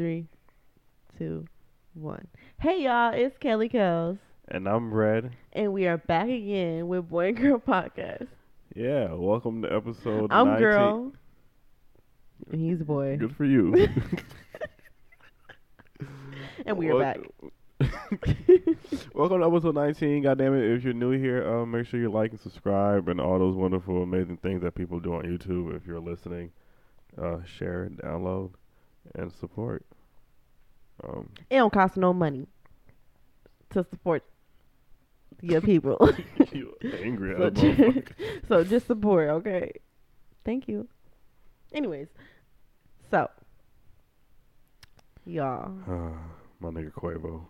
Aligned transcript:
Three, 0.00 0.24
two, 1.18 1.44
one. 1.92 2.26
Hey 2.58 2.84
y'all, 2.84 3.12
it's 3.12 3.36
Kelly 3.36 3.68
Kells, 3.68 4.16
And 4.48 4.66
I'm 4.66 4.94
Red. 4.94 5.36
and 5.52 5.74
we 5.74 5.86
are 5.88 5.98
back 5.98 6.26
again 6.30 6.88
with 6.88 7.10
Boy 7.10 7.28
and 7.28 7.36
Girl 7.36 7.58
Podcast. 7.58 8.28
Yeah, 8.74 9.12
welcome 9.12 9.60
to 9.60 9.70
episode 9.70 10.32
I'm 10.32 10.46
19. 10.52 10.62
girl, 10.62 11.12
and 12.50 12.60
he's 12.62 12.82
boy, 12.82 13.18
Good 13.18 13.36
for 13.36 13.44
you. 13.44 13.74
and 16.64 16.78
we 16.78 16.88
are 16.88 16.96
Wel- 16.96 17.00
back. 17.00 17.18
welcome 19.14 19.40
to 19.42 19.46
episode 19.46 19.74
19. 19.74 20.22
God 20.22 20.38
damn 20.38 20.54
it. 20.56 20.64
If 20.78 20.82
you're 20.82 20.94
new 20.94 21.10
here, 21.10 21.46
uh, 21.46 21.66
make 21.66 21.86
sure 21.86 22.00
you 22.00 22.10
like 22.10 22.30
and 22.30 22.40
subscribe 22.40 23.06
and 23.10 23.20
all 23.20 23.38
those 23.38 23.54
wonderful, 23.54 24.02
amazing 24.02 24.38
things 24.38 24.62
that 24.62 24.74
people 24.74 24.98
do 24.98 25.12
on 25.12 25.24
YouTube. 25.24 25.76
If 25.76 25.86
you're 25.86 26.00
listening, 26.00 26.52
uh, 27.20 27.40
share, 27.44 27.90
download, 28.02 28.52
and 29.14 29.32
support. 29.32 29.84
Um, 31.02 31.28
It 31.48 31.56
don't 31.56 31.72
cost 31.72 31.96
no 31.96 32.12
money 32.12 32.46
to 33.70 33.84
support 33.84 34.22
your 35.40 35.60
people. 35.60 35.96
you 36.52 36.74
angry 37.02 37.34
so, 37.36 37.46
at 37.46 37.58
a 37.58 37.60
ju- 37.74 38.02
so 38.48 38.64
just 38.64 38.86
support, 38.86 39.28
okay? 39.30 39.72
Thank 40.44 40.68
you. 40.68 40.88
Anyways, 41.72 42.08
so 43.10 43.30
y'all, 45.24 45.72
My 46.60 46.68
nigga 46.70 46.92
Quavo. 46.92 47.42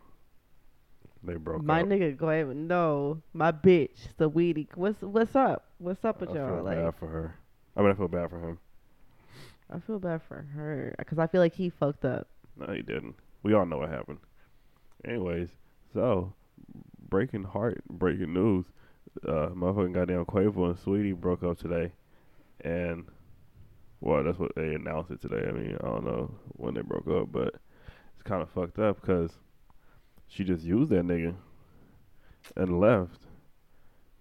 They 1.23 1.35
broke 1.35 1.63
my 1.63 1.83
up. 1.83 1.87
nigga 1.89 2.21
ahead. 2.23 2.57
No, 2.57 3.21
my 3.35 3.53
bitch, 3.53 4.09
Saweetie. 4.19 4.69
What's 4.75 5.03
what's 5.03 5.35
up? 5.37 5.67
What's 5.79 6.05
up 6.05 6.21
with 6.21 6.31
I 6.31 6.35
y'all? 6.35 6.57
feel 6.57 6.65
Like, 6.65 6.77
bad 6.79 6.95
for 6.99 7.09
her. 7.09 7.35
I 7.77 7.83
mean, 7.83 7.91
I 7.91 7.95
feel 7.95 8.09
bad 8.09 8.31
for 8.31 8.39
him. 8.39 8.59
I 9.71 9.79
feel 9.81 9.99
bad 9.99 10.23
for 10.27 10.43
her 10.55 10.95
because 10.99 11.19
I 11.19 11.27
feel 11.27 11.41
like 11.41 11.55
he 11.55 11.69
fucked 11.71 12.05
up. 12.05 12.29
No, 12.57 12.73
he 12.73 12.83
didn't. 12.83 13.15
We 13.43 13.55
all 13.55 13.67
know 13.67 13.79
what 13.79 13.89
happened. 13.91 14.19
Anyways, 15.05 15.49
so 15.95 16.35
breaking 17.09 17.45
heart, 17.45 17.83
breaking 17.89 18.33
news. 18.35 18.67
Uh, 19.27 19.49
motherfucking 19.49 19.93
goddamn 19.95 20.25
Quavo 20.25 20.67
and 20.71 20.77
Saweetie 20.79 21.19
broke 21.19 21.43
up 21.43 21.59
today, 21.59 21.91
and 22.61 23.07
well, 24.01 24.23
that's 24.23 24.39
what 24.39 24.53
they 24.55 24.75
announced 24.75 25.11
it 25.11 25.21
today. 25.21 25.49
I 25.49 25.53
mean, 25.53 25.77
I 25.83 25.87
don't 25.87 26.05
know 26.05 26.31
when 26.53 26.75
they 26.75 26.83
broke 26.83 27.09
up, 27.09 27.33
but 27.33 27.57
it's 28.15 28.23
kind 28.23 28.41
of 28.41 28.49
fucked 28.51 28.79
up 28.79 29.01
because 29.01 29.33
she 30.29 30.45
just 30.45 30.63
used 30.65 30.91
that 30.91 31.05
nigga 31.05 31.35
and 32.57 32.79
left, 32.79 33.23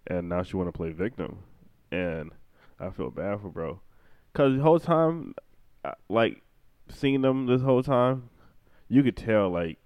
and 0.08 0.28
now 0.28 0.42
she 0.42 0.56
want 0.58 0.68
to 0.70 0.78
play 0.78 0.90
victim, 0.92 1.38
and 1.92 2.32
I 2.80 2.90
feel 2.90 3.12
bad 3.12 3.42
for 3.42 3.50
bro, 3.50 3.82
cause 4.34 4.56
the 4.56 4.64
whole 4.64 4.80
time, 4.80 5.36
I- 5.86 5.94
like 6.10 6.42
seeing 6.90 7.22
them 7.22 7.46
this 7.46 7.62
whole 7.62 7.84
time, 7.84 8.30
you 8.90 9.04
could 9.04 9.16
tell 9.16 9.50
like 9.50 9.78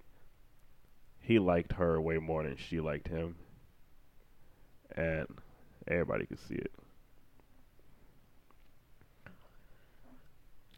he 1.20 1.38
liked 1.38 1.72
her 1.74 2.00
way 2.00 2.18
more 2.18 2.42
than 2.42 2.56
she 2.56 2.80
liked 2.80 3.08
him, 3.08 3.36
and 4.96 5.26
everybody 5.86 6.26
could 6.26 6.40
see 6.40 6.56
it. 6.56 6.72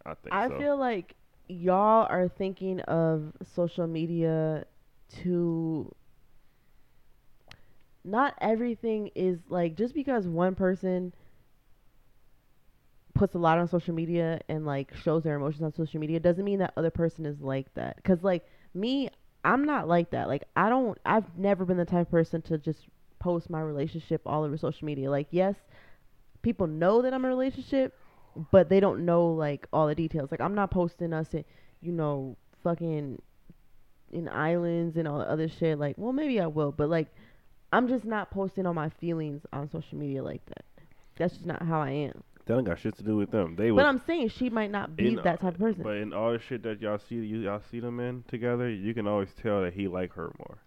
I 0.04 0.14
think 0.14 0.34
I 0.34 0.48
so. 0.48 0.58
feel 0.58 0.76
like 0.76 1.14
y'all 1.48 2.06
are 2.08 2.28
thinking 2.28 2.80
of 2.82 3.32
social 3.54 3.86
media 3.86 4.64
to 5.22 5.92
not 8.04 8.34
everything 8.40 9.10
is 9.14 9.38
like 9.48 9.76
just 9.76 9.94
because 9.94 10.26
one 10.28 10.54
person 10.54 11.12
puts 13.16 13.34
a 13.34 13.38
lot 13.38 13.58
on 13.58 13.68
social 13.68 13.94
media 13.94 14.40
and 14.48 14.66
like 14.66 14.94
shows 14.94 15.22
their 15.22 15.36
emotions 15.36 15.62
on 15.62 15.72
social 15.72 15.98
media 16.00 16.20
doesn't 16.20 16.44
mean 16.44 16.58
that 16.58 16.72
other 16.76 16.90
person 16.90 17.26
is 17.26 17.40
like 17.40 17.72
that 17.74 18.02
cuz 18.04 18.22
like 18.22 18.46
me 18.74 19.08
I'm 19.44 19.64
not 19.64 19.88
like 19.88 20.10
that 20.10 20.28
like 20.28 20.44
I 20.54 20.68
don't 20.68 20.98
I've 21.04 21.38
never 21.38 21.64
been 21.64 21.76
the 21.76 21.84
type 21.84 22.06
of 22.06 22.10
person 22.10 22.42
to 22.42 22.58
just 22.58 22.88
post 23.18 23.48
my 23.48 23.60
relationship 23.60 24.20
all 24.26 24.44
over 24.44 24.56
social 24.56 24.84
media 24.84 25.10
like 25.10 25.28
yes 25.30 25.54
people 26.42 26.66
know 26.66 27.02
that 27.02 27.14
I'm 27.14 27.24
in 27.24 27.30
a 27.30 27.34
relationship 27.34 27.94
but 28.50 28.68
they 28.68 28.80
don't 28.80 29.04
know 29.04 29.26
like 29.26 29.66
all 29.72 29.86
the 29.86 29.94
details. 29.94 30.30
Like 30.30 30.40
I'm 30.40 30.54
not 30.54 30.70
posting 30.70 31.12
us 31.12 31.32
in, 31.32 31.44
you 31.80 31.92
know, 31.92 32.36
fucking 32.62 33.20
in 34.12 34.28
islands 34.28 34.96
and 34.96 35.08
all 35.08 35.18
the 35.18 35.30
other 35.30 35.48
shit. 35.48 35.78
Like, 35.78 35.96
well, 35.98 36.12
maybe 36.12 36.40
I 36.40 36.46
will, 36.46 36.72
but 36.72 36.88
like, 36.88 37.08
I'm 37.72 37.88
just 37.88 38.04
not 38.04 38.30
posting 38.30 38.66
all 38.66 38.74
my 38.74 38.88
feelings 38.88 39.42
on 39.52 39.70
social 39.70 39.98
media 39.98 40.22
like 40.22 40.44
that. 40.46 40.64
That's 41.18 41.34
just 41.34 41.46
not 41.46 41.62
how 41.62 41.80
I 41.80 41.90
am. 41.90 42.22
That 42.46 42.56
ain't 42.56 42.66
got 42.66 42.78
shit 42.78 42.96
to 42.96 43.02
do 43.02 43.16
with 43.16 43.30
them. 43.30 43.56
They 43.56 43.70
But 43.70 43.86
I'm 43.86 44.00
saying 44.06 44.28
she 44.30 44.50
might 44.50 44.70
not 44.70 44.96
be 44.96 45.08
in- 45.08 45.16
that 45.16 45.40
type 45.40 45.54
of 45.54 45.58
person. 45.60 45.82
But 45.82 45.96
in 45.96 46.12
all 46.12 46.32
the 46.32 46.38
shit 46.38 46.62
that 46.62 46.80
y'all 46.80 46.98
see, 46.98 47.16
you 47.16 47.38
y'all 47.38 47.60
see 47.70 47.80
them 47.80 48.00
in 48.00 48.22
together, 48.28 48.68
you 48.70 48.94
can 48.94 49.06
always 49.06 49.32
tell 49.34 49.62
that 49.62 49.74
he 49.74 49.88
like 49.88 50.12
her 50.14 50.32
more. 50.38 50.58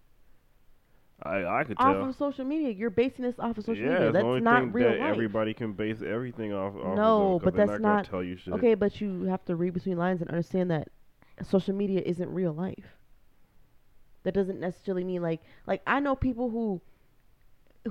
I 1.22 1.44
I 1.44 1.64
could 1.64 1.76
tell. 1.76 1.86
off 1.86 1.96
tell. 1.96 2.08
of 2.10 2.16
social 2.16 2.44
media, 2.46 2.70
you're 2.70 2.88
basing 2.90 3.24
this 3.24 3.38
off 3.38 3.58
of 3.58 3.64
social 3.64 3.84
yeah, 3.84 3.92
media. 3.94 4.12
the 4.12 4.20
only 4.20 4.40
That's 4.40 4.44
not 4.44 4.60
thing 4.62 4.72
real 4.72 4.88
that 4.90 5.00
life. 5.00 5.10
everybody 5.10 5.52
can 5.54 5.72
base 5.74 6.00
everything 6.02 6.52
off. 6.52 6.74
off 6.76 6.96
No, 6.96 7.34
of 7.36 7.42
them, 7.42 7.44
but 7.44 7.56
that's 7.56 7.70
not, 7.72 7.82
not- 7.82 8.04
tell 8.06 8.22
you 8.22 8.36
shit. 8.36 8.54
Okay, 8.54 8.74
but 8.74 9.00
you 9.00 9.24
have 9.24 9.44
to 9.46 9.56
read 9.56 9.74
between 9.74 9.98
lines 9.98 10.20
and 10.22 10.30
understand 10.30 10.70
that 10.70 10.88
social 11.42 11.74
media 11.74 12.00
isn't 12.04 12.30
real 12.32 12.52
life. 12.54 12.96
That 14.22 14.32
doesn't 14.34 14.60
necessarily 14.60 15.04
mean 15.04 15.22
like 15.22 15.40
like 15.66 15.82
I 15.86 16.00
know 16.00 16.14
people 16.14 16.50
who 16.50 16.80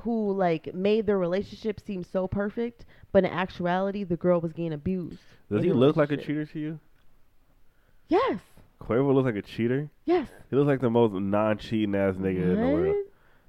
who 0.01 0.31
like 0.33 0.73
made 0.73 1.05
their 1.07 1.17
relationship 1.17 1.79
seem 1.79 2.03
so 2.03 2.27
perfect, 2.27 2.85
but 3.11 3.23
in 3.23 3.31
actuality 3.31 4.03
the 4.03 4.17
girl 4.17 4.39
was 4.39 4.53
getting 4.53 4.73
abused. 4.73 5.19
Does 5.51 5.63
he 5.63 5.71
look 5.73 5.95
like 5.95 6.11
a 6.11 6.17
cheater 6.17 6.45
to 6.45 6.59
you? 6.59 6.79
Yes. 8.07 8.39
Quavo 8.81 9.13
looks 9.13 9.25
like 9.25 9.35
a 9.35 9.41
cheater. 9.41 9.89
Yes. 10.05 10.29
He 10.49 10.55
looks 10.55 10.67
like 10.67 10.81
the 10.81 10.89
most 10.89 11.13
non-cheating 11.13 11.95
ass 11.95 12.15
nigga 12.15 12.41
in 12.41 12.55
the 12.55 12.67
world. 12.67 12.95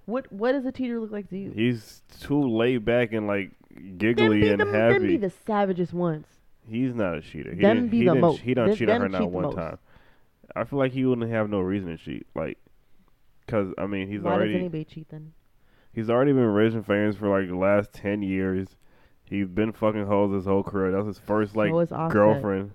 What 0.06 0.33
what 0.33 0.53
does 0.53 0.67
a 0.67 0.73
cheater 0.73 0.99
look 0.99 1.12
like 1.12 1.29
to 1.31 1.39
you? 1.39 1.53
He's 1.55 2.03
too 2.21 2.41
laid 2.50 2.84
back 2.84 3.12
and 3.12 3.27
like 3.27 3.53
Them 3.71 3.97
giggly 3.99 4.41
be, 4.41 4.49
and 4.49 4.61
happy. 4.61 4.93
them 4.95 5.06
be 5.06 5.17
the 5.19 5.33
savagest 5.47 5.93
ones. 5.93 6.27
He's 6.69 6.95
not 6.95 7.17
a 7.17 7.21
cheater. 7.21 7.55
He 7.55 7.61
Them 7.62 7.77
didn't, 7.77 7.91
be 7.91 7.99
he 8.00 8.05
the 8.06 8.15
most. 8.17 8.41
He 8.41 8.55
done 8.55 8.69
Them- 8.69 8.77
cheated 8.77 8.89
them 8.95 9.03
her 9.03 9.09
not 9.09 9.19
the 9.21 9.27
one 9.27 9.45
most. 9.45 9.56
time. 9.56 9.79
I 10.56 10.65
feel 10.65 10.79
like 10.81 10.93
he 10.93 11.05
wouldn't 11.05 11.31
have 11.31 11.49
no 11.49 11.61
reason 11.61 11.91
to 11.91 11.97
cheat. 11.97 12.27
Like, 12.34 12.59
cause 13.47 13.73
I 13.79 13.87
mean, 13.87 14.09
he's 14.09 14.21
Why 14.21 14.33
already 14.33 14.53
does 14.55 14.61
anybody 14.61 14.84
cheat 14.84 15.09
then? 15.11 15.33
He's 15.93 16.09
already 16.09 16.33
been 16.33 16.45
rich 16.45 16.75
and 16.75 16.87
famous 16.87 17.17
for 17.17 17.28
like 17.28 17.49
the 17.49 17.56
last 17.56 17.93
ten 17.93 18.23
years. 18.23 18.69
He's 19.25 19.49
been 19.49 19.73
fucking 19.73 20.06
hoes 20.06 20.34
his 20.34 20.45
whole 20.45 20.62
career. 20.62 20.93
That's 20.93 21.06
his 21.06 21.19
first 21.19 21.56
like 21.56 21.71
so 21.89 22.09
girlfriend. 22.11 22.73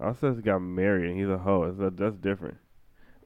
Offset 0.00 0.42
got 0.44 0.58
married 0.60 1.10
and 1.10 1.18
he's 1.18 1.28
a 1.28 1.38
hoe. 1.38 1.70
That's, 1.72 1.96
that's 1.96 2.16
different. 2.16 2.58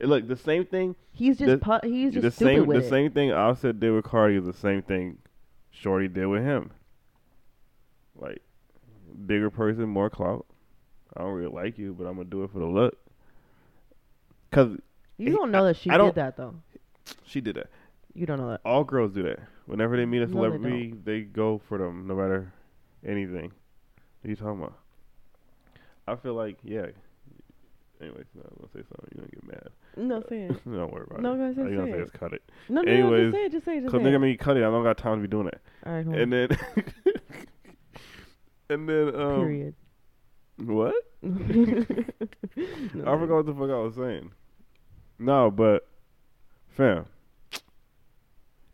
And 0.01 0.09
look, 0.09 0.29
the 0.29 0.37
same 0.37 0.65
thing. 0.65 0.95
He's 1.13 1.37
just 1.39 1.51
the- 1.51 1.59
pu- 1.59 1.89
he's 1.89 2.13
just 2.15 2.23
the 2.23 2.31
stupid 2.31 2.57
same. 2.57 2.69
The 2.69 2.77
it. 2.77 2.89
same 2.89 3.11
thing 3.13 3.33
Offset 3.33 3.81
did 3.81 3.91
with 3.93 4.05
Cardi 4.05 4.37
is 4.37 4.45
the 4.47 4.53
same 4.53 4.83
thing 4.83 5.19
Shorty 5.71 6.09
did 6.09 6.27
with 6.27 6.43
him. 6.43 6.71
Like, 8.17 8.43
bigger 9.27 9.51
person, 9.51 9.89
more 9.89 10.11
clout. 10.11 10.47
I 11.17 11.23
don't 11.23 11.33
really 11.33 11.53
like 11.53 11.77
you, 11.77 11.93
but 11.93 12.07
I'm 12.07 12.15
gonna 12.17 12.29
do 12.29 12.45
it 12.45 12.51
for 12.53 12.61
the 12.61 12.67
look. 12.67 12.97
Cause 14.53 14.77
You 15.19 15.33
don't 15.33 15.51
know 15.51 15.65
that 15.67 15.77
she 15.77 15.91
did 15.91 16.15
that 16.15 16.37
though. 16.37 16.55
she 17.25 17.41
did 17.41 17.57
that. 17.57 17.69
You 18.15 18.27
don't 18.27 18.39
know 18.39 18.51
that. 18.51 18.61
All 18.65 18.85
girls 18.85 19.13
do 19.13 19.23
that. 19.23 19.39
Whenever 19.67 19.97
they 19.97 20.05
meet 20.05 20.19
a 20.19 20.21
No, 20.23 20.27
they 20.27 20.33
celebrity, 20.33 20.95
they, 21.05 21.21
go 21.23 21.61
for 21.69 21.79
them, 21.79 22.07
no 22.07 22.15
matter 22.17 22.53
anything. 23.07 23.53
What 24.21 24.27
are 24.27 24.31
you 24.31 24.37
talking 24.37 24.59
about? 24.59 24.75
I 26.09 26.17
feel 26.17 26.35
like, 26.35 26.59
yeah. 26.65 26.87
Anyways, 28.01 28.25
no, 28.35 28.43
I'm 28.43 28.57
gonna 28.57 28.69
say 28.73 28.81
something. 28.89 29.11
You're 29.15 29.27
gonna 29.27 29.31
get 29.31 29.47
mad. 29.47 29.69
No, 30.09 30.23
say 30.29 30.43
it. 30.45 30.65
Don't 30.65 30.93
worry 30.93 31.05
about 31.09 31.21
No, 31.21 31.35
it. 31.35 31.59
All 31.59 31.69
you 31.71 31.77
gonna 31.77 31.93
say 31.93 31.99
it. 31.99 32.13
cut 32.15 32.33
it. 32.33 32.43
No, 32.69 32.81
no, 32.83 33.11
no, 33.11 33.17
just 33.25 33.35
say 33.37 33.45
it. 33.45 33.53
Just 33.53 33.65
say 33.67 33.77
it. 33.77 33.81
Just 33.83 33.93
Cause 33.93 34.01
say 34.03 34.09
nigga, 34.09 34.15
it. 34.15 34.19
me 34.21 34.37
cut 34.37 34.57
it. 34.57 34.61
I 34.61 34.71
don't 34.71 34.83
got 34.83 34.97
time 34.97 35.19
to 35.19 35.23
be 35.23 35.29
doing 35.29 35.45
that. 35.47 35.61
All 35.87 35.93
right, 35.93 36.05
hold 36.05 36.17
And 36.17 36.33
on. 36.35 36.49
then, 36.49 36.85
and 38.71 38.89
then, 38.89 39.15
um, 39.15 39.41
Period. 39.45 39.75
what? 40.59 40.95
No, 41.23 43.03
I 43.07 43.19
forgot 43.19 43.37
what 43.37 43.47
the 43.47 43.53
fuck 43.55 43.71
I 43.71 43.79
was 43.79 43.95
saying. 43.95 44.31
No, 45.19 45.51
but 45.51 45.87
fam, 46.71 47.05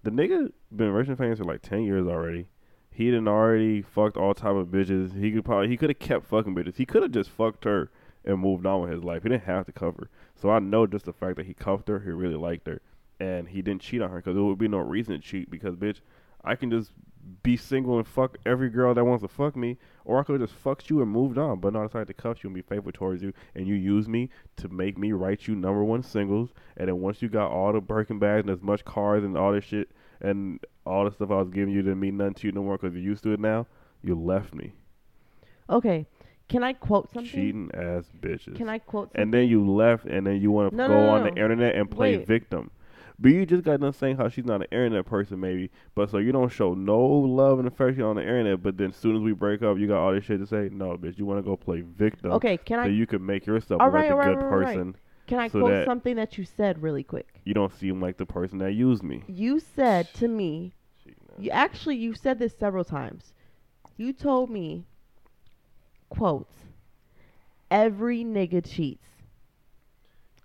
the 0.07 0.13
nigga 0.13 0.53
been 0.71 0.93
rich 0.93 1.09
fans 1.19 1.39
for 1.39 1.45
like 1.45 1.63
ten 1.63 1.83
years 1.83 2.07
already. 2.07 2.47
He 2.93 3.11
done 3.11 3.27
already 3.27 3.83
fucked 3.83 4.17
all 4.17 4.35
type 4.35 4.55
of 4.55 4.69
bitches. 4.69 5.21
He 5.21 5.33
could 5.33 5.45
probably 5.45 5.69
he 5.69 5.77
could 5.77 5.91
have 5.91 5.99
kept 5.99 6.27
fucking 6.27 6.55
bitches. 6.55 6.77
He 6.77 6.87
could 6.87 7.03
have 7.03 7.11
just 7.11 7.29
fucked 7.29 7.65
her 7.65 7.91
and 8.25 8.39
moved 8.39 8.65
on 8.67 8.83
with 8.83 8.93
his 8.93 9.03
life. 9.03 9.25
He 9.25 9.31
didn't 9.31 9.45
have 9.45 9.67
to 9.67 9.73
cover. 9.73 10.09
So 10.37 10.49
I 10.49 10.61
know 10.61 10.87
just 10.87 11.07
the 11.07 11.13
fact 11.13 11.37
that 11.37 11.47
he 11.47 11.55
cuffed 11.55 11.89
her, 11.89 11.99
he 11.99 12.11
really 12.11 12.37
liked 12.37 12.69
her, 12.69 12.81
and 13.19 13.49
he 13.49 13.63
didn't 13.63 13.83
cheat 13.83 14.01
on 14.01 14.11
her 14.11 14.19
because 14.19 14.37
there 14.37 14.45
would 14.45 14.59
be 14.59 14.69
no 14.69 14.79
reason 14.79 15.15
to 15.15 15.21
cheat. 15.21 15.51
Because 15.51 15.75
bitch, 15.75 16.01
I 16.45 16.55
can 16.55 16.71
just 16.71 16.93
be 17.43 17.57
single 17.57 17.99
and 17.99 18.07
fuck 18.07 18.37
every 18.47 18.71
girl 18.71 18.95
that 18.95 19.05
wants 19.05 19.23
to 19.23 19.29
fuck 19.29 19.57
me, 19.57 19.79
or 20.05 20.21
I 20.21 20.23
could 20.23 20.41
have 20.41 20.49
just 20.49 20.61
fucked 20.61 20.91
you 20.91 21.03
and 21.03 21.11
moved 21.11 21.39
on. 21.39 21.61
But 21.61 21.73
no, 21.73 21.83
I 21.83 21.87
decided 21.87 22.09
to 22.09 22.15
cuff 22.15 22.45
you 22.45 22.49
and 22.49 22.55
be 22.55 22.63
faithful 22.63 22.93
towards 22.93 23.23
you, 23.23 23.33
and 23.55 23.67
you 23.67 23.75
use 23.75 24.09
me 24.09 24.31
to 24.59 24.69
make 24.69 24.97
me 24.97 25.13
write 25.13 25.47
you 25.49 25.55
number 25.57 25.83
one 25.83 26.03
singles. 26.03 26.51
And 26.77 26.89
then 26.89 27.01
once 27.01 27.23
you 27.23 27.29
got 27.29 27.51
all 27.51 27.73
the 27.73 27.81
Birkin 27.81 28.19
bags 28.19 28.43
and 28.43 28.51
as 28.51 28.63
much 28.63 28.85
cars 28.85 29.25
and 29.25 29.37
all 29.37 29.53
this 29.53 29.65
shit 29.65 29.91
and 30.21 30.61
all 30.87 31.05
the 31.05 31.11
stuff 31.11 31.31
I 31.31 31.37
was 31.37 31.51
giving 31.51 31.75
you 31.75 31.83
didn't 31.83 32.01
mean 32.01 32.17
nothing 32.17 32.35
to 32.35 32.47
you 32.47 32.53
no 32.53 32.63
more 32.63 32.79
because 32.79 32.95
you're 32.95 33.03
used 33.03 33.23
to 33.25 33.33
it 33.33 33.41
now, 33.41 33.67
you 34.03 34.15
left 34.15 34.55
me. 34.55 34.73
Okay, 35.69 36.07
Can 36.49 36.63
I 36.63 36.75
quote 36.75 37.11
something? 37.13 37.29
cheating 37.31 37.71
ass 37.75 38.05
bitches. 38.21 38.55
Can 38.57 38.69
I 38.69 38.79
quote 38.79 39.09
something? 39.09 39.21
and 39.23 39.35
then 39.35 39.49
you 39.49 39.69
left, 39.69 40.05
and 40.05 40.25
then 40.27 40.41
you 40.41 40.53
want 40.53 40.71
to 40.71 40.77
No, 40.77 40.87
go 40.87 40.95
no, 40.95 41.07
no, 41.07 41.11
on 41.11 41.23
the 41.25 41.31
internet 41.31 41.75
and 41.75 41.91
play 41.91 42.17
Wait. 42.19 42.27
victim. 42.27 42.71
But 43.19 43.31
you 43.33 43.47
just 43.47 43.65
got 43.65 43.81
done 43.81 43.93
saying 43.95 44.19
how 44.19 44.29
she's 44.29 44.45
not 44.45 44.61
an 44.61 44.67
internet 44.71 45.07
person, 45.07 45.41
maybe. 45.41 45.71
But 45.95 46.11
so 46.11 46.19
you 46.19 46.33
don't 46.33 46.51
show 46.53 46.75
no 46.75 46.99
love 47.01 47.59
and 47.59 47.67
affection 47.67 48.03
on 48.03 48.17
the 48.17 48.23
internet. 48.23 48.63
But 48.63 48.77
then, 48.77 48.91
as 48.91 48.97
soon 48.97 49.17
as 49.17 49.23
we 49.23 49.33
break 49.33 49.63
up, 49.63 49.79
you 49.79 49.87
got 49.87 49.99
all 50.05 50.13
this 50.13 50.25
shit 50.25 50.39
to 50.41 50.47
say. 50.47 50.69
No, 50.71 50.97
bitch, 50.99 51.17
you 51.19 51.25
want 51.25 51.39
to 51.39 51.43
go 51.43 51.57
play 51.57 51.81
victim. 51.83 52.33
okay, 52.33 52.59
can 52.59 52.79
so 52.79 52.83
I 52.83 52.87
you 52.89 53.07
can 53.07 53.25
make 53.25 53.47
yourself 53.47 53.81
All 53.81 53.87
look 53.87 53.95
right, 53.95 54.11
like 54.11 54.13
all 54.13 54.19
the 54.19 54.29
right, 54.29 54.35
good 54.37 54.45
all 54.45 54.51
right, 54.51 54.53
all 54.53 54.59
right. 54.61 54.77
person. 54.77 54.97
can 55.27 55.39
I 55.39 55.49
so 55.49 55.61
quote 55.61 55.71
that- 55.73 55.87
something 55.87 56.17
that 56.17 56.37
you 56.37 56.45
said 56.45 56.83
really 56.83 57.03
quick? 57.05 57.41
You 57.45 57.55
don't 57.55 57.73
seem 57.73 58.03
like 58.03 58.19
the 58.19 58.27
person 58.27 58.59
that 58.59 58.73
used 58.73 59.03
me. 59.03 59.23
You 59.29 59.61
said 59.61 60.13
to 60.15 60.29
me, 60.29 60.75
you 61.39 61.51
actually 61.51 61.97
you've 61.97 62.19
said 62.19 62.39
this 62.39 62.55
several 62.59 62.85
times. 62.85 63.33
You 63.97 64.13
told 64.13 64.51
me, 64.51 64.85
quotes, 66.11 66.53
every 67.71 68.25
nigga 68.25 68.63
cheats. 68.69 69.07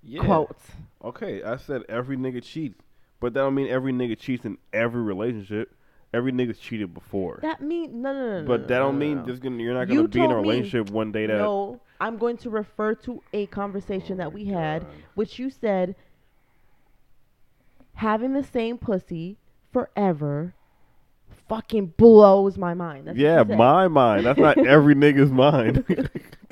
Yeah. 0.04 0.24
Quotes. 0.24 0.64
Okay, 1.04 1.44
I 1.44 1.58
said 1.58 1.84
every 1.90 2.18
nigga 2.18 2.44
cheats, 2.44 2.80
but 3.20 3.34
that 3.34 3.42
don't 3.42 3.56
mean 3.56 3.68
every 3.68 3.92
nigga 3.92 4.18
cheats 4.18 4.46
in 4.46 4.58
every 4.72 5.02
relationship. 5.02 5.74
Every 6.14 6.34
nigga's 6.34 6.60
cheated 6.60 6.94
before. 6.94 7.40
That 7.42 7.62
mean 7.62 8.02
no 8.02 8.14
no 8.14 8.42
no. 8.42 8.48
but 8.48 8.62
no, 8.62 8.68
that 8.68 8.80
don't 8.80 9.00
no, 9.00 9.06
mean 9.06 9.18
no. 9.20 9.26
just 9.26 9.42
gonna, 9.42 9.64
you're 9.64 9.74
not 9.74 9.88
gonna 9.88 10.08
be 10.10 10.20
in 10.20 10.26
a 10.26 10.28
told 10.34 10.46
me- 10.46 10.52
relationship 10.52 10.90
one 10.90 11.14
day 11.14 11.26
that. 11.26 11.38
No, 11.38 11.80
I'm 12.02 12.18
going 12.18 12.36
to 12.38 12.50
refer 12.50 12.96
to 12.96 13.24
a 13.32 13.46
conversation 13.46 14.16
Oh 14.16 14.18
that 14.18 14.34
we 14.34 14.46
had, 14.46 14.84
oh 14.84 14.88
which 15.16 15.40
you 15.40 15.50
said 15.50 15.96
having 17.94 18.34
the 18.34 18.44
same 18.44 18.78
pussy 18.78 19.38
forever 19.72 20.54
fucking 21.48 21.94
blows 21.98 22.58
my 22.58 22.74
mind. 22.74 23.08
That's 23.08 23.18
yeah, 23.18 23.44
my 23.44 23.88
mind. 23.88 24.26
That's 24.26 24.40
not 24.40 24.58
every 24.66 24.96
nigga's 24.96 25.32
mind. 25.32 25.86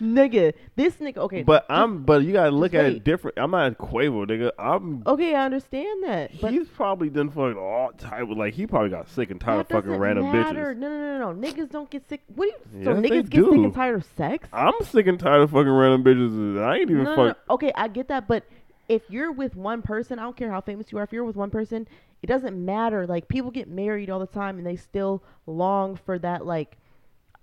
nigga. 0.00 0.52
This 0.76 0.94
nigga. 0.94 1.18
Okay, 1.18 1.42
but 1.42 1.64
I'm. 1.68 2.02
But 2.04 2.22
you 2.24 2.32
gotta 2.32 2.50
look 2.50 2.74
at 2.74 2.84
wait. 2.84 2.96
it 2.96 3.04
different. 3.04 3.38
I'm 3.38 3.50
not 3.50 3.78
Quavo, 3.78 4.26
nigga. 4.26 4.50
I'm. 4.58 5.02
okay. 5.06 5.34
I 5.34 5.44
understand 5.44 6.04
that, 6.04 6.40
but 6.40 6.52
he's 6.52 6.68
probably 6.68 7.10
done 7.10 7.30
fucking 7.30 7.56
all 7.56 7.92
type 7.92 8.22
of 8.22 8.36
like. 8.36 8.54
He 8.54 8.66
probably 8.66 8.90
got 8.90 9.08
sick 9.08 9.30
and 9.30 9.40
tired 9.40 9.58
that 9.58 9.60
of 9.60 9.68
fucking 9.68 9.90
doesn't 9.90 10.00
random 10.00 10.32
matter. 10.32 10.74
bitches. 10.74 10.78
No, 10.78 10.88
no, 10.88 11.18
no, 11.18 11.32
no. 11.32 11.48
Niggas 11.48 11.70
don't 11.70 11.90
get 11.90 12.08
sick. 12.08 12.22
What 12.34 12.46
do 12.46 12.78
you? 12.78 12.84
So 12.84 12.92
Yes, 12.92 13.02
they 13.02 13.08
niggas 13.10 13.30
get 13.30 13.44
sick 13.44 13.52
do. 13.52 13.64
and 13.64 13.74
tired 13.74 13.96
of 13.96 14.04
sex? 14.16 14.48
I'm 14.52 14.74
sick 14.84 15.06
and 15.06 15.18
tired 15.18 15.42
of 15.42 15.50
fucking 15.50 15.68
random 15.68 16.04
bitches. 16.04 16.32
and 16.32 16.60
I 16.60 16.76
ain't 16.78 16.90
even 16.90 17.04
no, 17.04 17.14
no, 17.14 17.28
fuck. 17.28 17.38
no. 17.48 17.54
Okay, 17.54 17.72
I 17.74 17.88
get 17.88 18.08
that, 18.08 18.28
but 18.28 18.44
if 18.88 19.02
you're 19.08 19.32
with 19.32 19.56
one 19.56 19.82
person, 19.82 20.18
I 20.18 20.22
don't 20.22 20.36
care 20.36 20.50
how 20.50 20.60
famous 20.60 20.92
you 20.92 20.98
are. 20.98 21.04
If 21.04 21.12
you're 21.12 21.24
with 21.24 21.36
one 21.36 21.50
person, 21.50 21.86
it 22.22 22.26
doesn't 22.26 22.62
matter. 22.62 23.06
Like 23.06 23.28
people 23.28 23.50
get 23.50 23.68
married 23.68 24.10
all 24.10 24.18
the 24.20 24.26
time, 24.26 24.58
and 24.58 24.66
they 24.66 24.76
still 24.76 25.22
long 25.46 25.96
for 25.96 26.18
that. 26.18 26.44
Like, 26.46 26.76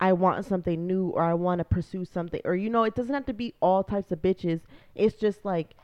I 0.00 0.12
want 0.14 0.44
something 0.46 0.86
new, 0.86 1.08
or 1.10 1.22
I 1.22 1.34
want 1.34 1.58
to 1.58 1.64
pursue 1.64 2.04
something, 2.04 2.40
or 2.44 2.56
you 2.56 2.70
know, 2.70 2.84
it 2.84 2.94
doesn't 2.94 3.12
have 3.14 3.26
to 3.26 3.34
be 3.34 3.54
all 3.60 3.84
types 3.84 4.10
of 4.12 4.20
bitches. 4.22 4.60
It's 4.94 5.16
just 5.16 5.44
like. 5.44 5.74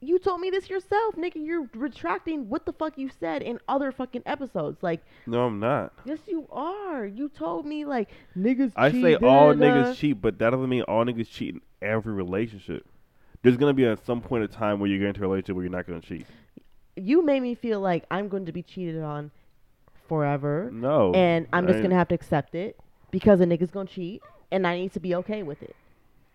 You 0.00 0.20
told 0.20 0.40
me 0.40 0.48
this 0.48 0.70
yourself, 0.70 1.16
nigga. 1.16 1.44
You're 1.44 1.68
retracting 1.74 2.48
what 2.48 2.64
the 2.66 2.72
fuck 2.72 2.96
you 2.98 3.10
said 3.18 3.42
in 3.42 3.58
other 3.66 3.90
fucking 3.90 4.22
episodes. 4.26 4.80
Like, 4.80 5.02
No, 5.26 5.44
I'm 5.46 5.58
not. 5.58 5.92
yes, 6.04 6.20
you 6.28 6.46
are. 6.52 7.04
You 7.04 7.28
told 7.28 7.66
me 7.66 7.84
like 7.84 8.08
niggas. 8.36 8.70
I 8.76 8.90
cheat, 8.92 9.02
say 9.02 9.14
all 9.16 9.54
da-da-da. 9.54 9.90
niggas 9.90 9.96
cheat, 9.96 10.20
but 10.22 10.38
that 10.38 10.50
doesn't 10.50 10.68
mean 10.68 10.82
all 10.82 11.04
niggas 11.04 11.28
cheat 11.28 11.56
in 11.56 11.60
every 11.82 12.12
relationship. 12.12 12.86
There's 13.42 13.56
gonna 13.56 13.74
be 13.74 13.86
at 13.86 14.06
some 14.06 14.20
point 14.20 14.44
in 14.44 14.50
time 14.50 14.78
where 14.78 14.88
you 14.88 15.00
get 15.00 15.08
into 15.08 15.18
a 15.18 15.22
relationship 15.22 15.56
where 15.56 15.64
you're 15.64 15.72
not 15.72 15.88
gonna 15.88 16.00
cheat. 16.00 16.26
you 16.94 17.24
made 17.24 17.40
me 17.40 17.56
feel 17.56 17.80
like 17.80 18.04
I'm 18.08 18.28
going 18.28 18.46
to 18.46 18.52
be 18.52 18.62
cheated 18.62 19.02
on 19.02 19.32
forever, 20.06 20.70
No. 20.72 21.12
and 21.12 21.48
I'm 21.52 21.66
just 21.66 21.82
gonna 21.82 21.96
have 21.96 22.08
to 22.08 22.14
accept 22.14 22.54
it 22.54 22.78
because 23.10 23.40
a 23.40 23.44
nigga's 23.44 23.70
gonna 23.70 23.88
cheat, 23.88 24.22
and 24.50 24.66
I 24.66 24.76
need 24.78 24.92
to 24.94 25.00
be 25.00 25.14
okay 25.16 25.42
with 25.42 25.62
it. 25.62 25.74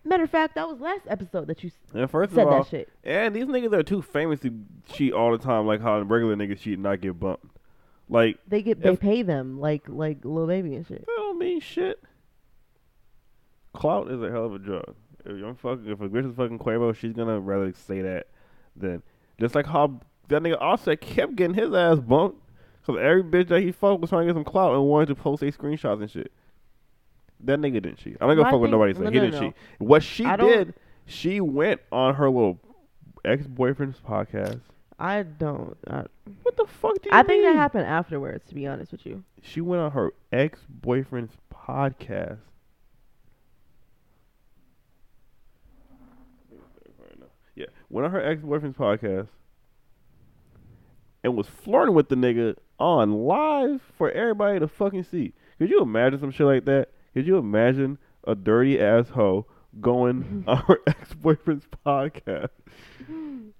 Matter 0.06 0.24
of 0.24 0.30
fact, 0.30 0.54
that 0.56 0.68
was 0.68 0.80
last 0.80 1.02
episode 1.08 1.46
that 1.46 1.64
you 1.64 1.70
And 1.94 2.10
first 2.10 2.34
said 2.34 2.46
of 2.46 2.52
all, 2.52 2.62
that 2.62 2.68
shit. 2.68 2.88
and 3.04 3.34
these 3.34 3.46
niggas 3.46 3.72
are 3.72 3.82
too 3.82 4.02
famous 4.02 4.40
to 4.40 4.52
cheat 4.92 5.12
all 5.14 5.32
the 5.32 5.38
time, 5.38 5.66
like 5.66 5.80
how 5.80 5.98
regular 6.02 6.36
niggas 6.36 6.60
cheat 6.60 6.74
and 6.74 6.82
not 6.82 7.00
get 7.00 7.18
bumped. 7.18 7.46
Like 8.08 8.38
They 8.46 8.60
get 8.62 8.82
they 8.82 8.90
if- 8.90 9.00
pay 9.00 9.22
them 9.22 9.58
like 9.58 9.88
like 9.88 10.24
little 10.24 10.46
baby 10.46 10.74
and 10.74 10.86
shit. 10.86 11.06
that 11.06 11.14
don't 11.16 11.38
mean 11.38 11.60
shit. 11.60 12.02
Clout 13.72 14.10
is 14.10 14.22
a 14.22 14.30
hell 14.30 14.44
of 14.46 14.54
a 14.54 14.58
drug. 14.58 14.94
If 15.24 15.42
I'm 15.42 15.56
fucking, 15.56 15.88
if 15.90 16.00
a 16.00 16.08
bitch 16.08 16.28
is 16.30 16.36
fucking 16.36 16.58
Quavo, 16.58 16.94
she's 16.94 17.12
gonna 17.14 17.40
rather 17.40 17.72
say 17.72 18.02
that 18.02 18.26
than 18.76 19.02
just 19.40 19.54
like 19.54 19.66
how 19.66 20.00
that 20.28 20.42
nigga 20.42 20.60
Offset 20.60 21.00
kept 21.00 21.34
getting 21.36 21.54
his 21.54 21.72
ass 21.72 21.98
bumped 21.98 22.38
because 22.82 23.00
every 23.02 23.22
bitch 23.24 23.48
that 23.48 23.62
he 23.62 23.72
fucked 23.72 24.02
was 24.02 24.10
trying 24.10 24.26
to 24.26 24.32
get 24.32 24.36
some 24.36 24.44
clout 24.44 24.74
and 24.74 24.84
wanted 24.84 25.06
to 25.06 25.14
post 25.14 25.40
their 25.40 25.50
screenshots 25.50 26.00
and 26.02 26.10
shit. 26.10 26.30
That 27.44 27.58
nigga 27.60 27.74
didn't 27.74 27.96
cheat. 27.98 28.16
I'm 28.20 28.28
not 28.28 28.34
gonna 28.36 28.50
fuck 28.50 28.60
with 28.60 28.70
nobody 28.70 28.94
saying 28.94 29.04
no, 29.04 29.10
he 29.10 29.18
no, 29.18 29.24
didn't 29.24 29.40
no. 29.40 29.46
cheat. 29.48 29.56
What 29.78 30.02
she 30.02 30.24
I 30.24 30.36
don't- 30.36 30.48
did, 30.48 30.74
she 31.06 31.40
went 31.40 31.80
on 31.92 32.14
her 32.14 32.30
little 32.30 32.58
ex 33.24 33.46
boyfriend's 33.46 33.98
podcast. 34.00 34.60
I 34.98 35.24
don't. 35.24 35.76
I, 35.88 36.04
What 36.42 36.56
the 36.56 36.66
fuck 36.66 36.94
do 37.02 37.08
you 37.10 37.16
I 37.16 37.22
think 37.24 37.42
that 37.44 37.56
happened 37.56 37.86
afterwards. 37.86 38.44
To 38.48 38.54
be 38.54 38.66
honest 38.66 38.92
with 38.92 39.04
you, 39.04 39.24
She 39.42 39.60
went 39.60 39.82
on 39.82 39.90
her 39.92 40.12
ex 40.32 40.60
boyfriend's 40.68 41.36
podcast. 41.52 42.38
Yeah, 47.56 47.66
went 47.88 48.04
on 48.06 48.10
her 48.12 48.24
ex 48.24 48.42
boyfriend's 48.42 48.76
podcast 48.76 49.28
and 51.22 51.36
was 51.36 51.46
flirting 51.46 51.94
with 51.94 52.08
the 52.08 52.16
nigga 52.16 52.56
on 52.78 53.12
live 53.12 53.80
for 53.96 54.10
everybody 54.10 54.58
to 54.58 54.66
fucking 54.68 55.04
see. 55.04 55.32
Could 55.58 55.70
you 55.70 55.80
imagine 55.80 56.18
some 56.18 56.30
shit 56.32 56.46
like 56.46 56.64
that? 56.64 56.88
Could 57.14 57.26
you 57.26 57.38
imagine 57.38 57.98
a 58.26 58.34
dirty 58.34 58.80
ass 58.80 59.08
hoe 59.10 59.46
going 59.80 60.44
on 60.48 60.58
her 60.58 60.80
ex 60.86 61.14
boyfriend's 61.14 61.66
podcast? 61.86 62.50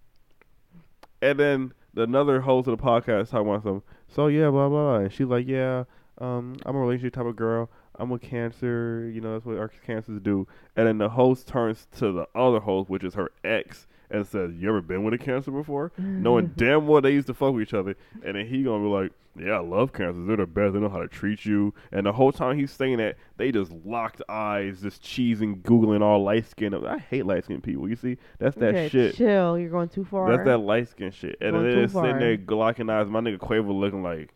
And 1.23 1.39
then 1.39 1.73
the 1.95 2.03
another 2.03 2.43
host 2.43 2.69
of 2.69 2.77
the 2.77 2.83
podcast 2.83 3.31
talking 3.31 3.49
about 3.49 3.63
some. 3.63 3.83
So 4.09 4.27
yeah, 4.27 4.51
blah 4.51 4.69
blah. 4.69 4.99
blah. 4.99 5.05
And 5.05 5.13
she's 5.13 5.27
like, 5.27 5.49
yeah, 5.49 5.85
um, 6.19 6.57
I'm 6.67 6.77
a 6.77 6.79
relationship 6.79 7.15
type 7.15 7.25
of 7.25 7.37
girl. 7.37 7.71
I'm 7.95 8.11
with 8.11 8.21
cancer. 8.21 9.11
You 9.11 9.23
know 9.23 9.33
that's 9.33 9.47
what 9.47 9.57
our 9.57 9.69
cancers 9.87 10.21
do. 10.21 10.47
And 10.77 10.87
then 10.87 10.99
the 10.99 11.09
host 11.09 11.49
turns 11.49 11.87
to 11.97 12.13
the 12.13 12.29
other 12.35 12.61
host, 12.61 12.91
which 12.91 13.05
is 13.05 13.15
her 13.15 13.31
ex, 13.43 13.87
and 14.11 14.27
says, 14.27 14.53
"You 14.55 14.69
ever 14.69 14.81
been 14.81 15.05
with 15.05 15.15
a 15.15 15.19
cancer 15.19 15.51
before?" 15.51 15.93
Knowing 15.99 16.47
mm-hmm. 16.47 16.65
damn 16.65 16.87
well 16.87 17.01
they 17.01 17.13
used 17.13 17.27
to 17.29 17.35
fuck 17.35 17.55
with 17.55 17.63
each 17.63 17.75
other. 17.75 17.97
And 18.25 18.37
then 18.37 18.47
he 18.47 18.63
gonna 18.63 18.83
be 18.83 18.91
like, 18.91 19.13
"Yeah, 19.39 19.55
I 19.55 19.59
love 19.61 19.93
cancers. 19.93 20.27
They're 20.27 20.37
the 20.37 20.47
best. 20.47 20.75
They 20.75 20.81
know 20.81 20.89
how 20.89 21.01
to 21.01 21.09
treat 21.09 21.45
you." 21.45 21.75
And 21.93 22.07
the 22.07 22.13
whole 22.13 22.33
time 22.33 22.59
he's 22.59 22.71
saying 22.71 22.99
that, 22.99 23.17
they 23.37 23.53
just 23.53 23.73
locked 23.85 24.23
eyes, 24.29 24.83
just 24.83 25.03
cheesing, 25.03 25.63
googling 25.63 26.03
all 26.03 26.23
light 26.23 26.47
skin. 26.47 26.75
I 26.75 26.99
hate 26.99 27.27
light 27.27 27.45
skinned 27.45 27.63
people. 27.63 27.89
You 27.89 27.97
see, 27.97 28.19
that's 28.39 28.57
that 28.57 28.75
okay, 28.75 28.89
shit. 28.89 29.17
chill. 29.17 29.59
You're 29.59 29.71
going 29.71 29.89
too 29.89 30.05
far. 30.05 30.31
That's 30.31 30.47
that 30.47 30.59
light 30.59 30.89
skin 30.89 31.11
shit. 31.11 31.37
And 31.41 31.55
then 31.55 31.79
it's 31.79 31.93
sitting 31.93 32.19
there 32.19 32.37
glocking 32.37 32.91
eyes. 32.91 33.09
My 33.09 33.21
nigga 33.21 33.39
Quavo 33.39 33.75
looking 33.75 34.03
like, 34.03 34.35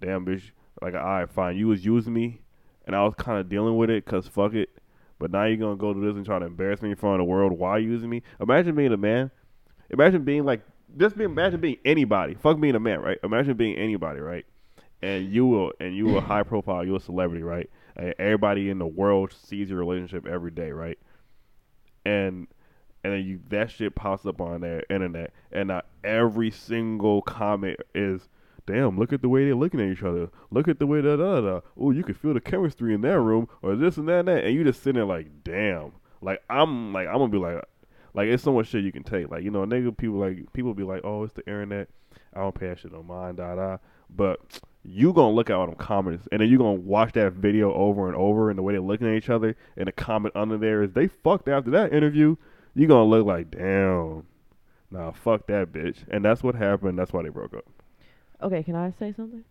damn 0.00 0.24
bitch. 0.24 0.50
Like, 0.82 0.94
all 0.94 1.00
right, 1.00 1.30
fine. 1.30 1.56
You 1.56 1.68
was 1.68 1.84
using 1.84 2.12
me, 2.12 2.40
and 2.86 2.96
I 2.96 3.04
was 3.04 3.14
kind 3.14 3.38
of 3.38 3.48
dealing 3.48 3.76
with 3.76 3.90
it, 3.90 4.04
cause 4.04 4.26
fuck 4.26 4.54
it. 4.54 4.70
But 5.24 5.30
now 5.30 5.44
you're 5.44 5.56
gonna 5.56 5.76
go 5.76 5.94
to 5.94 6.00
this 6.00 6.16
and 6.16 6.26
try 6.26 6.38
to 6.38 6.44
embarrass 6.44 6.82
me 6.82 6.90
in 6.90 6.96
front 6.96 7.14
of 7.14 7.20
the 7.20 7.30
world 7.32 7.52
while 7.52 7.78
using 7.78 8.10
me. 8.10 8.20
Imagine 8.40 8.74
being 8.74 8.92
a 8.92 8.98
man. 8.98 9.30
Imagine 9.88 10.22
being 10.22 10.44
like, 10.44 10.60
just 10.98 11.16
be 11.16 11.24
imagine 11.24 11.62
being 11.62 11.78
anybody. 11.82 12.34
Fuck 12.34 12.60
being 12.60 12.74
a 12.74 12.78
man, 12.78 13.00
right? 13.00 13.16
Imagine 13.24 13.56
being 13.56 13.74
anybody, 13.74 14.20
right? 14.20 14.44
And 15.00 15.32
you 15.32 15.46
will, 15.46 15.72
and 15.80 15.96
you 15.96 16.18
a 16.18 16.20
high 16.20 16.42
profile. 16.42 16.84
You're 16.84 16.98
a 16.98 17.00
celebrity, 17.00 17.42
right? 17.42 17.70
And 17.96 18.14
everybody 18.18 18.68
in 18.68 18.78
the 18.78 18.86
world 18.86 19.32
sees 19.32 19.70
your 19.70 19.78
relationship 19.78 20.26
every 20.26 20.50
day, 20.50 20.72
right? 20.72 20.98
And 22.04 22.46
and 23.02 23.14
then 23.14 23.24
you 23.24 23.40
that 23.48 23.70
shit 23.70 23.94
pops 23.94 24.26
up 24.26 24.42
on 24.42 24.60
their 24.60 24.82
internet, 24.90 25.32
and 25.50 25.68
now 25.68 25.84
every 26.04 26.50
single 26.50 27.22
comment 27.22 27.80
is, 27.94 28.28
"Damn, 28.66 28.98
look 28.98 29.12
at 29.12 29.22
the 29.22 29.28
way 29.28 29.44
they're 29.44 29.54
looking 29.54 29.80
at 29.80 29.88
each 29.88 30.02
other. 30.02 30.30
Look 30.50 30.68
at 30.68 30.78
the 30.78 30.86
way 30.86 31.00
da 31.02 31.16
da 31.16 31.40
da. 31.40 31.60
Oh, 31.76 31.90
you 31.90 32.02
can 32.02 32.14
feel 32.14 32.34
the 32.34 32.40
chemistry 32.40 32.94
in 32.94 33.02
that 33.02 33.20
room, 33.20 33.48
or 33.62 33.76
this 33.76 33.96
and 33.96 34.08
that 34.08 34.20
and 34.20 34.28
that." 34.28 34.44
And 34.44 34.54
you 34.54 34.64
just 34.64 34.82
sitting 34.82 34.96
there 34.96 35.04
like, 35.04 35.44
"Damn." 35.44 35.92
Like 36.24 36.42
I'm 36.48 36.92
like 36.92 37.06
I'm 37.06 37.18
gonna 37.18 37.28
be 37.28 37.38
like, 37.38 37.62
like 38.14 38.28
it's 38.28 38.42
so 38.42 38.52
much 38.52 38.68
shit 38.68 38.82
you 38.82 38.92
can 38.92 39.04
take. 39.04 39.30
Like 39.30 39.44
you 39.44 39.50
know, 39.50 39.64
nigga, 39.66 39.96
people 39.96 40.16
like 40.16 40.52
people 40.52 40.72
be 40.74 40.82
like, 40.82 41.02
"Oh, 41.04 41.22
it's 41.22 41.34
the 41.34 41.46
internet. 41.46 41.88
I 42.34 42.40
don't 42.40 42.58
pay 42.58 42.68
that 42.68 42.78
shit 42.78 42.92
no 42.92 43.02
mind." 43.02 43.36
Da 43.36 43.54
da. 43.54 43.76
But 44.08 44.40
you 44.82 45.12
gonna 45.12 45.34
look 45.34 45.50
at 45.50 45.56
all 45.56 45.66
them 45.66 45.76
comments, 45.76 46.26
and 46.32 46.40
then 46.40 46.48
you 46.48 46.56
gonna 46.56 46.72
watch 46.72 47.12
that 47.12 47.34
video 47.34 47.72
over 47.74 48.06
and 48.06 48.16
over, 48.16 48.48
and 48.48 48.58
the 48.58 48.62
way 48.62 48.72
they're 48.72 48.80
looking 48.80 49.06
at 49.06 49.14
each 49.14 49.30
other, 49.30 49.56
and 49.76 49.86
the 49.86 49.92
comment 49.92 50.34
under 50.34 50.56
there 50.56 50.82
is 50.82 50.92
they 50.92 51.08
fucked 51.08 51.48
after 51.48 51.70
that 51.72 51.92
interview. 51.92 52.36
You 52.74 52.86
gonna 52.86 53.04
look 53.04 53.26
like, 53.26 53.50
damn, 53.50 54.26
nah, 54.90 55.12
fuck 55.12 55.46
that 55.48 55.72
bitch, 55.72 56.04
and 56.08 56.24
that's 56.24 56.42
what 56.42 56.54
happened. 56.54 56.98
That's 56.98 57.12
why 57.12 57.22
they 57.22 57.28
broke 57.28 57.54
up. 57.54 57.64
Okay, 58.42 58.62
can 58.62 58.74
I 58.76 58.92
say 58.98 59.12
something? 59.16 59.44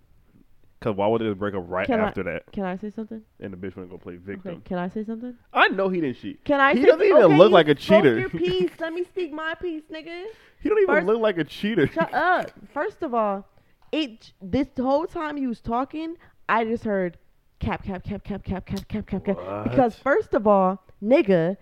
Cause 0.82 0.96
why 0.98 1.08
would 1.08 1.22
they 1.22 1.32
break 1.32 1.56
up 1.56 1.64
right 1.68 1.86
Can 1.88 2.02
I- 2.02 2.08
after 2.08 2.24
that? 2.24 2.52
Can 2.52 2.66
I 2.66 2.76
say 2.76 2.90
something? 2.90 3.22
And 3.40 3.54
the 3.54 3.58
bitch 3.58 3.76
to 3.76 3.86
go 3.86 3.98
play 3.98 4.18
victim. 4.18 4.52
Okay, 4.56 4.62
can 4.66 4.78
I 4.78 4.90
say 4.90 5.06
something? 5.06 5.34
I 5.54 5.70
know 5.70 5.88
he 5.88 6.02
didn't 6.02 6.18
cheat. 6.18 6.44
Can 6.44 6.60
I? 6.60 6.74
He 6.74 6.82
say 6.82 6.88
doesn't 6.88 7.06
even 7.06 7.24
okay, 7.24 7.38
look 7.38 7.50
you 7.50 7.54
like 7.54 7.68
a 7.70 7.80
spoke 7.80 8.04
cheater. 8.04 8.20
Your 8.20 8.30
piece. 8.30 8.72
Let 8.82 8.92
me 8.94 9.06
speak 9.06 9.32
my 9.32 9.54
piece, 9.56 9.84
nigga. 9.90 10.26
He 10.62 10.68
don't 10.70 10.80
even 10.80 10.94
First- 10.94 11.08
look 11.08 11.20
like 11.22 11.38
a 11.38 11.46
cheater. 11.46 11.88
Shut 11.88 12.14
up. 12.14 12.52
First 12.74 13.02
of 13.02 13.14
all, 13.14 13.48
it 13.94 14.34
this 14.42 14.68
whole 14.78 15.06
time 15.08 15.38
he 15.38 15.48
was 15.48 15.62
talking, 15.62 16.18
I 16.50 16.66
just 16.66 16.84
heard 16.84 17.18
cap, 17.60 17.84
cap, 17.86 18.04
cap, 18.04 18.26
cap, 18.26 18.44
cap, 18.44 18.66
cap, 18.66 18.86
cap, 18.90 19.08
cap, 19.08 19.24
cap. 19.24 19.38
What? 19.38 19.64
Because 19.64 19.96
first 19.96 20.34
of 20.34 20.46
all, 20.48 20.84
nigga, 21.02 21.56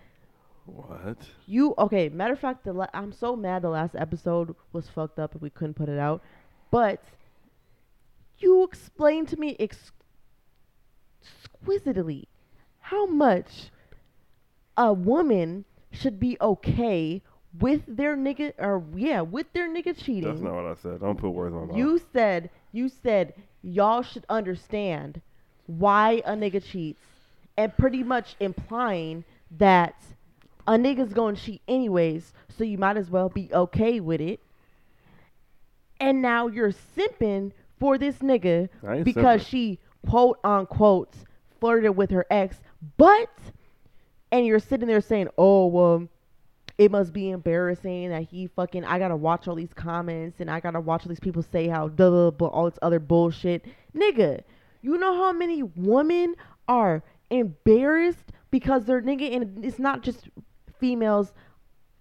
What? 0.66 1.18
you 1.46 1.76
okay? 1.78 2.10
Matter 2.10 2.34
of 2.34 2.40
fact, 2.40 2.64
the 2.64 2.74
la- 2.74 2.88
I'm 2.96 3.12
so 3.12 3.36
mad. 3.36 3.62
The 3.62 3.70
last 3.70 3.94
episode 3.96 4.56
was 4.74 4.90
fucked 4.90 5.20
up 5.20 5.34
and 5.34 5.42
we 5.44 5.52
couldn't 5.52 5.76
put 5.76 5.90
it 5.90 6.00
out. 6.00 6.24
But 6.72 7.04
you 8.40 8.64
explained 8.64 9.28
to 9.30 9.38
me 9.38 9.56
ex- 9.60 9.92
exquisitely 11.22 12.28
how 12.80 13.06
much 13.06 13.70
a 14.78 14.92
woman 14.92 15.66
should 15.92 16.20
be 16.20 16.38
okay 16.42 17.22
with 17.60 17.82
their 17.88 18.16
nigga 18.16 18.54
or 18.58 18.84
yeah 18.96 19.22
with 19.22 19.52
their 19.54 19.70
nigga 19.70 19.96
cheating. 19.96 20.30
That's 20.30 20.42
not 20.42 20.54
what 20.54 20.66
I 20.66 20.76
said. 20.76 21.02
Don't 21.02 21.18
put 21.18 21.32
words 21.32 21.54
on 21.54 21.62
my 21.62 21.68
mouth. 21.68 21.78
You 21.78 22.02
said 22.14 22.50
you 22.72 22.90
said 22.90 23.34
y'all 23.62 24.02
should 24.02 24.26
understand 24.30 25.22
why 25.68 26.22
a 26.26 26.32
nigga 26.32 26.64
cheats, 26.64 27.04
and 27.58 27.76
pretty 27.78 28.04
much 28.04 28.36
implying 28.40 29.24
that 29.58 29.96
a 30.68 30.74
nigga's 30.74 31.14
gonna 31.14 31.36
cheat 31.36 31.62
anyways, 31.68 32.34
so 32.58 32.64
you 32.64 32.78
might 32.78 32.98
as 32.98 33.10
well 33.10 33.30
be 33.30 33.50
okay 33.54 34.00
with 34.00 34.22
it. 34.22 34.40
And 36.02 36.22
now 36.22 36.48
you're 36.48 36.74
simping 36.98 37.52
for 37.80 37.98
this 37.98 38.18
nigga 38.18 38.70
because 39.04 39.42
simping. 39.42 39.48
she 39.48 39.80
quote 40.08 40.40
unquote 40.44 41.14
flirted 41.60 41.96
with 41.96 42.10
her 42.12 42.26
ex, 42.30 42.58
but 42.98 43.30
and 44.32 44.46
you're 44.46 44.60
sitting 44.60 44.88
there 44.88 45.02
saying, 45.02 45.30
"Oh 45.38 45.68
well." 45.68 46.08
It 46.78 46.90
must 46.90 47.14
be 47.14 47.30
embarrassing 47.30 48.10
that 48.10 48.24
he 48.24 48.48
fucking. 48.48 48.86
I 48.86 48.98
gotta 48.98 49.16
watch 49.16 49.48
all 49.48 49.54
these 49.54 49.74
comments 49.74 50.40
and 50.40 50.50
I 50.50 50.60
gotta 50.60 50.80
watch 50.80 51.06
all 51.06 51.10
these 51.10 51.20
people 51.20 51.44
say 51.44 51.68
how 51.68 51.90
duh, 51.90 52.10
duh, 52.10 52.32
but 52.32 52.48
all 52.48 52.68
this 52.68 52.80
other 52.82 52.98
bullshit, 53.00 53.66
nigga. 53.96 54.42
You 54.82 54.98
know 54.98 55.14
how 55.14 55.32
many 55.32 55.62
women 55.62 56.34
are 56.68 57.04
embarrassed 57.30 58.32
because 58.50 58.86
they're 58.86 59.02
nigga, 59.02 59.36
and 59.36 59.64
it's 59.64 59.78
not 59.78 60.02
just 60.02 60.30
females, 60.80 61.34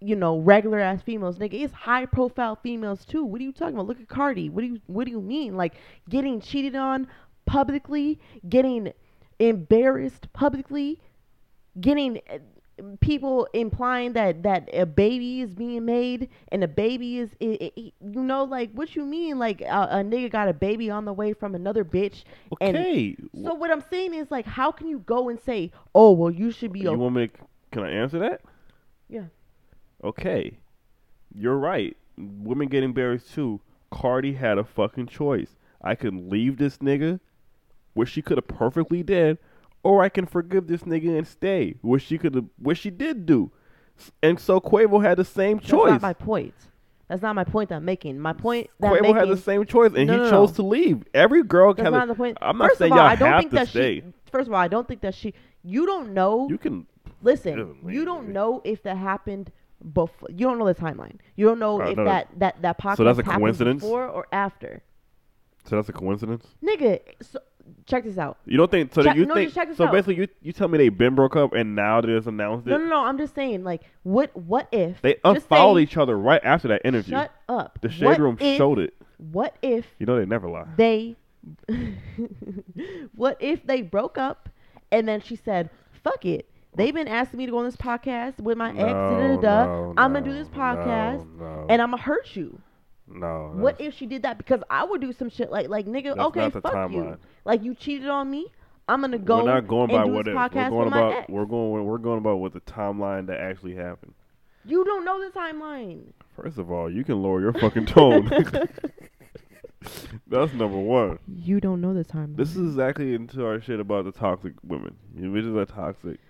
you 0.00 0.16
know, 0.16 0.38
regular 0.38 0.80
ass 0.80 1.02
females, 1.02 1.38
nigga. 1.38 1.54
It's 1.54 1.72
high 1.74 2.06
profile 2.06 2.56
females 2.56 3.04
too. 3.04 3.24
What 3.24 3.40
are 3.40 3.44
you 3.44 3.52
talking 3.52 3.74
about? 3.74 3.86
Look 3.86 4.00
at 4.00 4.08
Cardi. 4.08 4.48
What 4.48 4.62
do 4.62 4.66
you 4.68 4.80
What 4.86 5.04
do 5.04 5.10
you 5.10 5.20
mean? 5.20 5.56
Like 5.56 5.74
getting 6.08 6.40
cheated 6.40 6.74
on 6.74 7.06
publicly, 7.46 8.18
getting 8.48 8.92
embarrassed 9.38 10.32
publicly, 10.32 11.00
getting 11.80 12.20
uh, 12.30 12.38
people 13.00 13.46
implying 13.52 14.14
that 14.14 14.42
that 14.42 14.68
a 14.72 14.86
baby 14.86 15.42
is 15.42 15.54
being 15.54 15.84
made 15.84 16.28
and 16.50 16.64
a 16.64 16.68
baby 16.68 17.18
is 17.18 17.30
i 17.42 17.58
i 17.60 17.72
i- 17.78 17.92
you 18.00 18.22
know 18.22 18.44
like 18.44 18.70
what 18.72 18.96
you 18.96 19.04
mean 19.04 19.38
like 19.38 19.60
a, 19.60 19.88
a 19.90 19.96
nigga 20.02 20.30
got 20.30 20.48
a 20.48 20.52
baby 20.54 20.88
on 20.88 21.04
the 21.04 21.12
way 21.12 21.34
from 21.34 21.54
another 21.54 21.84
bitch 21.84 22.24
and 22.62 22.76
Okay. 22.78 23.16
so 23.44 23.52
what 23.52 23.70
i'm 23.70 23.82
saying 23.90 24.14
is 24.14 24.30
like 24.30 24.46
how 24.46 24.72
can 24.72 24.88
you 24.88 24.98
go 25.00 25.28
and 25.28 25.38
say 25.38 25.70
oh 25.94 26.12
well 26.12 26.30
you 26.30 26.50
should 26.50 26.72
be 26.72 26.80
you 26.80 26.88
okay 26.88 26.96
want 26.96 27.14
me? 27.14 27.26
To, 27.28 27.38
can 27.70 27.82
I 27.82 27.90
answer 27.90 28.18
that? 28.20 28.40
yeah 29.08 29.24
Okay. 30.02 30.58
You're 31.34 31.58
right. 31.58 31.96
Women 32.16 32.68
get 32.68 32.82
embarrassed 32.82 33.32
too. 33.34 33.60
Cardi 33.90 34.34
had 34.34 34.58
a 34.58 34.64
fucking 34.64 35.06
choice. 35.06 35.56
I 35.82 35.94
can 35.94 36.28
leave 36.28 36.58
this 36.58 36.78
nigga, 36.78 37.20
which 37.94 38.08
she 38.10 38.22
could 38.22 38.36
have 38.38 38.46
perfectly 38.48 39.02
did, 39.02 39.38
or 39.82 40.02
I 40.02 40.08
can 40.08 40.26
forgive 40.26 40.66
this 40.66 40.82
nigga 40.82 41.16
and 41.16 41.26
stay, 41.26 41.76
which 41.80 42.02
she 42.02 42.18
could 42.18 42.34
have, 42.34 42.44
which 42.58 42.78
she 42.78 42.90
did 42.90 43.26
do. 43.26 43.50
And 44.22 44.38
so 44.38 44.60
Quavo 44.60 45.02
had 45.02 45.18
the 45.18 45.24
same 45.24 45.56
that's 45.58 45.68
choice. 45.68 45.90
That's 45.90 46.02
not 46.02 46.08
my 46.08 46.12
point 46.12 46.54
that's 47.08 47.22
not 47.22 47.34
my 47.34 47.42
point 47.42 47.68
that 47.70 47.74
i'm 47.74 47.84
making 47.84 48.16
my 48.20 48.32
point 48.32 48.70
that 48.78 48.88
Quavo 48.92 49.08
I'm 49.10 49.16
had 49.16 49.28
the 49.28 49.36
same 49.36 49.66
choice, 49.66 49.90
and 49.96 50.06
No, 50.06 50.12
he 50.12 50.18
no, 50.20 50.30
chose 50.30 50.50
no. 50.50 50.54
to 50.54 50.62
leave. 50.62 51.02
Every 51.12 51.42
girl 51.42 51.74
that's 51.74 51.84
has. 51.84 51.92
not 51.92 52.06
the 52.06 52.14
point 52.14 52.38
I'm 52.40 52.56
not 52.56 52.68
first 52.68 52.78
saying 52.78 52.92
all 52.92 52.98
y'all 52.98 53.06
i 53.08 53.16
don't 53.16 53.28
have 53.32 53.38
think 53.40 53.50
to 53.50 53.56
that 53.56 53.68
stay. 53.68 53.96
she 54.00 54.04
first 54.30 54.46
of 54.46 54.54
all 54.54 54.60
i 54.60 54.68
don't 54.68 54.86
think 54.86 55.00
that 55.00 55.14
she 55.14 55.34
you 55.64 55.86
don't 55.86 56.14
know 56.14 56.48
You 56.48 56.56
can. 56.56 56.86
Listen, 57.20 57.78
you 57.86 58.04
don't 58.04 58.28
know 58.28 58.62
if 58.64 58.82
that 58.84 58.96
happened 58.96 59.50
before. 59.92 60.28
You 60.30 60.46
don't 60.46 60.58
know 60.58 60.66
the 60.66 60.74
timeline. 60.74 61.16
You 61.36 61.46
don't 61.46 61.58
know 61.58 61.80
if 61.80 61.96
know 61.96 62.04
that 62.04 62.28
that 62.38 62.62
that 62.62 62.78
podcast 62.78 62.96
So 62.98 63.04
that's 63.04 63.18
a 63.18 63.22
happened 63.24 63.40
coincidence? 63.42 63.82
before 63.82 64.06
or 64.06 64.26
after. 64.32 64.82
So 65.64 65.76
that's 65.76 65.88
a 65.88 65.92
coincidence. 65.92 66.46
Nigga, 66.64 67.00
so, 67.20 67.38
check 67.86 68.04
this 68.04 68.16
out. 68.18 68.38
You 68.46 68.56
don't 68.56 68.70
think 68.70 68.92
so? 68.94 69.02
Check- 69.02 69.16
you 69.16 69.26
no, 69.26 69.34
think 69.34 69.48
just 69.48 69.54
check 69.56 69.68
this 69.68 69.76
so? 69.76 69.84
out. 69.86 69.92
Basically, 69.92 70.16
you 70.16 70.28
you 70.42 70.52
tell 70.52 70.68
me 70.68 70.78
they 70.78 70.88
been 70.88 71.14
broke 71.14 71.36
up 71.36 71.52
and 71.52 71.74
now 71.74 72.00
they 72.00 72.08
just 72.08 72.26
announced 72.26 72.66
it. 72.66 72.70
No, 72.70 72.78
no, 72.78 72.86
no. 72.86 73.04
I'm 73.04 73.18
just 73.18 73.34
saying, 73.34 73.62
like, 73.64 73.82
what 74.02 74.34
what 74.36 74.68
if 74.72 75.00
They 75.02 75.16
unfollowed 75.24 75.78
say- 75.78 75.82
each 75.82 75.96
other 75.96 76.16
right 76.18 76.40
after 76.44 76.68
that 76.68 76.82
interview. 76.84 77.12
Shut 77.14 77.30
up. 77.48 77.78
The 77.82 77.90
shade 77.90 78.06
What 78.06 78.18
room 78.18 78.36
if- 78.40 78.56
showed 78.56 78.78
it. 78.78 78.94
What 79.18 79.54
if 79.62 79.86
You 79.98 80.06
know 80.06 80.16
they 80.18 80.24
never 80.26 80.48
lie. 80.48 80.66
they? 80.76 81.16
what 83.14 83.36
if 83.40 83.66
they 83.66 83.82
broke 83.82 84.18
up, 84.18 84.48
and 84.92 85.06
then 85.08 85.20
she 85.20 85.36
said, 85.36 85.70
"Fuck 86.02 86.24
it." 86.24 86.49
They've 86.74 86.94
been 86.94 87.08
asking 87.08 87.38
me 87.38 87.46
to 87.46 87.52
go 87.52 87.58
on 87.58 87.64
this 87.64 87.76
podcast 87.76 88.38
with 88.40 88.56
my 88.56 88.70
ex. 88.70 88.78
Da, 88.78 89.10
da, 89.10 89.28
da, 89.28 89.36
da. 89.40 89.64
no, 89.64 89.94
I'm 89.96 90.12
gonna 90.12 90.24
do 90.24 90.32
this 90.32 90.48
podcast, 90.48 91.26
no, 91.38 91.44
no, 91.44 91.66
and 91.68 91.82
I'm 91.82 91.90
gonna 91.90 92.02
hurt 92.02 92.36
you. 92.36 92.60
no. 93.08 93.52
What 93.54 93.80
if 93.80 93.94
she 93.94 94.06
did 94.06 94.22
that? 94.22 94.38
Because 94.38 94.62
I 94.70 94.84
would 94.84 95.00
do 95.00 95.12
some 95.12 95.28
shit 95.30 95.50
like 95.50 95.68
like 95.68 95.86
nigga, 95.86 96.16
okay, 96.16 96.50
fuck 96.50 96.90
you. 96.92 97.18
Like 97.44 97.62
you 97.64 97.74
cheated 97.74 98.08
on 98.08 98.30
me. 98.30 98.46
I'm 98.88 99.00
gonna 99.00 99.18
go 99.18 99.44
we're 99.44 99.54
not 99.54 99.68
going 99.68 99.88
by 99.88 100.04
what. 100.04 100.26
We're 100.26 100.34
podcast 100.34 100.70
going 100.70 100.88
about 100.88 101.28
we're 101.30 101.44
going 101.44 101.84
we're 101.84 101.98
going 101.98 102.18
about 102.18 102.36
what 102.38 102.52
the 102.52 102.60
timeline 102.60 103.26
that 103.26 103.40
actually 103.40 103.74
happened. 103.74 104.14
You 104.64 104.84
don't 104.84 105.04
know 105.04 105.20
the 105.24 105.30
timeline. 105.36 106.12
First 106.36 106.58
of 106.58 106.70
all, 106.70 106.90
you 106.90 107.02
can 107.04 107.22
lower 107.22 107.40
your 107.40 107.52
fucking 107.52 107.86
tone. 107.86 108.28
That's 110.26 110.52
number 110.52 110.78
one. 110.78 111.18
You 111.26 111.60
don't 111.60 111.80
know 111.80 111.94
the 111.94 112.04
timeline. 112.04 112.36
This 112.36 112.50
is 112.54 112.70
exactly 112.70 113.14
into 113.14 113.44
our 113.46 113.60
shit 113.60 113.80
about 113.80 114.04
the 114.04 114.12
toxic 114.12 114.52
women. 114.62 114.96
You 115.16 115.30
bitches 115.30 115.56
are 115.56 115.64
toxic, 115.64 116.20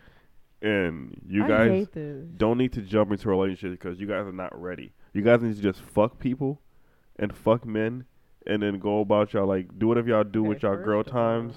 and 0.62 1.20
you 1.26 1.44
I 1.44 1.48
guys 1.48 1.88
don't 2.36 2.58
need 2.58 2.72
to 2.74 2.82
jump 2.82 3.10
into 3.12 3.28
a 3.28 3.30
relationship 3.30 3.78
because 3.78 3.98
you 3.98 4.06
guys 4.06 4.26
are 4.26 4.32
not 4.32 4.58
ready. 4.60 4.92
You 5.12 5.22
guys 5.22 5.42
need 5.42 5.56
to 5.56 5.62
just 5.62 5.80
fuck 5.80 6.18
people 6.18 6.60
and 7.18 7.34
fuck 7.34 7.64
men 7.64 8.04
and 8.46 8.62
then 8.62 8.78
go 8.78 9.00
about 9.00 9.32
y'all 9.32 9.46
like 9.46 9.78
do 9.78 9.88
whatever 9.88 10.08
y'all 10.08 10.24
do 10.24 10.40
Okay, 10.40 10.48
with 10.48 10.62
y'all 10.62 10.76
girl 10.76 11.02
times. 11.04 11.54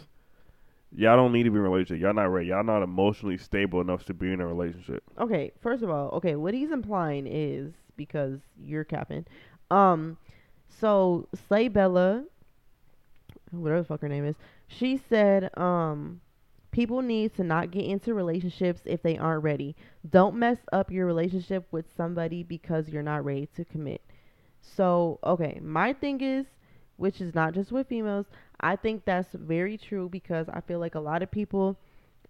Y'all 0.95 1.15
don't 1.15 1.33
need 1.33 1.43
to 1.43 1.49
be 1.49 1.57
in 1.57 1.65
a 1.65 1.69
relationship. 1.69 2.03
Y'all 2.03 2.13
not 2.13 2.25
ready. 2.25 2.49
Y'all 2.49 2.63
not 2.63 2.83
emotionally 2.83 3.37
stable 3.37 3.81
enough 3.81 4.05
to 4.05 4.13
be 4.13 4.31
in 4.31 4.39
a 4.39 4.45
relationship. 4.45 5.03
Okay, 5.19 5.51
first 5.59 5.81
of 5.81 5.89
all, 5.89 6.09
okay, 6.09 6.35
what 6.35 6.53
he's 6.53 6.69
implying 6.69 7.25
is 7.25 7.73
because 7.97 8.39
you're 8.63 8.83
capping. 8.83 9.25
Um, 9.71 10.17
so 10.69 11.27
Slay 11.47 11.67
Bella, 11.67 12.25
whatever 13.49 13.81
the 13.81 13.87
fuck 13.87 14.01
her 14.01 14.09
name 14.09 14.25
is, 14.25 14.35
she 14.67 15.01
said, 15.09 15.49
um, 15.57 16.21
people 16.73 17.01
need 17.01 17.33
to 17.35 17.43
not 17.43 17.71
get 17.71 17.85
into 17.85 18.13
relationships 18.13 18.81
if 18.83 19.01
they 19.01 19.17
aren't 19.17 19.43
ready. 19.43 19.75
Don't 20.09 20.35
mess 20.35 20.57
up 20.73 20.91
your 20.91 21.05
relationship 21.05 21.65
with 21.71 21.85
somebody 21.95 22.43
because 22.43 22.89
you're 22.89 23.03
not 23.03 23.23
ready 23.23 23.47
to 23.55 23.63
commit. 23.63 24.01
So, 24.59 25.19
okay, 25.23 25.59
my 25.61 25.93
thing 25.93 26.19
is, 26.19 26.45
which 26.97 27.21
is 27.21 27.33
not 27.33 27.53
just 27.53 27.71
with 27.71 27.87
females, 27.87 28.25
I 28.59 28.75
think 28.75 29.05
that's 29.05 29.29
very 29.33 29.77
true 29.77 30.09
because 30.09 30.47
I 30.49 30.61
feel 30.61 30.79
like 30.79 30.95
a 30.95 30.99
lot 30.99 31.21
of 31.21 31.31
people 31.31 31.77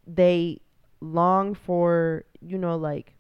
they 0.06 0.60
long 1.00 1.56
for, 1.56 2.26
you 2.42 2.58
know, 2.58 2.76
like 2.76 3.14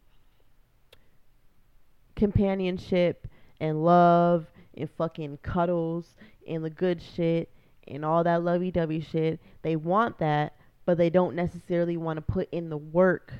companionship 2.15 3.27
and 3.61 3.83
love 3.83 4.45
and 4.75 4.89
fucking 4.97 5.37
cuddles 5.37 6.15
and 6.47 6.65
the 6.65 6.69
good 6.69 7.01
shit 7.01 7.49
and 7.87 8.03
all 8.03 8.23
that 8.23 8.43
lovey 8.43 8.71
dovey 8.71 8.99
shit. 8.99 9.39
They 9.61 9.75
want 9.75 10.17
that, 10.19 10.53
but 10.85 10.97
they 10.97 11.09
don't 11.09 11.35
necessarily 11.35 11.97
want 11.97 12.17
to 12.17 12.21
put 12.21 12.49
in 12.51 12.69
the 12.69 12.77
work 12.77 13.33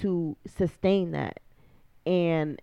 to 0.00 0.36
sustain 0.46 1.12
that. 1.12 1.40
And 2.04 2.60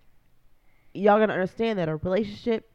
y'all 0.92 1.18
gotta 1.18 1.32
understand 1.32 1.78
that 1.78 1.88
a 1.88 1.96
relationship 1.96 2.70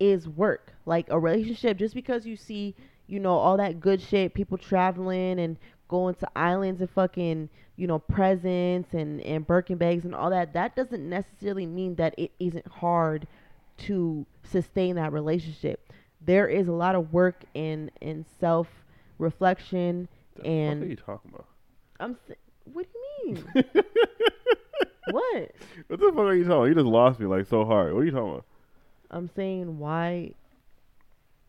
is 0.00 0.28
work. 0.28 0.72
Like 0.86 1.06
a 1.10 1.18
relationship, 1.18 1.78
just 1.78 1.94
because 1.94 2.26
you 2.26 2.36
see, 2.36 2.74
you 3.06 3.20
know, 3.20 3.34
all 3.34 3.56
that 3.56 3.80
good 3.80 4.00
shit, 4.00 4.34
people 4.34 4.58
traveling 4.58 5.38
and 5.38 5.56
going 5.88 6.14
to 6.16 6.28
islands 6.36 6.80
and 6.80 6.90
fucking, 6.90 7.48
you 7.76 7.86
know, 7.86 7.98
presents 7.98 8.92
and, 8.94 9.20
and 9.22 9.46
Birkin 9.46 9.78
bags 9.78 10.04
and 10.04 10.14
all 10.14 10.30
that, 10.30 10.52
that 10.54 10.74
doesn't 10.74 11.08
necessarily 11.08 11.66
mean 11.66 11.94
that 11.96 12.14
it 12.18 12.32
isn't 12.38 12.66
hard 12.66 13.26
to 13.76 14.26
sustain 14.42 14.96
that 14.96 15.12
relationship. 15.12 15.92
There 16.20 16.48
is 16.48 16.68
a 16.68 16.72
lot 16.72 16.94
of 16.94 17.12
work 17.12 17.44
in 17.54 17.90
in 18.00 18.24
self 18.40 18.68
reflection 19.18 20.08
The 20.36 20.46
And- 20.46 20.80
what 20.80 20.86
are 20.86 20.90
you 20.90 20.96
talking 20.96 21.30
about? 21.32 21.46
I'm 22.00 22.16
what 22.72 22.86
do 22.92 22.98
you 22.98 23.34
mean? 23.34 23.44
what? 25.10 25.50
What 25.86 26.00
the 26.00 26.12
fuck 26.14 26.18
are 26.18 26.34
you 26.34 26.44
talking 26.44 26.56
about? 26.56 26.64
You 26.64 26.74
just 26.74 26.86
lost 26.86 27.20
me 27.20 27.26
like 27.26 27.46
so 27.46 27.64
hard. 27.64 27.92
What 27.92 28.00
are 28.00 28.04
you 28.04 28.10
talking 28.10 28.30
about? 28.30 28.46
I'm 29.10 29.30
saying 29.36 29.78
why 29.78 30.34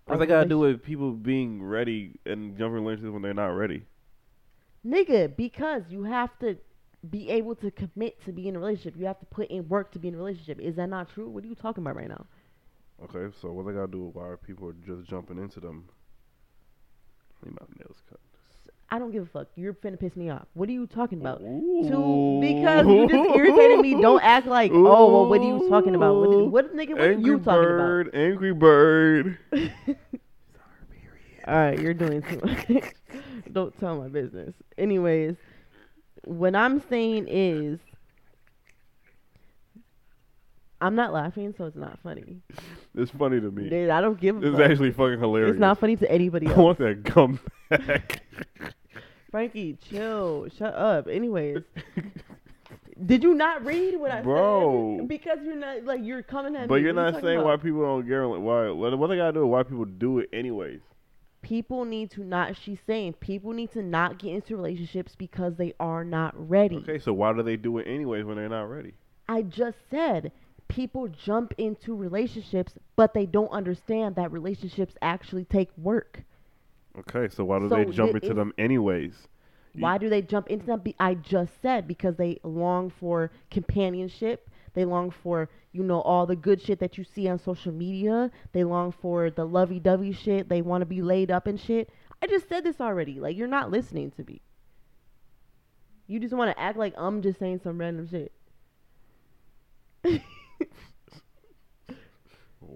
What's 0.06 0.20
that 0.20 0.28
got 0.28 0.44
to 0.44 0.50
do 0.50 0.60
with 0.60 0.84
people 0.84 1.14
being 1.14 1.64
ready 1.64 2.20
and 2.28 2.56
jumping 2.58 2.78
in 2.78 2.84
relationships 2.84 3.12
when 3.12 3.24
they're 3.24 3.34
not 3.34 3.48
ready? 3.48 3.86
Nigga, 4.86 5.36
because 5.36 5.82
you 5.90 6.04
have 6.04 6.38
to 6.40 6.58
be 7.10 7.30
able 7.30 7.56
to 7.56 7.72
commit 7.72 8.24
to 8.26 8.32
be 8.32 8.48
in 8.48 8.56
a 8.56 8.60
relationship. 8.60 8.94
You 9.00 9.08
have 9.08 9.20
to 9.20 9.26
put 9.26 9.48
in 9.50 9.68
work 9.68 9.92
to 9.94 10.00
be 10.00 10.10
in 10.10 10.14
a 10.14 10.18
relationship. 10.18 10.60
Is 10.60 10.76
that 10.76 10.90
not 10.90 11.10
true? 11.12 11.28
What 11.28 11.44
are 11.44 11.48
you 11.48 11.56
talking 11.56 11.84
about 11.84 11.96
right 11.96 12.08
now? 12.08 12.26
Okay, 13.04 13.36
so 13.42 13.52
what 13.52 13.66
they 13.66 13.74
got 13.74 13.88
to 13.88 13.92
do 13.92 14.04
with 14.06 14.16
why 14.16 14.36
people 14.46 14.70
are 14.70 14.76
just 14.86 15.10
jumping 15.10 15.40
into 15.40 15.60
them? 15.60 15.90
Need 17.44 17.52
my 17.52 17.66
nails 17.78 18.02
cut. 18.10 18.20
I 18.90 19.00
don't 19.00 19.12
give 19.12 19.24
a 19.24 19.26
fuck. 19.26 19.48
You're 19.56 19.74
finna 19.74 20.00
piss 20.00 20.16
me 20.16 20.30
off. 20.30 20.46
What 20.54 20.70
are 20.70 20.72
you 20.72 20.86
talking 20.86 21.20
about? 21.20 21.40
To 21.40 22.40
because 22.40 22.86
you 22.86 23.08
just 23.10 23.36
irritated 23.36 23.80
me. 23.80 24.00
Don't 24.00 24.24
act 24.24 24.46
like, 24.48 24.72
oh, 24.72 25.12
well, 25.12 25.26
what 25.28 25.42
are 25.42 25.44
you 25.44 25.68
talking 25.70 25.96
about? 25.96 26.16
What, 26.16 26.52
what 26.52 26.76
nigga? 26.76 26.92
What 26.92 27.02
Angry 27.02 27.32
are 27.32 27.34
you 27.34 27.40
talking 27.40 27.72
about? 27.72 28.16
Angry 28.16 28.54
bird, 28.54 29.38
angry 29.54 29.74
bird. 29.74 29.98
All 31.48 31.56
right, 31.56 31.80
you're 31.80 31.94
doing 31.94 32.22
too 32.24 32.42
much. 32.44 32.94
don't 33.52 33.78
tell 33.80 33.98
my 33.98 34.08
business. 34.08 34.54
Anyways, 34.78 35.36
what 36.24 36.56
I'm 36.56 36.82
saying 36.90 37.28
is, 37.28 37.80
I'm 40.82 40.96
not 40.96 41.14
laughing, 41.14 41.54
so 41.58 41.66
it's 41.66 41.76
not 41.78 41.98
funny. 42.04 42.42
It's 42.96 43.12
funny 43.12 43.40
to 43.40 43.50
me. 43.52 43.70
Dude, 43.70 43.90
I 43.90 44.02
don't 44.02 44.20
give 44.20 44.36
a 44.44 44.48
It's 44.48 44.58
fuck. 44.58 44.70
actually 44.72 44.92
fucking 44.92 45.20
hilarious. 45.20 45.52
It's 45.52 45.60
not 45.60 45.80
funny 45.80 45.96
to 45.98 46.12
anybody 46.12 46.48
I 46.48 46.52
else. 46.52 46.58
want 46.60 46.78
that 46.80 47.04
gum 47.04 47.40
back. 47.70 48.22
Frankie, 49.32 49.78
chill. 49.90 50.48
Shut 50.58 50.74
up. 50.74 51.08
Anyways, 51.08 51.60
did 53.06 53.24
you 53.24 53.34
not 53.34 53.66
read 53.66 54.00
what 54.00 54.12
I 54.12 54.22
Bro. 54.22 54.98
said? 55.00 55.08
Because 55.08 55.40
you're 55.44 55.56
not 55.56 55.84
like 55.86 56.02
you're 56.04 56.24
coming 56.24 56.56
at 56.56 56.64
me. 56.64 56.68
but 56.68 56.76
you're 56.76 56.94
What 56.94 57.00
you 57.02 57.06
not 57.06 57.12
talking 57.12 57.26
saying 57.28 57.38
about? 57.40 57.48
why 57.48 57.58
people 57.58 57.82
don't 57.82 58.08
guarantee 58.08 58.40
why 58.42 58.70
what, 58.70 58.98
what 58.98 59.08
they 59.08 59.18
gotta 59.18 59.34
do 59.34 59.44
is 59.44 59.50
why 59.50 59.64
people 59.64 59.86
do 59.86 60.20
it 60.20 60.30
anyways. 60.32 60.80
people 61.42 61.84
need 61.86 62.12
to 62.12 62.24
not. 62.24 62.56
She's 62.64 62.80
saying 62.88 63.14
people 63.20 63.52
need 63.52 63.72
to 63.74 63.82
not 63.84 64.20
get 64.20 64.34
into 64.34 64.56
relationships 64.56 65.16
because 65.18 65.56
they 65.58 65.74
are 65.80 66.04
not 66.06 66.34
ready. 66.50 66.78
Okay, 66.78 67.00
so 67.00 67.12
why 67.14 67.34
do 67.34 67.44
they 67.44 67.58
do 67.58 67.78
it 67.80 67.88
anyways 67.88 68.24
when 68.26 68.38
they're 68.38 68.48
not 68.50 68.64
ready? 68.70 68.94
I 69.28 69.42
just 69.42 69.78
said 69.90 70.32
people 70.76 71.08
jump 71.08 71.54
into 71.58 71.96
relationships, 71.96 72.74
but 72.98 73.14
they 73.14 73.26
don't 73.26 73.50
understand 73.50 74.16
that 74.16 74.30
relationships 74.32 74.96
actually 75.02 75.46
take 75.46 75.70
work. 75.78 76.24
Okay, 77.00 77.34
so 77.34 77.46
why 77.46 77.60
do 77.60 77.70
So 77.70 77.76
they 77.76 77.86
jump 77.86 78.12
the- 78.12 78.18
into 78.18 78.34
them 78.34 78.54
anyways? 78.58 79.28
Why 79.78 79.98
do 79.98 80.10
they 80.10 80.22
jump 80.22 80.48
into 80.50 80.66
them? 80.66 80.80
Be- 80.82 80.96
I 81.00 81.16
just 81.16 81.62
said 81.62 81.88
because 81.88 82.16
they 82.16 82.40
long 82.44 82.90
for 82.90 83.32
companionship. 83.52 84.50
They 84.74 84.86
long 84.86 85.12
for, 85.12 85.50
you 85.74 85.84
know, 85.84 86.02
all 86.02 86.26
the 86.26 86.36
good 86.36 86.62
shit 86.62 86.80
that 86.80 86.98
you 86.98 87.04
see 87.04 87.28
on 87.28 87.40
social 87.40 87.74
media. 87.74 88.32
They 88.54 88.64
long 88.64 88.92
for 88.92 89.30
the 89.30 89.46
lovey 89.46 89.80
dovey 89.80 90.12
shit. 90.14 90.48
They 90.50 90.62
want 90.62 90.82
to 90.82 90.86
be 90.86 91.02
laid 91.02 91.30
up 91.32 91.48
and 91.48 91.60
shit. 91.60 91.90
I 92.22 92.28
just 92.28 92.48
said 92.50 92.64
this 92.64 92.80
already. 92.80 93.20
Like, 93.20 93.36
you're 93.38 93.48
not 93.48 93.70
listening 93.72 94.12
to 94.12 94.24
me. 94.24 94.42
You 96.08 96.20
just 96.20 96.34
want 96.34 96.52
to 96.56 96.60
act 96.62 96.78
like 96.78 96.94
I'm 96.98 97.22
just 97.22 97.40
saying 97.40 97.60
some 97.64 97.78
random 97.78 98.08
shit. 98.08 98.32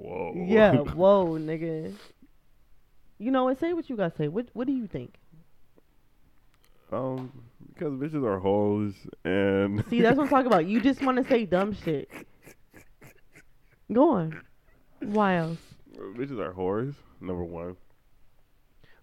Whoa. 0.01 0.33
Yeah, 0.47 0.77
whoa, 0.95 1.37
nigga. 1.37 1.93
You 3.17 3.31
know 3.31 3.43
what? 3.45 3.59
Say 3.59 3.73
what 3.73 3.89
you 3.89 3.97
got 3.97 4.11
to 4.11 4.17
say. 4.17 4.27
What 4.27 4.47
What 4.53 4.67
do 4.67 4.73
you 4.73 4.87
think? 4.87 5.15
um, 6.91 7.31
because 7.67 7.93
bitches 7.93 8.23
are 8.25 8.39
hoes 8.39 8.93
and 9.23 9.83
See, 9.89 10.01
that's 10.01 10.17
what 10.17 10.23
I'm 10.23 10.29
talking 10.29 10.47
about. 10.47 10.65
You 10.65 10.81
just 10.89 11.03
want 11.03 11.17
to 11.17 11.29
say 11.29 11.45
dumb 11.45 11.73
shit. 11.83 12.09
Go 13.91 14.11
on. 14.11 14.41
Why 15.01 15.37
else? 15.37 15.59
bitches 16.17 16.39
are 16.39 16.53
whores. 16.53 16.95
Number 17.21 17.43
one. 17.43 17.75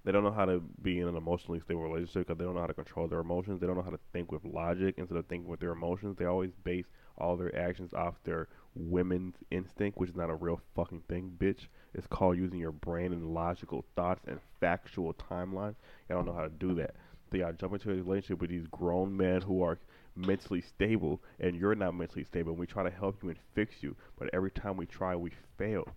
They 0.06 0.12
don't 0.12 0.22
know 0.22 0.30
how 0.30 0.44
to 0.44 0.62
be 0.82 1.00
in 1.00 1.08
an 1.08 1.16
emotionally 1.16 1.58
stable 1.58 1.82
relationship 1.82 2.28
because 2.28 2.38
they 2.38 2.44
don't 2.44 2.54
know 2.54 2.60
how 2.60 2.68
to 2.68 2.75
control 2.75 3.08
their 3.08 3.18
emotions. 3.18 3.60
They 3.60 3.66
don't 3.66 3.75
know 3.75 3.82
how 3.82 3.90
to 3.90 3.98
think 4.12 4.30
with 4.30 4.44
logic 4.44 4.94
instead 4.98 5.18
of 5.18 5.26
thinking 5.26 5.50
with 5.50 5.58
their 5.58 5.72
emotions. 5.72 6.16
They 6.16 6.26
always 6.26 6.52
base 6.62 6.84
all 7.18 7.36
their 7.36 7.52
actions 7.58 7.92
off 7.92 8.14
their 8.22 8.46
women's 8.76 9.34
instinct, 9.50 9.98
which 9.98 10.10
is 10.10 10.14
not 10.14 10.30
a 10.30 10.34
real 10.36 10.60
fucking 10.76 11.02
thing, 11.08 11.32
bitch. 11.36 11.66
It's 11.92 12.06
called 12.06 12.36
using 12.38 12.60
your 12.60 12.70
brain 12.70 13.12
and 13.12 13.34
logical 13.34 13.84
thoughts 13.96 14.22
and 14.28 14.38
factual 14.60 15.12
timeline. 15.14 15.75
Y'all 16.08 16.18
don't 16.18 16.26
know 16.26 16.34
how 16.34 16.44
to 16.44 16.50
do 16.50 16.76
that. 16.76 16.94
So 17.32 17.38
y'all 17.38 17.52
jump 17.52 17.72
into 17.72 17.90
a 17.90 17.94
relationship 17.94 18.40
with 18.40 18.50
these 18.50 18.68
grown 18.68 19.16
men 19.16 19.40
who 19.40 19.60
are 19.64 19.76
mentally 20.14 20.60
stable, 20.60 21.20
and 21.40 21.56
you're 21.56 21.75
not 21.75 21.96
mentally 21.96 22.22
stable. 22.22 22.54
We 22.54 22.68
try 22.68 22.84
to 22.84 22.90
help 22.90 23.25
you 23.25 23.30
and 23.30 23.38
fix 23.56 23.82
you, 23.82 23.96
but 24.16 24.30
every 24.32 24.52
time 24.52 24.76
we 24.76 24.86
try, 24.86 25.16
we 25.16 25.32
fail. 25.58 25.88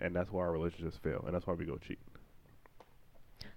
And 0.00 0.14
that's 0.14 0.30
why 0.30 0.42
our 0.42 0.52
relationships 0.52 1.00
fail, 1.02 1.24
and 1.26 1.34
that's 1.34 1.48
why 1.48 1.54
we 1.54 1.64
go 1.64 1.78
cheat. 1.78 1.98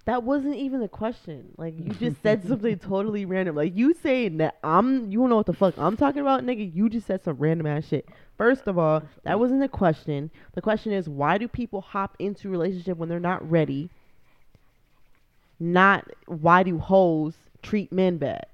That 0.05 0.23
wasn't 0.23 0.55
even 0.55 0.79
the 0.79 0.87
question. 0.87 1.53
Like 1.57 1.75
you 1.77 1.93
just 1.93 2.21
said 2.23 2.43
something 2.47 2.79
totally 2.79 3.25
random. 3.25 3.55
Like 3.55 3.75
you 3.75 3.93
saying 3.93 4.37
that 4.37 4.57
I'm 4.63 5.11
you 5.11 5.19
don't 5.19 5.29
know 5.29 5.35
what 5.35 5.45
the 5.45 5.53
fuck 5.53 5.77
I'm 5.77 5.95
talking 5.95 6.21
about, 6.21 6.43
nigga. 6.43 6.73
You 6.73 6.89
just 6.89 7.07
said 7.07 7.23
some 7.23 7.37
random 7.37 7.67
ass 7.67 7.85
shit. 7.85 8.09
First 8.37 8.67
of 8.67 8.77
all, 8.77 9.03
that 9.23 9.39
wasn't 9.39 9.61
the 9.61 9.67
question. 9.67 10.31
The 10.53 10.61
question 10.61 10.91
is 10.91 11.07
why 11.07 11.37
do 11.37 11.47
people 11.47 11.81
hop 11.81 12.15
into 12.17 12.47
a 12.47 12.51
relationship 12.51 12.97
when 12.97 13.09
they're 13.09 13.19
not 13.19 13.47
ready? 13.49 13.89
Not 15.59 16.07
why 16.25 16.63
do 16.63 16.79
hoes 16.79 17.35
treat 17.61 17.91
men 17.91 18.17
bad? 18.17 18.47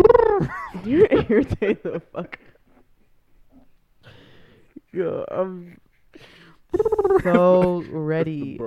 You're 0.84 1.06
irritating 1.10 1.78
the 1.84 2.02
fuck. 2.12 2.38
Yo, 4.92 5.24
I'm 5.30 5.78
so 7.22 7.84
ready. 7.90 8.58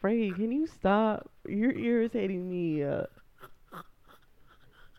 Frankie, 0.00 0.30
can 0.32 0.52
you 0.52 0.66
stop? 0.66 1.30
You're 1.46 1.76
irritating 1.76 2.48
me. 2.50 2.84
Uh, 2.84 3.04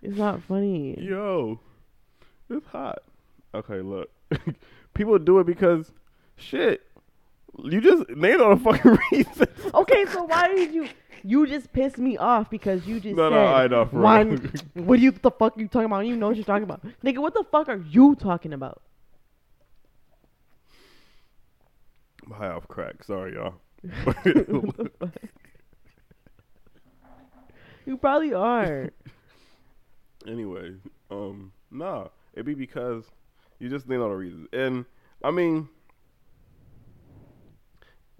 it's 0.02 0.18
not 0.18 0.42
funny. 0.44 0.98
Yo, 1.00 1.60
it's 2.50 2.66
hot. 2.68 3.00
Okay, 3.54 3.82
look. 3.82 4.10
People 4.94 5.18
do 5.20 5.40
it 5.40 5.46
because 5.46 5.92
shit. 6.36 6.82
You 7.66 7.82
just 7.82 8.10
named 8.10 8.42
all 8.42 8.56
the 8.56 8.64
fucking 8.64 8.98
reasons. 9.12 9.48
Okay, 9.74 10.06
so 10.08 10.24
why 10.24 10.48
did 10.48 10.74
you? 10.74 10.88
You 11.24 11.46
just 11.48 11.72
pissed 11.74 11.98
me 11.98 12.18
off 12.18 12.50
because 12.50 12.88
you 12.88 13.00
just 13.00 13.16
No, 13.16 13.30
said 13.30 13.36
no, 13.36 13.46
I 13.48 13.68
know, 13.68 13.86
for 13.86 14.00
why? 14.00 14.22
real. 14.22 14.40
What 14.76 14.98
do 14.98 15.02
you 15.04 15.12
the 15.12 15.32
fuck 15.32 15.58
you 15.58 15.68
talking 15.68 15.86
about? 15.88 15.98
I 15.98 16.00
don't 16.04 16.08
even 16.08 16.20
know 16.20 16.28
what 16.28 16.38
you're 16.38 16.46
talking 16.46 16.64
about, 16.64 16.82
nigga. 17.04 17.18
What 17.20 17.34
the 17.34 17.44
fuck 17.52 17.68
are 17.68 17.78
you 17.90 18.16
talking 18.16 18.54
about? 18.54 18.82
I'm 22.26 22.32
high 22.32 22.50
off 22.50 22.68
crack. 22.68 23.04
Sorry, 23.04 23.34
y'all. 23.34 23.56
What 24.04 24.24
the 24.24 24.92
fuck? 25.00 25.14
You 27.86 27.98
probably 27.98 28.34
are. 28.34 28.92
anyway, 30.28 30.76
um, 31.10 31.52
nah, 31.72 32.08
it'd 32.34 32.46
be 32.46 32.54
because 32.54 33.06
you 33.60 33.68
just 33.70 33.88
named 33.88 34.02
all 34.04 34.10
the 34.10 34.16
reasons, 34.16 34.48
and 34.54 34.86
I 35.24 35.32
mean, 35.32 35.70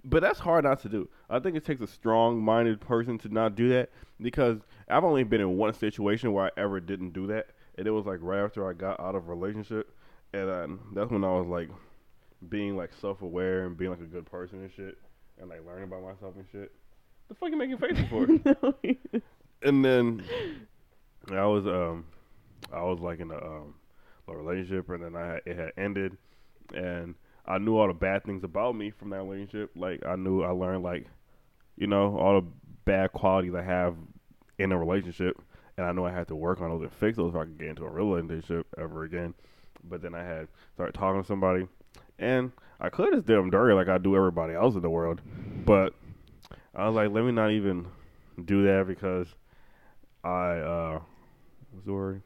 but 0.04 0.22
that's 0.22 0.38
hard 0.38 0.64
not 0.64 0.80
to 0.80 0.88
do. 0.88 1.08
I 1.28 1.38
think 1.38 1.56
it 1.56 1.64
takes 1.64 1.80
a 1.80 1.86
strong-minded 1.86 2.80
person 2.80 3.18
to 3.18 3.28
not 3.28 3.54
do 3.54 3.68
that 3.70 3.90
because 4.20 4.58
I've 4.88 5.04
only 5.04 5.24
been 5.24 5.40
in 5.40 5.56
one 5.56 5.74
situation 5.74 6.32
where 6.32 6.46
I 6.46 6.50
ever 6.56 6.80
didn't 6.80 7.12
do 7.12 7.26
that, 7.28 7.48
and 7.76 7.86
it 7.86 7.90
was 7.90 8.06
like 8.06 8.18
right 8.22 8.42
after 8.42 8.68
I 8.68 8.72
got 8.72 9.00
out 9.00 9.14
of 9.14 9.28
a 9.28 9.32
relationship, 9.32 9.94
and 10.32 10.48
then 10.48 10.78
that's 10.94 11.10
when 11.10 11.24
I 11.24 11.32
was 11.32 11.46
like 11.46 11.70
being 12.48 12.76
like 12.76 12.92
self-aware 13.00 13.66
and 13.66 13.76
being 13.76 13.90
like 13.90 14.00
a 14.00 14.04
good 14.04 14.26
person 14.26 14.62
and 14.62 14.72
shit, 14.72 14.98
and 15.38 15.48
like 15.48 15.64
learning 15.66 15.84
about 15.84 16.02
myself 16.02 16.34
and 16.36 16.46
shit. 16.50 16.72
The 17.28 17.34
fuck 17.34 17.50
you 17.50 17.56
making 17.56 17.78
faces 17.78 18.04
for? 18.08 18.26
No, 18.44 18.74
and 19.62 19.84
then 19.84 20.24
I 21.30 21.44
was 21.44 21.66
um 21.66 22.06
I 22.72 22.82
was 22.82 22.98
like 23.00 23.20
in 23.20 23.30
a 23.30 23.36
um 23.36 23.74
a 24.28 24.36
relationship 24.36 24.88
and 24.88 25.02
then 25.02 25.16
I 25.16 25.26
had, 25.26 25.40
it 25.44 25.56
had 25.56 25.72
ended 25.76 26.16
and 26.74 27.14
I 27.46 27.58
knew 27.58 27.76
all 27.76 27.88
the 27.88 27.94
bad 27.94 28.24
things 28.24 28.44
about 28.44 28.76
me 28.76 28.90
from 28.90 29.10
that 29.10 29.22
relationship. 29.22 29.70
Like 29.74 30.04
I 30.06 30.16
knew 30.16 30.42
I 30.42 30.50
learned 30.50 30.82
like 30.82 31.06
you 31.76 31.86
know 31.86 32.16
all 32.18 32.40
the 32.40 32.46
bad 32.84 33.12
qualities 33.12 33.54
I 33.54 33.62
have 33.62 33.96
in 34.58 34.72
a 34.72 34.78
relationship 34.78 35.40
and 35.76 35.86
I 35.86 35.92
knew 35.92 36.04
I 36.04 36.12
had 36.12 36.28
to 36.28 36.36
work 36.36 36.60
on 36.60 36.70
those 36.70 36.82
and 36.82 36.92
fix 36.92 37.16
those 37.16 37.34
if 37.34 37.36
I 37.36 37.44
could 37.44 37.58
get 37.58 37.68
into 37.68 37.84
a 37.84 37.90
real 37.90 38.12
relationship 38.12 38.66
ever 38.78 39.04
again. 39.04 39.34
But 39.82 40.02
then 40.02 40.14
I 40.14 40.22
had 40.22 40.48
started 40.74 40.92
talking 40.92 41.22
to 41.22 41.26
somebody 41.26 41.66
and 42.18 42.52
I 42.78 42.90
could 42.90 43.14
have 43.14 43.26
did 43.26 43.36
them 43.36 43.50
dirty 43.50 43.74
like 43.74 43.88
I 43.88 43.98
do 43.98 44.16
everybody 44.16 44.54
else 44.54 44.74
in 44.74 44.82
the 44.82 44.90
world, 44.90 45.20
but 45.64 45.94
I 46.74 46.86
was 46.86 46.94
like, 46.94 47.10
let 47.10 47.24
me 47.24 47.32
not 47.32 47.50
even 47.50 47.86
do 48.44 48.64
that 48.64 48.86
because 48.86 49.28
I 50.22 50.58
uh 50.58 51.00
what's 51.70 51.86
the? 51.86 52.20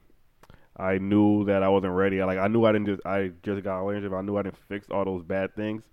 I 0.76 0.98
knew 0.98 1.44
that 1.44 1.62
I 1.62 1.68
wasn't 1.68 1.92
ready. 1.92 2.20
I 2.20 2.24
like 2.24 2.38
I 2.38 2.48
knew 2.48 2.64
I 2.64 2.72
didn't 2.72 2.86
just 2.86 3.06
I 3.06 3.30
just 3.42 3.62
got 3.62 3.78
a 3.78 3.82
relationship. 3.82 4.12
I 4.12 4.22
knew 4.22 4.36
I 4.36 4.42
didn't 4.42 4.58
fix 4.68 4.88
all 4.90 5.04
those 5.04 5.22
bad 5.22 5.54
things 5.54 5.84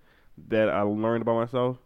that 0.50 0.70
I 0.70 0.82
learned 0.82 1.22
about 1.22 1.36
myself. 1.36 1.78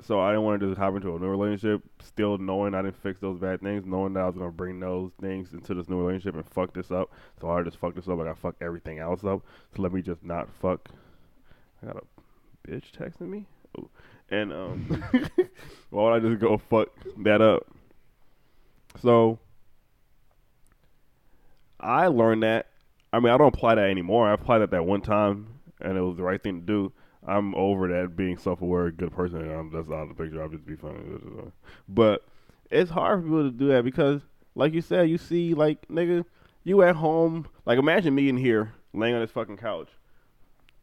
So 0.00 0.20
I 0.20 0.30
didn't 0.30 0.44
want 0.44 0.60
to 0.60 0.68
just 0.68 0.78
hop 0.78 0.94
into 0.94 1.16
a 1.16 1.18
new 1.18 1.26
relationship, 1.26 1.82
still 2.00 2.38
knowing 2.38 2.74
I 2.74 2.82
didn't 2.82 3.02
fix 3.02 3.18
those 3.18 3.38
bad 3.38 3.60
things, 3.60 3.84
knowing 3.84 4.12
that 4.12 4.20
I 4.20 4.26
was 4.26 4.36
gonna 4.36 4.52
bring 4.52 4.78
those 4.78 5.10
things 5.20 5.52
into 5.52 5.74
this 5.74 5.88
new 5.88 5.98
relationship 5.98 6.36
and 6.36 6.46
fuck 6.46 6.72
this 6.72 6.90
up. 6.90 7.10
So 7.40 7.50
I 7.50 7.62
just 7.62 7.78
fucked 7.78 7.96
this 7.96 8.08
up 8.08 8.18
like 8.18 8.28
I 8.28 8.34
fucked 8.34 8.62
everything 8.62 8.98
else 8.98 9.24
up. 9.24 9.42
So 9.74 9.82
let 9.82 9.92
me 9.92 10.02
just 10.02 10.22
not 10.22 10.48
fuck. 10.60 10.88
I 11.82 11.86
got 11.86 11.96
a 11.96 12.68
bitch 12.68 12.92
texting 12.92 13.28
me. 13.28 13.46
Oh. 13.76 13.88
And 14.30 14.52
um, 14.52 15.02
why 15.90 16.02
would 16.04 16.12
I 16.12 16.20
just 16.20 16.40
go 16.40 16.58
fuck 16.58 16.88
that 17.24 17.40
up? 17.40 17.66
So 19.00 19.38
I 21.80 22.08
learned 22.08 22.42
that. 22.42 22.66
I 23.12 23.20
mean, 23.20 23.32
I 23.32 23.38
don't 23.38 23.54
apply 23.54 23.76
that 23.76 23.88
anymore. 23.88 24.28
I 24.28 24.34
applied 24.34 24.58
that 24.58 24.70
that 24.72 24.84
one 24.84 25.00
time, 25.00 25.60
and 25.80 25.96
it 25.96 26.00
was 26.00 26.16
the 26.16 26.22
right 26.22 26.42
thing 26.42 26.60
to 26.60 26.66
do. 26.66 26.92
I'm 27.26 27.54
over 27.54 27.88
that 27.88 28.16
being 28.16 28.38
self 28.38 28.62
aware, 28.62 28.90
good 28.90 29.12
person. 29.12 29.50
I'm 29.50 29.70
that's 29.72 29.88
out 29.88 30.02
of 30.02 30.08
the 30.08 30.14
picture. 30.14 30.42
I'll 30.42 30.48
just 30.48 30.66
be 30.66 30.76
funny. 30.76 30.98
But 31.88 32.24
it's 32.70 32.90
hard 32.90 33.20
for 33.20 33.24
people 33.24 33.44
to 33.44 33.50
do 33.50 33.68
that 33.68 33.84
because, 33.84 34.22
like 34.54 34.72
you 34.72 34.80
said, 34.80 35.08
you 35.08 35.18
see 35.18 35.54
like 35.54 35.86
nigga, 35.88 36.24
you 36.64 36.82
at 36.82 36.96
home. 36.96 37.46
Like 37.66 37.78
imagine 37.78 38.14
me 38.14 38.28
in 38.28 38.36
here 38.36 38.74
laying 38.94 39.14
on 39.14 39.20
this 39.20 39.30
fucking 39.30 39.58
couch, 39.58 39.88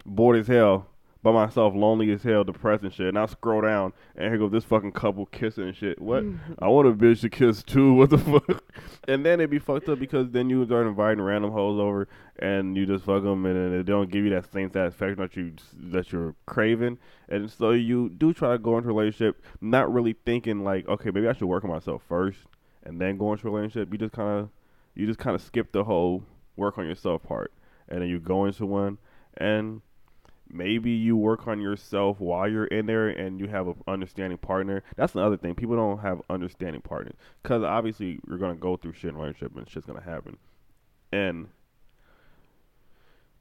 bored 0.05 0.37
as 0.37 0.47
hell, 0.47 0.87
by 1.25 1.31
myself, 1.31 1.73
lonely 1.73 2.11
as 2.11 2.21
hell, 2.21 2.43
depressed 2.43 2.83
and 2.83 2.93
shit. 2.93 3.07
And 3.07 3.17
I 3.17 3.25
scroll 3.25 3.61
down, 3.61 3.93
and 4.15 4.29
here 4.29 4.37
goes 4.37 4.51
this 4.51 4.63
fucking 4.63 4.91
couple 4.91 5.25
kissing 5.25 5.63
and 5.63 5.75
shit. 5.75 5.99
What? 5.99 6.23
Mm-hmm. 6.23 6.63
I 6.63 6.67
want 6.67 6.87
a 6.87 6.91
bitch 6.91 7.21
to 7.21 7.29
kiss 7.31 7.63
too. 7.63 7.93
What 8.05 8.11
the 8.11 8.19
fuck? 8.19 8.63
and 9.07 9.25
then 9.25 9.41
it 9.41 9.49
be 9.49 9.57
fucked 9.57 9.89
up 9.89 9.97
because 9.97 10.29
then 10.29 10.51
you 10.51 10.63
start 10.65 10.85
inviting 10.85 11.23
random 11.23 11.51
hoes 11.51 11.79
over, 11.79 12.07
and 12.37 12.77
you 12.77 12.85
just 12.85 13.05
fuck 13.05 13.23
them, 13.23 13.43
and 13.47 13.55
then 13.55 13.75
they 13.75 13.81
don't 13.81 14.11
give 14.11 14.23
you 14.23 14.29
that 14.29 14.51
same 14.51 14.71
satisfaction 14.71 15.17
that 15.17 15.35
you 15.35 15.53
that 15.91 16.11
you're 16.11 16.35
craving. 16.45 16.99
And 17.27 17.49
so 17.49 17.71
you 17.71 18.09
do 18.09 18.31
try 18.31 18.51
to 18.51 18.59
go 18.59 18.77
into 18.77 18.91
a 18.91 18.93
relationship, 18.93 19.43
not 19.61 19.91
really 19.91 20.15
thinking 20.25 20.63
like, 20.63 20.87
okay, 20.87 21.09
maybe 21.09 21.27
I 21.27 21.33
should 21.33 21.47
work 21.47 21.63
on 21.63 21.71
myself 21.71 22.03
first, 22.07 22.37
and 22.83 23.01
then 23.01 23.17
go 23.17 23.33
into 23.33 23.47
a 23.47 23.51
relationship. 23.51 23.91
You 23.91 23.97
just 23.97 24.13
kind 24.13 24.41
of, 24.41 24.49
you 24.93 25.07
just 25.07 25.17
kind 25.17 25.33
of 25.33 25.41
skip 25.41 25.71
the 25.71 25.85
whole 25.85 26.21
work 26.55 26.77
on 26.77 26.85
yourself 26.85 27.23
part, 27.23 27.51
and 27.89 28.03
then 28.03 28.09
you 28.09 28.19
go 28.19 28.45
into 28.45 28.67
one 28.67 28.99
and 29.37 29.81
maybe 30.49 30.91
you 30.91 31.15
work 31.17 31.47
on 31.47 31.59
yourself 31.59 32.19
while 32.19 32.47
you're 32.47 32.65
in 32.65 32.85
there 32.85 33.09
and 33.09 33.39
you 33.39 33.47
have 33.47 33.67
an 33.67 33.75
understanding 33.87 34.37
partner. 34.37 34.83
That's 34.95 35.15
another 35.15 35.37
thing. 35.37 35.55
People 35.55 35.75
don't 35.75 35.99
have 35.99 36.21
understanding 36.29 36.81
partners 36.81 37.15
because 37.41 37.63
obviously 37.63 38.19
you're 38.27 38.37
gonna 38.37 38.55
go 38.55 38.77
through 38.77 38.93
shit 38.93 39.11
in 39.11 39.17
relationship 39.17 39.55
and 39.55 39.69
shit's 39.69 39.85
gonna 39.85 40.01
happen, 40.01 40.37
and 41.11 41.47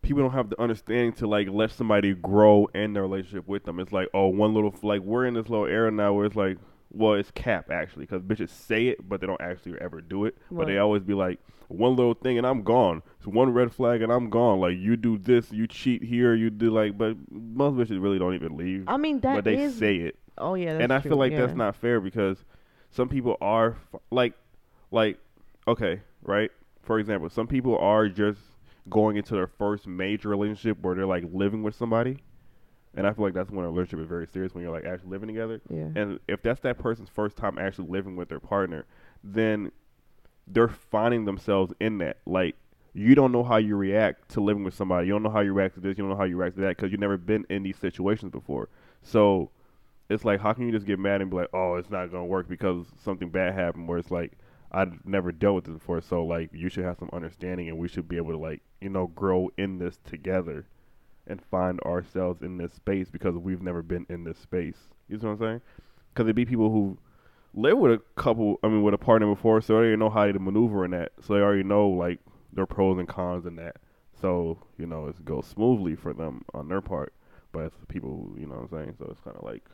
people 0.03 0.23
don't 0.23 0.33
have 0.33 0.51
the 0.51 0.61
understanding 0.61 1.13
to 1.15 1.27
like 1.27 1.49
let 1.51 1.71
somebody 1.71 2.15
grow 2.15 2.67
in 2.75 2.93
their 2.93 3.03
relationship 3.03 3.49
with 3.49 3.65
them. 3.65 3.81
It's 3.81 3.93
like 3.93 4.09
oh 4.15 4.29
one 4.29 4.55
little 4.55 4.75
like 4.83 5.01
we're 5.01 5.27
in 5.27 5.35
this 5.35 5.49
little 5.49 5.67
era 5.67 5.91
now 5.91 6.13
where 6.13 6.27
it's 6.27 6.37
like 6.37 6.59
well, 6.95 7.15
it's 7.15 7.31
cap 7.31 7.71
actually, 7.71 8.07
because 8.07 8.23
bitches 8.23 8.51
say 8.51 8.89
it, 8.89 9.09
but 9.09 9.21
they 9.21 9.27
don't 9.27 9.41
actually 9.41 9.79
ever 9.81 10.01
do 10.01 10.25
it. 10.25 10.37
Right. 10.51 10.59
But 10.59 10.67
they 10.67 10.79
always 10.79 11.03
be 11.03 11.15
like, 11.15 11.39
one 11.69 11.97
little 11.97 12.15
thing 12.15 12.39
and 12.39 12.47
I'm 12.47 12.63
gone. 12.63 13.03
It's 13.19 13.27
one 13.27 13.53
red 13.53 13.73
flag 13.73 14.03
and 14.03 14.13
I'm 14.13 14.31
gone. 14.31 14.61
Like 14.61 14.77
you 14.77 14.97
do 14.97 15.19
this, 15.19 15.53
you 15.53 15.67
cheat 15.67 16.03
here, 16.03 16.35
you 16.35 16.51
do 16.51 16.71
like, 16.71 16.97
but 16.97 17.17
most 17.31 17.75
bitches 17.77 18.03
really 18.03 18.19
don't 18.19 18.35
even 18.35 18.57
leave. 18.57 18.85
I 18.87 18.97
mean 18.97 19.21
that, 19.21 19.37
but 19.37 19.45
they 19.45 19.57
is, 19.57 19.77
say 19.77 19.97
it. 19.97 20.19
Oh 20.39 20.55
yeah, 20.55 20.79
and 20.79 20.93
I 20.93 21.01
true. 21.01 21.11
feel 21.11 21.19
like 21.19 21.33
yeah. 21.33 21.41
that's 21.41 21.55
not 21.55 21.77
fair 21.77 22.01
because 22.01 22.45
some 22.91 23.09
people 23.09 23.37
are 23.41 23.77
like, 24.11 24.35
like, 24.91 25.19
okay, 25.67 26.01
right. 26.23 26.51
For 26.83 26.99
example, 26.99 27.31
some 27.31 27.47
people 27.47 27.79
are 27.79 28.09
just 28.09 28.41
going 28.89 29.17
into 29.17 29.35
their 29.35 29.47
first 29.47 29.87
major 29.87 30.29
relationship 30.29 30.79
where 30.83 30.95
they're 30.95 31.07
like 31.07 31.25
living 31.33 31.63
with 31.63 31.75
somebody 31.75 32.19
and 32.97 33.07
I 33.07 33.13
feel 33.13 33.25
like 33.25 33.35
that's 33.35 33.51
when 33.51 33.65
a 33.65 33.71
relationship 33.71 34.01
is 34.01 34.09
very 34.09 34.27
serious 34.27 34.55
when 34.55 34.63
you're 34.63 34.73
like 34.73 34.85
actually 34.85 35.11
living 35.11 35.29
together. 35.29 35.61
Yeah. 35.69 35.89
And 35.95 36.21
if 36.29 36.43
that's 36.43 36.61
that 36.61 36.79
person's 36.79 37.09
first 37.09 37.37
time 37.37 37.59
actually 37.59 37.89
living 37.89 38.17
with 38.17 38.29
their 38.29 38.41
partner, 38.41 38.87
then 39.23 39.73
they're 40.47 40.69
finding 40.69 41.25
themselves 41.25 41.73
in 41.81 41.99
that. 41.99 42.19
Like 42.27 42.57
you 42.95 43.15
don't 43.15 43.33
know 43.33 43.43
how 43.43 43.57
you 43.57 43.77
react 43.77 44.31
to 44.31 44.41
living 44.41 44.65
with 44.65 44.75
somebody. 44.75 45.09
You 45.09 45.13
don't 45.13 45.23
know 45.23 45.31
how 45.31 45.41
you 45.41 45.53
react 45.53 45.75
to 45.75 45.81
this. 45.81 45.99
You 45.99 46.05
don't 46.05 46.11
know 46.11 46.17
how 46.17 46.25
you 46.25 46.37
react 46.37 46.57
to 46.57 46.63
that 46.63 46.77
because 46.77 46.93
you've 46.93 47.01
never 47.01 47.17
been 47.17 47.45
in 47.51 47.65
these 47.65 47.77
situations 47.77 48.31
before. 48.31 48.69
So 49.03 49.51
it's 50.09 50.25
like, 50.25 50.41
how 50.41 50.53
can 50.53 50.67
you 50.67 50.73
just 50.73 50.87
get 50.87 50.99
mad 50.99 51.21
and 51.21 51.31
be 51.31 51.37
like, 51.37 51.49
oh, 51.53 51.75
it's 51.75 51.91
not 51.91 52.11
gonna 52.13 52.27
work 52.27 52.49
because 52.49 52.87
something 53.03 53.31
bad 53.31 53.55
happened? 53.55 53.89
Where 53.89 53.99
it's 53.99 54.11
like, 54.11 54.33
I've 54.71 55.05
never 55.07 55.33
dealt 55.33 55.55
with 55.55 55.65
this 55.65 55.75
before, 55.75 56.01
so 56.01 56.25
like, 56.25 56.51
you 56.53 56.69
should 56.69 56.85
have 56.85 56.99
some 56.99 57.11
understanding, 57.13 57.69
and 57.69 57.79
we 57.79 57.87
should 57.87 58.09
be 58.09 58.17
able 58.17 58.33
to 58.33 58.39
like, 58.39 58.61
you 58.81 58.89
know, 58.89 59.07
grow 59.07 59.51
in 59.57 59.79
this 59.79 59.99
together 60.05 60.67
and 61.27 61.43
find 61.51 61.81
ourselves 61.81 62.43
in 62.43 62.59
this 62.59 62.73
space 62.73 63.09
because 63.11 63.37
we've 63.37 63.63
never 63.63 63.83
been 63.83 64.07
in 64.09 64.25
this 64.25 64.39
space. 64.39 64.77
You 65.09 65.19
know 65.19 65.31
what 65.31 65.35
I'm 65.35 65.39
saying? 65.39 65.61
Because 66.13 66.27
there'd 66.27 66.37
be 66.37 66.45
people 66.45 66.71
who 66.71 66.99
live 67.55 67.79
with 67.79 67.93
a 67.93 68.03
couple, 68.17 68.59
I 68.63 68.69
mean, 68.69 68.83
with 68.83 68.95
a 68.95 68.99
partner 68.99 69.27
before, 69.27 69.61
so 69.61 69.73
they 69.73 69.79
already 69.79 69.97
know 69.97 70.11
how 70.11 70.27
to 70.27 70.39
maneuver 70.39 70.85
in 70.85 70.91
that. 70.93 71.13
So 71.21 71.35
they 71.35 71.41
already 71.41 71.63
know 71.63 71.89
like 71.89 72.21
their 72.53 72.67
pros 72.67 72.99
and 72.99 73.09
cons 73.09 73.47
in 73.47 73.57
that. 73.57 73.77
So 74.21 74.59
you 74.79 74.87
know, 74.87 75.07
it 75.07 75.25
goes 75.25 75.47
smoothly 75.47 75.97
for 75.97 76.13
them 76.13 76.45
on 76.55 76.69
their 76.69 76.81
part. 76.81 77.13
But 77.53 77.67
it's 77.67 77.77
people, 77.89 78.11
who, 78.11 78.41
you 78.41 78.47
know 78.47 78.57
what 78.57 78.73
I'm 78.73 78.85
saying? 78.85 78.97
So 78.99 79.07
it's 79.11 79.21
kind 79.21 79.37
of 79.37 79.45
like. 79.45 79.65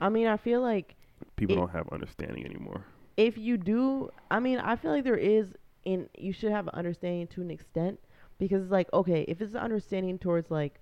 I 0.00 0.08
mean, 0.08 0.26
I 0.26 0.36
feel 0.36 0.60
like 0.60 0.94
people 1.36 1.56
it, 1.56 1.58
don't 1.58 1.70
have 1.70 1.88
understanding 1.90 2.44
anymore. 2.44 2.84
If 3.16 3.38
you 3.38 3.56
do, 3.56 4.10
I 4.30 4.40
mean, 4.40 4.58
I 4.58 4.76
feel 4.76 4.90
like 4.90 5.04
there 5.04 5.16
is, 5.16 5.46
and 5.86 6.08
you 6.18 6.32
should 6.32 6.50
have 6.50 6.68
understanding 6.68 7.28
to 7.28 7.40
an 7.40 7.50
extent 7.50 7.98
because 8.42 8.62
it's 8.64 8.72
like 8.72 8.92
okay 8.92 9.24
if 9.28 9.40
it's 9.40 9.54
understanding 9.54 10.18
towards 10.18 10.50
like 10.50 10.80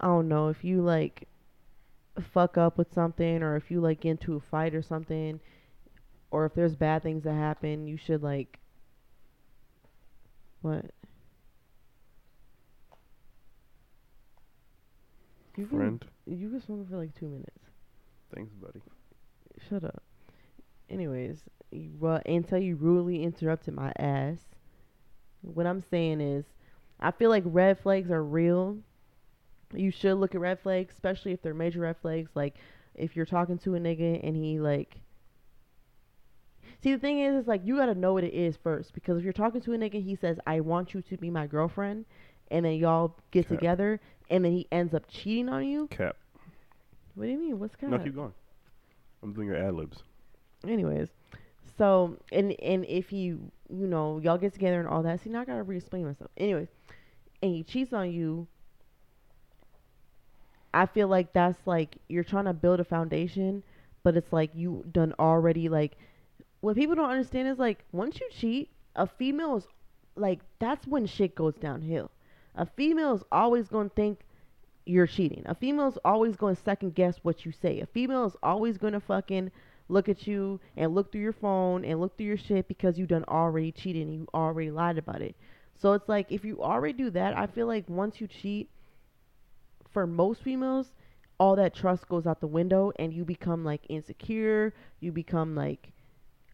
i 0.00 0.06
don't 0.06 0.26
know 0.26 0.48
if 0.48 0.64
you 0.64 0.82
like 0.82 1.28
fuck 2.34 2.58
up 2.58 2.76
with 2.76 2.92
something 2.92 3.44
or 3.44 3.54
if 3.54 3.70
you 3.70 3.80
like 3.80 4.00
get 4.00 4.10
into 4.10 4.34
a 4.34 4.40
fight 4.40 4.74
or 4.74 4.82
something 4.82 5.38
or 6.32 6.44
if 6.44 6.52
there's 6.52 6.74
bad 6.74 7.00
things 7.00 7.22
that 7.22 7.34
happen 7.34 7.86
you 7.86 7.96
should 7.96 8.24
like 8.24 8.58
what? 10.62 10.84
You 15.56 15.66
friend. 15.66 16.04
can, 16.24 16.38
you 16.38 16.50
can 16.50 16.60
smoke 16.60 16.88
for 16.88 16.98
like 16.98 17.14
two 17.18 17.26
minutes. 17.26 17.58
Thanks 18.32 18.52
buddy. 18.54 18.80
Shut 19.68 19.84
up. 19.84 20.02
Anyways 20.90 21.38
well 22.00 22.20
until 22.26 22.58
you 22.58 22.74
rudely 22.74 23.22
interrupted 23.22 23.74
my 23.74 23.92
ass 23.96 24.38
what 25.42 25.66
I'm 25.66 25.82
saying 25.90 26.20
is, 26.20 26.44
I 27.00 27.10
feel 27.10 27.30
like 27.30 27.42
red 27.46 27.78
flags 27.80 28.10
are 28.10 28.22
real. 28.22 28.78
You 29.74 29.90
should 29.90 30.14
look 30.14 30.34
at 30.34 30.40
red 30.40 30.60
flags, 30.60 30.94
especially 30.94 31.32
if 31.32 31.42
they're 31.42 31.54
major 31.54 31.80
red 31.80 31.96
flags. 32.00 32.30
Like 32.34 32.54
if 32.94 33.16
you're 33.16 33.26
talking 33.26 33.58
to 33.58 33.74
a 33.74 33.78
nigga 33.78 34.20
and 34.26 34.36
he 34.36 34.60
like. 34.60 34.96
See, 36.82 36.92
the 36.92 36.98
thing 36.98 37.20
is, 37.20 37.42
is 37.42 37.46
like 37.46 37.62
you 37.64 37.76
gotta 37.76 37.94
know 37.94 38.12
what 38.12 38.24
it 38.24 38.34
is 38.34 38.56
first 38.56 38.92
because 38.92 39.18
if 39.18 39.24
you're 39.24 39.32
talking 39.32 39.60
to 39.62 39.72
a 39.72 39.78
nigga, 39.78 40.02
he 40.02 40.16
says, 40.16 40.38
"I 40.46 40.60
want 40.60 40.94
you 40.94 41.02
to 41.02 41.16
be 41.16 41.30
my 41.30 41.46
girlfriend," 41.46 42.06
and 42.50 42.64
then 42.64 42.74
y'all 42.74 43.16
get 43.30 43.48
cap. 43.48 43.58
together, 43.58 44.00
and 44.30 44.44
then 44.44 44.52
he 44.52 44.66
ends 44.72 44.94
up 44.94 45.04
cheating 45.08 45.48
on 45.48 45.64
you. 45.66 45.86
Cap. 45.88 46.16
What 47.14 47.26
do 47.26 47.30
you 47.30 47.38
mean? 47.38 47.58
What's 47.58 47.76
cap? 47.76 47.90
No, 47.90 47.98
keep 47.98 48.14
going. 48.14 48.32
I'm 49.22 49.32
doing 49.32 49.46
your 49.46 49.56
ad 49.56 49.74
libs. 49.74 50.02
Anyways, 50.66 51.08
so 51.78 52.18
and 52.30 52.52
and 52.60 52.84
if 52.86 53.12
you 53.12 53.50
you 53.68 53.86
know 53.86 54.20
y'all 54.22 54.38
get 54.38 54.52
together 54.52 54.78
and 54.78 54.88
all 54.88 55.02
that, 55.02 55.20
see 55.20 55.30
now 55.30 55.40
I 55.40 55.44
gotta 55.44 55.62
re-explain 55.62 56.04
myself. 56.04 56.30
Anyways, 56.36 56.68
and 57.42 57.54
he 57.54 57.62
cheats 57.62 57.92
on 57.92 58.12
you. 58.12 58.46
I 60.74 60.86
feel 60.86 61.08
like 61.08 61.32
that's 61.32 61.58
like 61.66 61.98
you're 62.08 62.24
trying 62.24 62.46
to 62.46 62.52
build 62.54 62.80
a 62.80 62.84
foundation, 62.84 63.62
but 64.02 64.16
it's 64.16 64.32
like 64.32 64.50
you 64.54 64.84
done 64.92 65.14
already 65.18 65.68
like 65.68 65.96
what 66.60 66.76
people 66.76 66.94
don't 66.94 67.10
understand 67.10 67.48
is 67.48 67.58
like 67.58 67.84
once 67.92 68.20
you 68.20 68.28
cheat, 68.30 68.70
a 68.96 69.06
female 69.06 69.56
is 69.56 69.66
like 70.16 70.40
that's 70.58 70.86
when 70.86 71.06
shit 71.06 71.34
goes 71.34 71.54
downhill. 71.54 72.10
A 72.54 72.66
female 72.66 73.14
is 73.14 73.22
always 73.32 73.68
gonna 73.68 73.88
think 73.88 74.20
you're 74.84 75.06
cheating. 75.06 75.42
A 75.46 75.54
female 75.54 75.88
is 75.88 75.98
always 76.04 76.36
gonna 76.36 76.56
second 76.56 76.94
guess 76.94 77.18
what 77.22 77.44
you 77.44 77.52
say. 77.52 77.80
A 77.80 77.86
female 77.86 78.26
is 78.26 78.36
always 78.42 78.78
gonna 78.78 79.00
fucking 79.00 79.50
look 79.92 80.08
at 80.08 80.26
you 80.26 80.58
and 80.76 80.94
look 80.94 81.12
through 81.12 81.20
your 81.20 81.32
phone 81.32 81.84
and 81.84 82.00
look 82.00 82.16
through 82.16 82.26
your 82.26 82.36
shit 82.36 82.66
because 82.66 82.98
you 82.98 83.06
done 83.06 83.24
already 83.28 83.70
cheated 83.70 84.02
and 84.02 84.14
you 84.14 84.26
already 84.34 84.70
lied 84.70 84.98
about 84.98 85.22
it. 85.22 85.36
So 85.80 85.92
it's 85.92 86.08
like 86.08 86.30
if 86.30 86.44
you 86.44 86.62
already 86.62 86.94
do 86.94 87.10
that, 87.10 87.36
I 87.36 87.46
feel 87.46 87.66
like 87.66 87.88
once 87.88 88.20
you 88.20 88.26
cheat, 88.26 88.68
for 89.92 90.06
most 90.06 90.42
females, 90.42 90.92
all 91.38 91.56
that 91.56 91.74
trust 91.74 92.08
goes 92.08 92.26
out 92.26 92.40
the 92.40 92.46
window 92.46 92.92
and 92.96 93.12
you 93.12 93.24
become 93.24 93.64
like 93.64 93.82
insecure, 93.88 94.72
you 95.00 95.12
become 95.12 95.54
like 95.54 95.92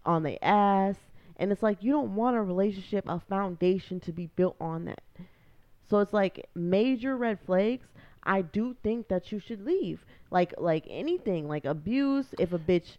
on 0.04 0.22
the 0.22 0.42
ass, 0.44 0.96
and 1.36 1.52
it's 1.52 1.62
like 1.62 1.82
you 1.82 1.92
don't 1.92 2.16
want 2.16 2.36
a 2.36 2.42
relationship, 2.42 3.04
a 3.06 3.20
foundation 3.20 4.00
to 4.00 4.12
be 4.12 4.26
built 4.34 4.56
on 4.60 4.86
that. 4.86 5.02
So 5.88 6.00
it's 6.00 6.12
like 6.12 6.48
major 6.54 7.16
red 7.16 7.38
flags. 7.46 7.86
I 8.24 8.42
do 8.42 8.76
think 8.82 9.08
that 9.08 9.30
you 9.30 9.38
should 9.38 9.64
leave. 9.64 10.04
Like 10.30 10.54
like 10.58 10.84
anything, 10.88 11.48
like 11.48 11.64
abuse, 11.64 12.26
if 12.38 12.52
a 12.52 12.58
bitch 12.58 12.96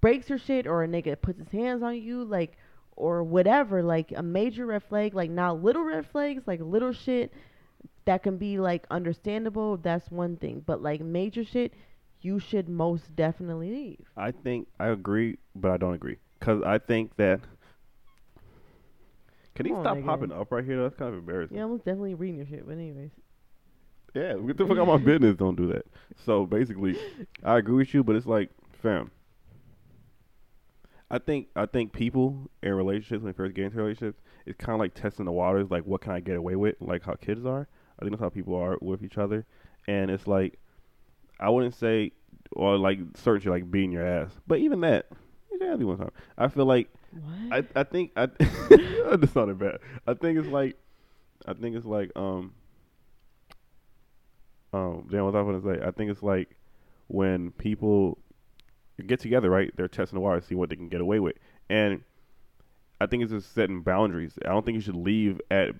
breaks 0.00 0.28
your 0.28 0.38
shit 0.38 0.66
or 0.66 0.84
a 0.84 0.88
nigga 0.88 1.20
puts 1.20 1.38
his 1.38 1.50
hands 1.50 1.82
on 1.82 1.96
you, 1.96 2.24
like 2.24 2.56
or 2.96 3.24
whatever, 3.24 3.82
like 3.82 4.12
a 4.16 4.22
major 4.22 4.66
red 4.66 4.82
flag, 4.84 5.14
like 5.14 5.30
not 5.30 5.62
little 5.62 5.82
red 5.82 6.06
flags, 6.06 6.42
like 6.46 6.60
little 6.60 6.92
shit 6.92 7.32
that 8.04 8.22
can 8.22 8.36
be 8.36 8.58
like 8.58 8.86
understandable, 8.90 9.76
that's 9.78 10.10
one 10.10 10.36
thing. 10.36 10.62
But 10.64 10.82
like 10.82 11.00
major 11.00 11.44
shit, 11.44 11.72
you 12.20 12.38
should 12.38 12.68
most 12.68 13.14
definitely 13.16 13.70
leave. 13.70 14.06
I 14.16 14.30
think 14.30 14.68
I 14.78 14.88
agree, 14.88 15.38
but 15.54 15.70
I 15.70 15.76
don't 15.76 15.94
agree. 15.94 16.18
Cause 16.40 16.62
I 16.64 16.78
think 16.78 17.16
that 17.16 17.40
can 19.54 19.66
Come 19.66 19.76
he 19.76 19.82
stop 19.82 20.02
popping 20.04 20.32
up 20.32 20.50
right 20.50 20.64
here? 20.64 20.82
That's 20.82 20.96
kind 20.96 21.12
of 21.12 21.20
embarrassing. 21.20 21.56
Yeah, 21.56 21.64
I'm 21.64 21.76
definitely 21.78 22.14
reading 22.14 22.38
your 22.38 22.46
shit, 22.46 22.66
but 22.66 22.72
anyways. 22.72 23.10
Yeah, 24.12 24.34
get 24.46 24.56
the 24.56 24.66
fuck 24.66 24.78
out 24.78 24.88
of 24.88 24.88
my 24.88 24.96
business. 25.04 25.36
Don't 25.36 25.56
do 25.56 25.68
that. 25.68 25.86
So 26.24 26.44
basically, 26.44 26.98
I 27.42 27.58
agree 27.58 27.76
with 27.76 27.94
you, 27.94 28.02
but 28.04 28.16
it's 28.16 28.26
like, 28.26 28.50
fam, 28.82 29.10
I 31.10 31.18
think 31.18 31.48
I 31.54 31.66
think 31.66 31.92
people 31.92 32.50
in 32.62 32.72
relationships 32.74 33.22
when 33.22 33.32
they 33.32 33.36
first 33.36 33.54
get 33.54 33.66
into 33.66 33.76
relationships, 33.78 34.20
it's 34.46 34.56
kind 34.58 34.74
of 34.74 34.80
like 34.80 34.94
testing 34.94 35.26
the 35.26 35.32
waters. 35.32 35.70
Like, 35.70 35.84
what 35.84 36.00
can 36.00 36.12
I 36.12 36.20
get 36.20 36.36
away 36.36 36.56
with? 36.56 36.76
Like 36.80 37.04
how 37.04 37.14
kids 37.14 37.44
are. 37.46 37.68
I 37.98 38.02
think 38.02 38.12
that's 38.12 38.22
how 38.22 38.30
people 38.30 38.54
are 38.56 38.76
with 38.80 39.02
each 39.04 39.18
other. 39.18 39.46
and 39.86 40.10
it's 40.10 40.26
like 40.26 40.58
I 41.38 41.50
wouldn't 41.50 41.74
say 41.74 42.12
or 42.52 42.76
like 42.78 42.98
certain 43.16 43.40
shit 43.42 43.50
like 43.52 43.70
beating 43.70 43.92
your 43.92 44.06
ass, 44.06 44.30
but 44.46 44.58
even 44.58 44.80
that, 44.80 45.06
yeah, 45.60 45.74
one 45.74 45.98
time. 45.98 46.10
I 46.38 46.48
feel 46.48 46.64
like 46.66 46.88
What? 47.12 47.64
I 47.76 47.80
I 47.80 47.84
think 47.84 48.12
I 48.16 48.26
that's 49.16 49.34
not 49.34 49.56
bad. 49.58 49.78
I 50.06 50.14
think 50.14 50.38
it's 50.38 50.48
like 50.48 50.76
I 51.46 51.52
think 51.54 51.76
it's 51.76 51.86
like 51.86 52.10
um 52.16 52.52
um 54.72 55.06
damn 55.10 55.24
what 55.24 55.36
I 55.36 55.42
was 55.42 55.62
gonna 55.62 55.76
say. 55.78 55.86
I 55.86 55.90
think 55.90 56.10
it's 56.10 56.22
like 56.22 56.56
when 57.08 57.50
people 57.52 58.18
get 59.02 59.20
together, 59.20 59.50
right? 59.50 59.72
They're 59.76 59.88
testing 59.88 60.16
the 60.16 60.20
water, 60.20 60.40
see 60.40 60.54
what 60.54 60.70
they 60.70 60.76
can 60.76 60.88
get 60.88 61.00
away 61.00 61.20
with, 61.20 61.36
and 61.68 62.02
I 63.00 63.06
think 63.06 63.22
it's 63.22 63.32
just 63.32 63.54
setting 63.54 63.82
boundaries. 63.82 64.38
I 64.44 64.48
don't 64.48 64.64
think 64.64 64.76
you 64.76 64.80
should 64.80 64.96
leave 64.96 65.40
at 65.50 65.70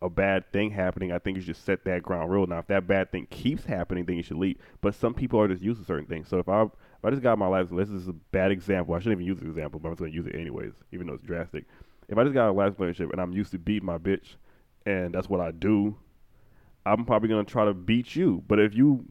a 0.00 0.08
bad 0.08 0.52
thing 0.52 0.70
happening. 0.70 1.10
I 1.10 1.18
think 1.18 1.36
you 1.36 1.42
should 1.42 1.56
set 1.56 1.84
that 1.84 2.02
ground 2.02 2.30
rule. 2.30 2.46
Now, 2.46 2.58
if 2.58 2.66
that 2.68 2.86
bad 2.86 3.10
thing 3.10 3.26
keeps 3.30 3.64
happening, 3.64 4.04
then 4.04 4.16
you 4.16 4.22
should 4.22 4.36
leave. 4.36 4.58
But 4.80 4.94
some 4.94 5.14
people 5.14 5.40
are 5.40 5.48
just 5.48 5.62
used 5.62 5.80
to 5.80 5.86
certain 5.86 6.06
things. 6.06 6.28
So 6.28 6.38
if 6.38 6.48
I 6.48 6.62
if 6.62 7.04
I 7.04 7.10
just 7.10 7.22
got 7.22 7.38
my 7.38 7.46
life, 7.46 7.68
this 7.70 7.88
is 7.88 8.08
a 8.08 8.12
bad 8.12 8.50
example. 8.50 8.94
I 8.94 8.98
shouldn't 8.98 9.20
even 9.20 9.26
use 9.26 9.38
this 9.38 9.48
example, 9.48 9.80
but 9.80 9.88
I'm 9.88 9.94
just 9.94 10.00
gonna 10.00 10.12
use 10.12 10.26
it 10.26 10.34
anyways, 10.34 10.72
even 10.92 11.06
though 11.06 11.14
it's 11.14 11.24
drastic. 11.24 11.64
If 12.08 12.16
I 12.16 12.22
just 12.22 12.34
got 12.34 12.48
a 12.48 12.52
last 12.52 12.78
relationship 12.78 13.12
and 13.12 13.20
I'm 13.20 13.32
used 13.32 13.50
to 13.52 13.58
beating 13.58 13.86
my 13.86 13.98
bitch, 13.98 14.34
and 14.86 15.14
that's 15.14 15.28
what 15.28 15.40
I 15.40 15.50
do, 15.50 15.96
I'm 16.86 17.04
probably 17.04 17.28
gonna 17.28 17.44
try 17.44 17.64
to 17.64 17.74
beat 17.74 18.14
you. 18.14 18.42
But 18.46 18.60
if 18.60 18.74
you 18.74 19.04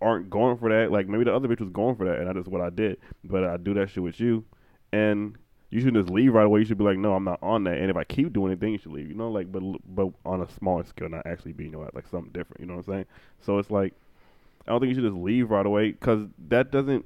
aren't 0.00 0.30
going 0.30 0.56
for 0.58 0.68
that, 0.68 0.90
like 0.90 1.08
maybe 1.08 1.24
the 1.24 1.34
other 1.34 1.48
bitch 1.48 1.60
was 1.60 1.70
going 1.70 1.96
for 1.96 2.04
that, 2.06 2.18
and 2.18 2.36
that's 2.36 2.48
what 2.48 2.60
I 2.60 2.70
did. 2.70 2.98
But 3.24 3.44
I 3.44 3.56
do 3.56 3.74
that 3.74 3.90
shit 3.90 4.02
with 4.02 4.20
you, 4.20 4.44
and 4.92 5.36
you 5.70 5.80
shouldn't 5.80 6.04
just 6.04 6.14
leave 6.14 6.32
right 6.34 6.46
away. 6.46 6.60
You 6.60 6.66
should 6.66 6.78
be 6.78 6.84
like, 6.84 6.98
no, 6.98 7.14
I'm 7.14 7.24
not 7.24 7.40
on 7.42 7.64
that. 7.64 7.78
And 7.78 7.90
if 7.90 7.96
I 7.96 8.04
keep 8.04 8.32
doing 8.32 8.56
then 8.56 8.70
you 8.70 8.78
should 8.78 8.92
leave. 8.92 9.08
You 9.08 9.14
know, 9.14 9.30
like, 9.30 9.50
but 9.50 9.62
but 9.94 10.08
on 10.24 10.40
a 10.40 10.48
smaller 10.48 10.84
scale, 10.84 11.08
not 11.08 11.26
actually 11.26 11.52
being 11.52 11.72
your 11.72 11.90
like 11.94 12.06
something 12.06 12.32
different. 12.32 12.60
You 12.60 12.66
know 12.66 12.76
what 12.76 12.86
I'm 12.86 12.92
saying? 12.92 13.06
So 13.40 13.58
it's 13.58 13.70
like, 13.70 13.92
I 14.66 14.70
don't 14.70 14.80
think 14.80 14.90
you 14.90 14.94
should 14.94 15.10
just 15.10 15.20
leave 15.20 15.50
right 15.50 15.66
away 15.66 15.90
because 15.90 16.28
that 16.48 16.70
doesn't. 16.70 17.04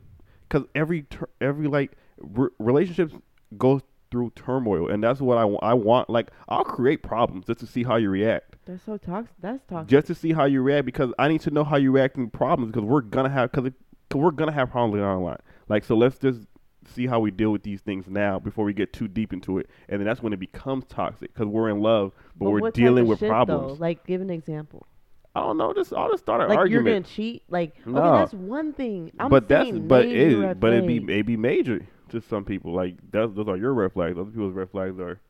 Because 0.48 0.66
every 0.74 1.02
ter- 1.02 1.30
every 1.40 1.66
like 1.66 1.92
re- 2.18 2.50
relationships 2.58 3.14
go 3.56 3.80
through 4.10 4.32
turmoil, 4.36 4.88
and 4.90 5.02
that's 5.02 5.20
what 5.20 5.38
I, 5.38 5.42
w- 5.42 5.58
I 5.62 5.74
want. 5.74 6.10
Like, 6.10 6.30
I'll 6.48 6.64
create 6.64 7.02
problems 7.02 7.46
just 7.46 7.60
to 7.60 7.66
see 7.66 7.84
how 7.84 7.96
you 7.96 8.10
react. 8.10 8.47
That's 8.68 8.84
so 8.84 8.98
toxic. 8.98 9.34
That's 9.40 9.62
toxic. 9.66 9.88
Just 9.88 10.06
to 10.08 10.14
see 10.14 10.32
how 10.34 10.44
you 10.44 10.60
react 10.60 10.84
because 10.84 11.10
I 11.18 11.28
need 11.28 11.40
to 11.40 11.50
know 11.50 11.64
how 11.64 11.76
you 11.76 11.90
react 11.90 12.18
in 12.18 12.28
problems 12.28 12.70
because 12.70 12.86
we're 12.86 13.00
gonna 13.00 13.30
have 13.30 13.50
because 13.50 13.72
we're 14.14 14.30
gonna 14.30 14.52
have 14.52 14.70
problems 14.70 14.94
later 14.94 15.08
on. 15.08 15.36
Like, 15.68 15.84
so 15.84 15.96
let's 15.96 16.18
just 16.18 16.46
see 16.86 17.06
how 17.06 17.18
we 17.18 17.30
deal 17.30 17.50
with 17.50 17.62
these 17.62 17.80
things 17.80 18.06
now 18.08 18.38
before 18.38 18.64
we 18.66 18.74
get 18.74 18.92
too 18.92 19.08
deep 19.08 19.32
into 19.32 19.58
it, 19.58 19.68
and 19.88 20.00
then 20.00 20.06
that's 20.06 20.22
when 20.22 20.32
it 20.34 20.38
becomes 20.40 20.84
toxic 20.86 21.32
because 21.32 21.46
we're 21.46 21.70
in 21.70 21.80
love, 21.80 22.12
but, 22.36 22.44
But 22.46 22.50
we're 22.50 22.70
dealing 22.70 23.06
with 23.06 23.20
shit, 23.20 23.28
problems. 23.30 23.78
Though? 23.78 23.82
Like, 23.82 24.06
give 24.06 24.20
an 24.20 24.30
example. 24.30 24.86
I 25.34 25.40
don't 25.40 25.56
know. 25.56 25.72
Just 25.72 25.92
I'll 25.94 26.10
just 26.10 26.24
start 26.24 26.42
an 26.42 26.48
Like 26.48 26.58
argument. 26.58 26.86
you're 26.86 26.94
gonna 26.94 27.06
cheat. 27.06 27.42
Like, 27.48 27.86
No. 27.86 27.98
okay, 28.02 28.18
that's 28.18 28.34
one 28.34 28.72
thing. 28.74 29.12
I'm 29.18 29.30
but 29.30 29.48
that's 29.48 29.70
but 29.70 30.04
it 30.06 30.60
but 30.60 30.72
it'd 30.74 30.86
be 30.86 30.96
it'd 30.96 31.26
be 31.26 31.36
major 31.36 31.86
to 32.10 32.20
some 32.20 32.44
people. 32.44 32.74
Like 32.74 32.96
that's 33.10 33.32
those 33.32 33.48
are 33.48 33.56
your 33.56 33.72
red 33.72 33.92
flags. 33.92 34.18
Other 34.18 34.30
people's 34.30 34.52
red 34.54 34.70
flags 34.70 34.98
are 34.98 35.20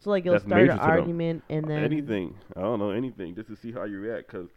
So 0.00 0.10
like 0.10 0.24
you'll 0.24 0.34
that's 0.34 0.46
start 0.46 0.62
an 0.62 0.68
to 0.68 0.74
them. 0.74 0.80
argument 0.80 1.44
and 1.50 1.64
then 1.66 1.84
anything. 1.84 2.34
I 2.56 2.62
don't 2.62 2.78
know 2.78 2.90
anything 2.90 3.34
just 3.34 3.48
to 3.48 3.56
see 3.56 3.70
how 3.70 3.84
you 3.84 4.00
react 4.00 4.30
because 4.30 4.48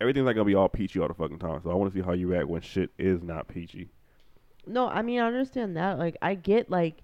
everything's 0.00 0.26
not 0.26 0.34
gonna 0.34 0.44
be 0.44 0.54
all 0.54 0.68
peachy 0.68 1.00
all 1.00 1.08
the 1.08 1.14
fucking 1.14 1.38
time. 1.38 1.60
So 1.64 1.70
I 1.70 1.74
want 1.74 1.92
to 1.92 1.98
see 1.98 2.04
how 2.04 2.12
you 2.12 2.28
react 2.28 2.48
when 2.48 2.60
shit 2.60 2.90
is 2.98 3.22
not 3.22 3.48
peachy. 3.48 3.88
No, 4.66 4.86
I 4.88 5.02
mean 5.02 5.18
I 5.18 5.26
understand 5.26 5.76
that. 5.76 5.98
Like 5.98 6.16
I 6.20 6.34
get 6.34 6.70
like 6.70 6.98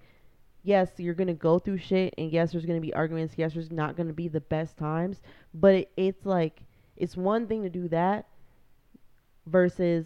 yes, 0.63 0.91
you're 0.99 1.15
gonna 1.15 1.33
go 1.33 1.59
through 1.59 1.79
shit 1.79 2.15
and 2.19 2.31
yes 2.31 2.53
there's 2.53 2.67
gonna 2.67 2.81
be 2.81 2.93
arguments, 2.93 3.35
yes 3.39 3.55
there's 3.55 3.73
not 3.73 3.97
gonna 3.97 4.13
be 4.13 4.29
the 4.29 4.43
best 4.43 4.77
times. 4.77 5.23
But 5.55 5.75
it, 5.75 5.91
it's 5.97 6.27
like 6.27 6.61
it's 6.97 7.17
one 7.17 7.47
thing 7.47 7.63
to 7.63 7.71
do 7.71 7.89
that 7.89 8.27
versus 9.47 10.05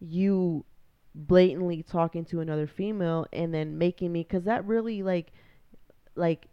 you 0.00 0.64
blatantly 1.14 1.82
talking 1.82 2.24
to 2.24 2.40
another 2.40 2.66
female 2.66 3.26
and 3.32 3.52
then 3.52 3.78
making 3.78 4.12
me 4.12 4.22
because 4.22 4.44
that 4.44 4.64
really 4.64 5.02
like 5.02 5.32
like 6.14 6.46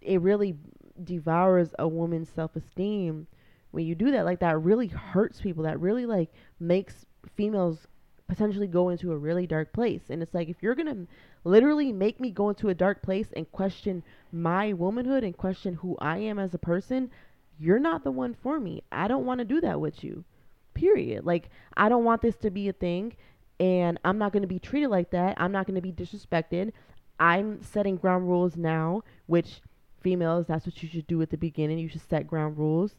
it 0.00 0.20
really 0.20 0.56
devours 1.02 1.70
a 1.78 1.88
woman's 1.88 2.28
self-esteem 2.28 3.26
when 3.70 3.86
you 3.86 3.94
do 3.94 4.10
that. 4.12 4.24
Like 4.24 4.40
that 4.40 4.60
really 4.60 4.86
hurts 4.86 5.40
people. 5.40 5.64
That 5.64 5.80
really 5.80 6.06
like 6.06 6.30
makes 6.60 7.06
females 7.36 7.86
potentially 8.28 8.66
go 8.66 8.88
into 8.88 9.12
a 9.12 9.18
really 9.18 9.46
dark 9.46 9.72
place. 9.72 10.02
And 10.08 10.22
it's 10.22 10.34
like 10.34 10.48
if 10.48 10.62
you're 10.62 10.74
gonna 10.74 11.06
literally 11.44 11.92
make 11.92 12.20
me 12.20 12.30
go 12.30 12.48
into 12.48 12.70
a 12.70 12.74
dark 12.74 13.02
place 13.02 13.28
and 13.36 13.50
question 13.52 14.02
my 14.32 14.72
womanhood 14.72 15.22
and 15.22 15.36
question 15.36 15.74
who 15.74 15.96
i 16.00 16.16
am 16.18 16.38
as 16.38 16.54
a 16.54 16.58
person 16.58 17.10
you're 17.58 17.78
not 17.78 18.02
the 18.02 18.10
one 18.10 18.34
for 18.42 18.58
me. 18.58 18.82
I 18.90 19.06
don't 19.06 19.26
want 19.26 19.38
to 19.38 19.44
do 19.44 19.60
that 19.60 19.80
with 19.80 20.02
you 20.02 20.24
period. 20.74 21.24
Like 21.24 21.50
i 21.76 21.88
don't 21.88 22.04
want 22.04 22.22
this 22.22 22.36
to 22.36 22.50
be 22.50 22.68
a 22.68 22.72
thing 22.72 23.14
and 23.60 24.00
i'm 24.04 24.18
not 24.18 24.32
going 24.32 24.42
to 24.42 24.48
be 24.48 24.58
treated 24.58 24.88
like 24.88 25.10
that. 25.10 25.36
I'm 25.36 25.52
not 25.52 25.66
going 25.66 25.76
to 25.76 25.80
be 25.80 25.92
disrespected 25.92 26.72
i'm 27.20 27.62
setting 27.62 27.96
ground 27.96 28.28
rules 28.28 28.56
now 28.56 29.02
which 29.26 29.60
females 30.00 30.46
that's 30.46 30.66
what 30.66 30.82
you 30.82 30.88
should 30.88 31.06
do 31.06 31.22
at 31.22 31.30
the 31.30 31.36
beginning. 31.38 31.78
You 31.78 31.88
should 31.88 32.06
set 32.10 32.26
ground 32.26 32.58
rules. 32.58 32.94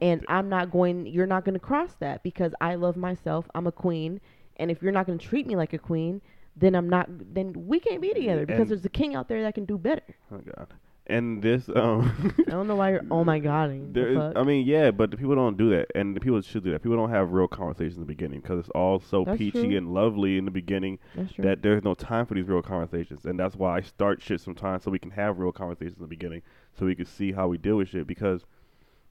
And 0.00 0.24
i'm 0.28 0.48
not 0.48 0.70
going 0.70 1.06
you're 1.06 1.26
not 1.26 1.44
going 1.44 1.52
to 1.54 1.60
cross 1.60 1.94
that 2.00 2.22
because 2.22 2.54
i 2.60 2.74
love 2.74 2.96
myself. 2.96 3.46
I'm 3.54 3.66
a 3.66 3.72
queen. 3.72 4.20
And 4.56 4.70
if 4.70 4.80
you're 4.82 4.92
not 4.92 5.06
going 5.06 5.18
to 5.18 5.26
treat 5.26 5.46
me 5.46 5.54
like 5.56 5.72
a 5.74 5.78
queen 5.78 6.20
then 6.56 6.74
i'm 6.74 6.88
not 6.88 7.06
then 7.34 7.52
we 7.54 7.78
can't 7.78 8.00
be 8.00 8.14
together 8.14 8.46
because 8.46 8.62
And- 8.62 8.70
there's 8.70 8.84
a 8.86 8.88
king 8.90 9.14
out 9.14 9.28
there 9.28 9.42
that 9.42 9.54
can 9.54 9.66
do 9.66 9.76
better. 9.76 10.16
Oh 10.32 10.38
God. 10.38 10.68
And 11.08 11.40
this 11.40 11.68
um 11.68 12.34
i 12.48 12.50
don't 12.50 12.66
know 12.66 12.74
why 12.74 12.90
you're 12.90 13.04
oh 13.12 13.22
my 13.22 13.38
god 13.38 13.70
There 13.92 14.08
is, 14.08 14.32
I 14.34 14.42
mean, 14.42 14.66
yeah, 14.66 14.90
but 14.90 15.10
the 15.10 15.16
people 15.16 15.34
don't 15.36 15.56
do 15.56 15.70
that, 15.70 15.86
and 15.94 16.16
the 16.16 16.20
people 16.20 16.40
should 16.40 16.64
do 16.64 16.72
that. 16.72 16.82
People 16.82 16.96
don't 16.96 17.10
have 17.10 17.30
real 17.32 17.46
conversations 17.46 17.94
in 17.94 18.00
the 18.00 18.06
beginning 18.06 18.40
because 18.40 18.58
it's 18.58 18.68
all 18.70 18.98
so 18.98 19.24
That's 19.24 19.38
peachy 19.38 19.68
true. 19.68 19.76
and 19.76 19.94
lovely 19.94 20.36
in 20.36 20.44
the 20.44 20.50
beginning 20.50 20.98
that 21.38 21.62
there's 21.62 21.84
no 21.84 21.94
time 21.94 22.26
for 22.26 22.34
these 22.34 22.46
real 22.46 22.60
conversations, 22.62 23.24
and 23.24 23.38
that's 23.38 23.54
why 23.54 23.76
I 23.76 23.80
start 23.82 24.20
shit 24.20 24.40
sometimes 24.40 24.82
so 24.82 24.90
we 24.90 24.98
can 24.98 25.12
have 25.12 25.38
real 25.38 25.52
conversations 25.52 25.96
in 25.96 26.02
the 26.02 26.08
beginning, 26.08 26.42
so 26.78 26.86
we 26.86 26.94
can 26.94 27.06
see 27.06 27.32
how 27.32 27.46
we 27.46 27.56
deal 27.56 27.76
with 27.76 27.88
shit. 27.88 28.06
Because, 28.06 28.44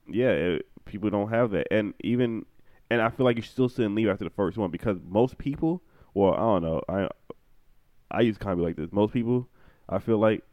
yeah, 0.07 0.29
it, 0.31 0.67
people 0.85 1.09
don't 1.09 1.29
have 1.29 1.51
that, 1.51 1.67
and 1.71 1.93
even, 2.01 2.45
and 2.89 3.01
I 3.01 3.09
feel 3.09 3.25
like 3.25 3.37
you 3.37 3.43
still 3.43 3.69
shouldn't 3.69 3.95
leave 3.95 4.09
after 4.09 4.25
the 4.25 4.29
first 4.31 4.57
one 4.57 4.69
because 4.69 4.97
most 5.07 5.37
people, 5.37 5.81
well, 6.13 6.33
I 6.33 6.39
don't 6.39 6.61
know, 6.63 6.81
I, 6.89 7.07
I 8.11 8.21
used 8.21 8.39
to 8.39 8.43
kind 8.43 8.53
of 8.53 8.59
be 8.59 8.65
like 8.65 8.75
this. 8.75 8.91
Most 8.91 9.13
people, 9.13 9.47
I 9.89 9.99
feel 9.99 10.17
like 10.17 10.43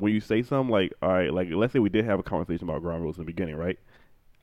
when 0.00 0.12
you 0.12 0.20
say 0.20 0.42
something 0.42 0.70
like, 0.70 0.92
all 1.02 1.08
right, 1.10 1.32
like 1.32 1.48
let's 1.50 1.72
say 1.72 1.78
we 1.78 1.88
did 1.88 2.04
have 2.04 2.18
a 2.18 2.22
conversation 2.22 2.68
about 2.68 2.82
ground 2.82 3.02
rules 3.02 3.16
in 3.18 3.22
the 3.22 3.26
beginning, 3.26 3.56
right? 3.56 3.78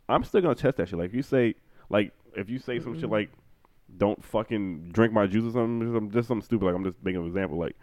I'm 0.10 0.24
still 0.24 0.42
gonna 0.42 0.56
test 0.56 0.78
that 0.78 0.90
shit. 0.90 0.98
Like 1.00 1.10
if 1.10 1.16
you 1.16 1.22
say, 1.24 1.56
like 1.90 2.14
if 2.36 2.50
you 2.50 2.60
say 2.60 2.80
some 2.80 2.96
shit 2.96 3.10
Mhm. 3.10 3.12
like, 3.12 3.30
don't 3.98 4.24
fucking 4.24 4.90
drink 4.92 5.14
my 5.14 5.28
juice 5.28 5.46
or 5.46 5.52
something, 5.52 5.82
just 5.82 5.94
some- 5.94 6.12
just 6.12 6.28
something 6.28 6.44
stupid. 6.46 6.66
Like 6.66 6.76
I'm 6.76 6.84
just 6.84 7.04
making 7.04 7.22
an 7.22 7.28
example. 7.28 7.58
Like, 7.58 7.76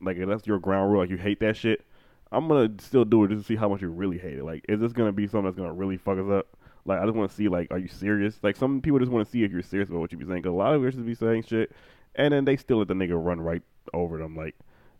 like 0.00 0.16
if 0.16 0.28
that's 0.28 0.46
your 0.46 0.58
ground 0.58 0.90
rule. 0.92 1.00
Like 1.00 1.10
you 1.10 1.16
hate 1.18 1.40
that 1.40 1.56
shit. 1.56 1.84
I'm 2.30 2.48
gonna 2.48 2.70
still 2.78 3.04
do 3.04 3.24
it 3.24 3.28
just 3.28 3.42
to 3.42 3.46
see 3.46 3.56
how 3.56 3.68
much 3.68 3.82
you 3.82 3.88
really 3.90 4.18
hate 4.18 4.38
it. 4.38 4.44
Like, 4.44 4.64
is 4.68 4.80
this 4.80 4.92
gonna 4.92 5.12
be 5.12 5.26
something 5.26 5.44
that's 5.44 5.56
gonna 5.56 5.72
really 5.74 5.98
fuck 5.98 6.18
us 6.18 6.30
up? 6.30 6.46
Like, 6.84 7.00
I 7.00 7.04
just 7.04 7.14
want 7.16 7.30
to 7.30 7.36
see, 7.36 7.48
like, 7.48 7.70
are 7.70 7.78
you 7.78 7.86
serious? 7.88 8.40
Like, 8.42 8.56
some 8.56 8.80
people 8.80 8.98
just 8.98 9.12
want 9.12 9.24
to 9.24 9.30
see 9.30 9.44
if 9.44 9.52
you're 9.52 9.62
serious 9.62 9.88
about 9.88 10.00
what 10.00 10.10
you 10.12 10.18
be 10.18 10.24
saying. 10.24 10.42
Cause 10.42 10.50
a 10.50 10.54
lot 10.54 10.74
of 10.74 10.80
bitches 10.82 11.04
be 11.06 11.14
saying 11.14 11.44
shit, 11.44 11.70
and 12.16 12.32
then 12.34 12.44
they 12.44 12.56
still 12.56 12.78
let 12.78 12.88
the 12.88 12.94
nigga 12.94 13.22
run 13.22 13.40
right 13.40 13.62
over 13.94 14.18
them. 14.18 14.34
Like, 14.34 14.56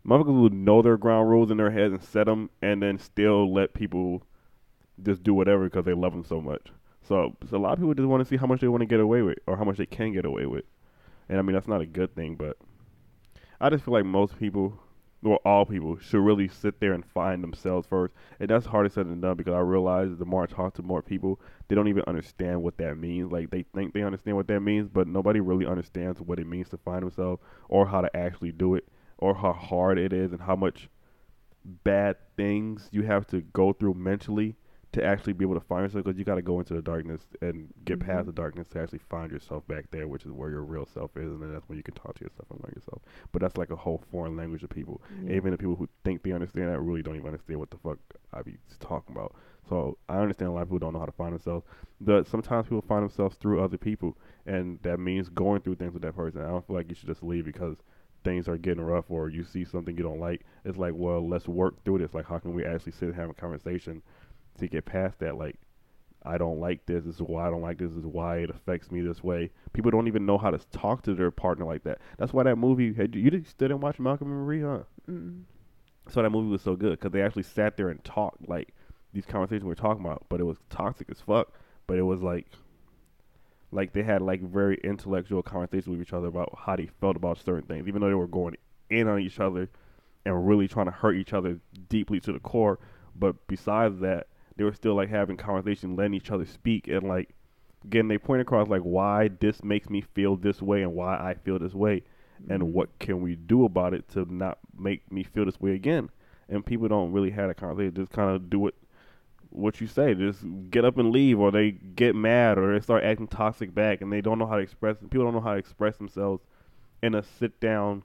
motherfuckers 0.07 0.41
will 0.41 0.49
know 0.49 0.81
their 0.81 0.97
ground 0.97 1.29
rules 1.29 1.51
in 1.51 1.57
their 1.57 1.71
heads 1.71 1.93
and 1.93 2.03
set 2.03 2.25
them, 2.25 2.49
and 2.61 2.81
then 2.81 2.97
still 2.99 3.51
let 3.53 3.73
people 3.73 4.23
just 5.01 5.23
do 5.23 5.33
whatever 5.33 5.65
because 5.65 5.85
they 5.85 5.93
love 5.93 6.13
them 6.13 6.25
so 6.25 6.41
much. 6.41 6.67
So, 7.01 7.35
so 7.49 7.57
a 7.57 7.59
lot 7.59 7.73
of 7.73 7.79
people 7.79 7.93
just 7.93 8.07
want 8.07 8.21
to 8.21 8.29
see 8.29 8.37
how 8.37 8.47
much 8.47 8.61
they 8.61 8.67
want 8.67 8.81
to 8.81 8.87
get 8.87 8.99
away 8.99 9.21
with, 9.21 9.39
or 9.47 9.57
how 9.57 9.63
much 9.63 9.77
they 9.77 9.85
can 9.85 10.13
get 10.13 10.25
away 10.25 10.45
with. 10.45 10.65
And 11.29 11.39
I 11.39 11.41
mean, 11.41 11.53
that's 11.53 11.67
not 11.67 11.81
a 11.81 11.85
good 11.85 12.15
thing, 12.15 12.35
but 12.35 12.57
I 13.59 13.69
just 13.69 13.85
feel 13.85 13.93
like 13.93 14.05
most 14.05 14.37
people, 14.37 14.79
well, 15.21 15.39
all 15.45 15.65
people, 15.65 15.97
should 15.99 16.23
really 16.23 16.47
sit 16.47 16.79
there 16.79 16.93
and 16.93 17.05
find 17.05 17.41
themselves 17.41 17.87
first. 17.87 18.13
And 18.39 18.49
that's 18.49 18.65
harder 18.65 18.89
said 18.89 19.07
than 19.09 19.21
done 19.21 19.37
because 19.37 19.53
I 19.53 19.59
realize 19.59 20.17
the 20.17 20.25
more 20.25 20.43
I 20.43 20.47
talk 20.47 20.73
to 20.75 20.83
more 20.83 21.01
people, 21.01 21.39
they 21.67 21.75
don't 21.75 21.87
even 21.87 22.03
understand 22.07 22.61
what 22.61 22.77
that 22.77 22.97
means. 22.97 23.31
Like 23.31 23.49
they 23.49 23.63
think 23.73 23.93
they 23.93 24.03
understand 24.03 24.37
what 24.37 24.47
that 24.47 24.59
means, 24.59 24.89
but 24.89 25.07
nobody 25.07 25.39
really 25.39 25.65
understands 25.65 26.19
what 26.19 26.39
it 26.39 26.47
means 26.47 26.69
to 26.69 26.77
find 26.77 27.03
themselves 27.03 27.41
or 27.69 27.87
how 27.87 28.01
to 28.01 28.15
actually 28.15 28.51
do 28.51 28.75
it 28.75 28.85
or 29.23 29.33
how 29.35 29.53
hard 29.53 29.97
it 29.97 30.11
is 30.11 30.33
and 30.33 30.41
how 30.41 30.55
much 30.55 30.89
bad 31.85 32.17
things 32.35 32.89
you 32.91 33.03
have 33.03 33.25
to 33.25 33.39
go 33.39 33.71
through 33.71 33.93
mentally 33.93 34.53
to 34.91 35.03
actually 35.03 35.31
be 35.33 35.45
able 35.45 35.55
to 35.55 35.65
find 35.65 35.83
yourself 35.83 36.03
because 36.03 36.19
you 36.19 36.25
got 36.25 36.35
to 36.35 36.41
go 36.41 36.59
into 36.59 36.73
the 36.73 36.81
darkness 36.81 37.21
and 37.41 37.73
get 37.85 37.99
past 38.01 38.23
Mhm. 38.23 38.25
the 38.27 38.31
darkness 38.33 38.67
to 38.67 38.79
actually 38.81 38.99
find 38.99 39.31
yourself 39.31 39.65
back 39.65 39.89
there, 39.91 40.07
which 40.09 40.25
is 40.25 40.31
where 40.31 40.49
your 40.51 40.63
real 40.63 40.85
self 40.85 41.15
is, 41.17 41.31
and 41.31 41.41
then 41.41 41.51
that's 41.53 41.67
when 41.69 41.77
you 41.77 41.83
can 41.83 41.93
talk 41.95 42.15
to 42.15 42.23
yourself 42.25 42.51
and 42.51 42.59
learn 42.63 42.73
yourself. 42.75 43.01
But 43.31 43.41
that's 43.41 43.57
like 43.57 43.71
a 43.71 43.75
whole 43.77 44.03
foreign 44.11 44.35
language 44.35 44.61
to 44.61 44.67
people. 44.67 45.01
Yeah. 45.23 45.37
Even 45.37 45.51
the 45.51 45.57
people 45.57 45.75
who 45.77 45.87
think 46.03 46.21
they 46.21 46.31
understand 46.33 46.67
that 46.69 46.79
really 46.81 47.01
don't 47.01 47.15
even 47.15 47.27
understand 47.27 47.59
what 47.59 47.71
the 47.71 47.77
fuck 47.77 47.97
I 48.33 48.41
be 48.43 48.57
talking 48.81 49.15
about. 49.15 49.33
So 49.69 49.97
I 50.09 50.17
understand 50.19 50.49
a 50.49 50.53
lot 50.53 50.63
of 50.63 50.67
people 50.67 50.79
don't 50.79 50.93
know 50.93 50.99
how 50.99 51.05
to 51.05 51.11
find 51.13 51.31
themselves, 51.33 51.65
but 52.01 52.27
sometimes 52.27 52.65
people 52.67 52.81
find 52.81 53.01
themselves 53.03 53.37
through 53.37 53.63
other 53.63 53.77
people, 53.77 54.15
and 54.45 54.79
that 54.83 54.99
means 54.99 55.29
going 55.29 55.61
through 55.61 55.75
things 55.75 55.93
with 55.93 56.03
that 56.03 56.15
person. 56.15 56.41
I 56.41 56.49
don't 56.49 56.67
feel 56.67 56.75
like 56.75 56.89
you 56.89 56.95
should 56.95 57.07
just 57.07 57.23
leave 57.23 57.45
because 57.45 57.77
things 58.23 58.47
are 58.47 58.57
getting 58.57 58.83
rough 58.83 59.05
or 59.09 59.29
you 59.29 59.43
see 59.43 59.65
something 59.65 59.97
you 59.97 60.03
don't 60.03 60.19
like. 60.19 60.41
It's 60.65 60.77
like, 60.77 60.93
well, 60.95 61.27
let's 61.27 61.47
work 61.47 61.83
through 61.83 61.99
this. 61.99 62.13
Like, 62.13 62.25
how 62.25 62.39
can 62.39 62.53
we 62.53 62.65
actually 62.65 62.93
sit 62.93 63.09
and 63.09 63.15
have 63.15 63.29
a 63.29 63.33
conversation 63.33 64.01
to 64.59 64.67
get 64.67 64.85
past 64.85 65.19
that? 65.19 65.37
Like, 65.37 65.57
I 66.25 66.37
don't 66.37 66.59
like 66.59 66.85
this. 66.85 67.03
This 67.03 67.15
is 67.15 67.21
why 67.21 67.47
I 67.47 67.49
don't 67.49 67.61
like 67.61 67.77
this. 67.77 67.89
This 67.89 67.99
is 67.99 68.05
why 68.05 68.37
it 68.37 68.49
affects 68.49 68.91
me 68.91 69.01
this 69.01 69.23
way. 69.23 69.51
People 69.73 69.91
don't 69.91 70.07
even 70.07 70.25
know 70.25 70.37
how 70.37 70.51
to 70.51 70.59
talk 70.71 71.03
to 71.03 71.13
their 71.13 71.31
partner 71.31 71.65
like 71.65 71.83
that. 71.83 71.99
That's 72.17 72.33
why 72.33 72.43
that 72.43 72.57
movie. 72.57 72.93
Had, 72.93 73.13
you 73.15 73.29
didn't 73.29 73.47
still 73.47 73.67
didn't 73.67 73.81
watch 73.81 73.99
Malcolm 73.99 74.31
and 74.31 74.37
Marie, 74.37 74.61
huh? 74.61 74.83
Mm. 75.09 75.43
So 76.09 76.21
that 76.21 76.29
movie 76.29 76.49
was 76.49 76.61
so 76.61 76.75
good 76.75 76.91
because 76.91 77.11
they 77.11 77.21
actually 77.21 77.43
sat 77.43 77.77
there 77.77 77.89
and 77.89 78.03
talked 78.03 78.47
like 78.47 78.73
these 79.13 79.25
conversations 79.25 79.65
we're 79.65 79.75
talking 79.75 80.03
about, 80.03 80.25
but 80.29 80.39
it 80.39 80.45
was 80.45 80.57
toxic 80.69 81.09
as 81.09 81.19
fuck. 81.19 81.51
But 81.87 81.97
it 81.97 82.03
was 82.03 82.21
like, 82.21 82.47
like 83.73 83.93
they 83.93 84.03
had 84.03 84.21
like 84.21 84.41
very 84.41 84.79
intellectual 84.83 85.41
conversations 85.43 85.87
with 85.87 86.01
each 86.01 86.13
other 86.13 86.27
about 86.27 86.57
how 86.65 86.75
they 86.75 86.87
felt 87.01 87.15
about 87.15 87.37
certain 87.39 87.63
things, 87.63 87.87
even 87.87 88.01
though 88.01 88.07
they 88.09 88.13
were 88.13 88.27
going 88.27 88.55
in 88.89 89.07
on 89.07 89.19
each 89.19 89.39
other 89.39 89.69
and 90.25 90.47
really 90.47 90.67
trying 90.67 90.85
to 90.85 90.91
hurt 90.91 91.15
each 91.15 91.33
other 91.33 91.59
deeply 91.89 92.19
to 92.21 92.31
the 92.31 92.39
core. 92.39 92.79
But 93.15 93.47
besides 93.47 93.99
that, 93.99 94.27
they 94.55 94.63
were 94.63 94.73
still 94.73 94.95
like 94.95 95.09
having 95.09 95.37
conversation, 95.37 95.95
letting 95.95 96.13
each 96.13 96.31
other 96.31 96.45
speak, 96.45 96.87
and 96.87 97.03
like 97.07 97.29
getting 97.89 98.07
they 98.07 98.17
point 98.17 98.41
across 98.41 98.67
like 98.69 98.81
why 98.81 99.29
this 99.39 99.63
makes 99.63 99.89
me 99.89 100.01
feel 100.01 100.35
this 100.35 100.61
way 100.61 100.83
and 100.83 100.93
why 100.93 101.15
I 101.17 101.33
feel 101.33 101.59
this 101.59 101.73
way, 101.73 102.03
and 102.49 102.61
Mhm. 102.63 102.71
what 102.73 102.97
can 102.99 103.21
we 103.21 103.35
do 103.35 103.65
about 103.65 103.93
it 103.93 104.07
to 104.09 104.25
not 104.33 104.59
make 104.77 105.11
me 105.11 105.23
feel 105.23 105.45
this 105.45 105.59
way 105.59 105.73
again. 105.73 106.09
And 106.49 106.65
people 106.65 106.87
don't 106.87 107.11
really 107.11 107.31
have 107.31 107.49
a 107.49 107.53
conversation; 107.53 107.95
just 107.95 108.11
kind 108.11 108.29
of 108.35 108.49
do 108.49 108.67
it. 108.67 108.75
What 109.55 109.79
you 109.79 109.85
say, 109.85 110.15
just 110.15 110.43
get 110.71 110.83
up 110.83 110.97
and 110.97 111.11
leave, 111.11 111.39
or 111.39 111.51
they 111.51 111.71
get 111.71 112.15
mad, 112.15 112.57
or 112.57 112.73
they 112.73 112.83
start 112.83 113.03
acting 113.03 113.27
toxic 113.27 113.73
back, 113.73 114.01
and 114.01 114.11
they 114.11 114.19
don't 114.19 114.39
know 114.39 114.47
how 114.47 114.55
to 114.55 114.63
express. 114.63 114.97
People 114.97 115.25
don't 115.25 115.35
know 115.35 115.41
how 115.41 115.53
to 115.53 115.59
express 115.59 115.95
themselves 115.97 116.43
in 117.03 117.13
a 117.13 117.21
sit 117.21 117.59
down, 117.59 118.03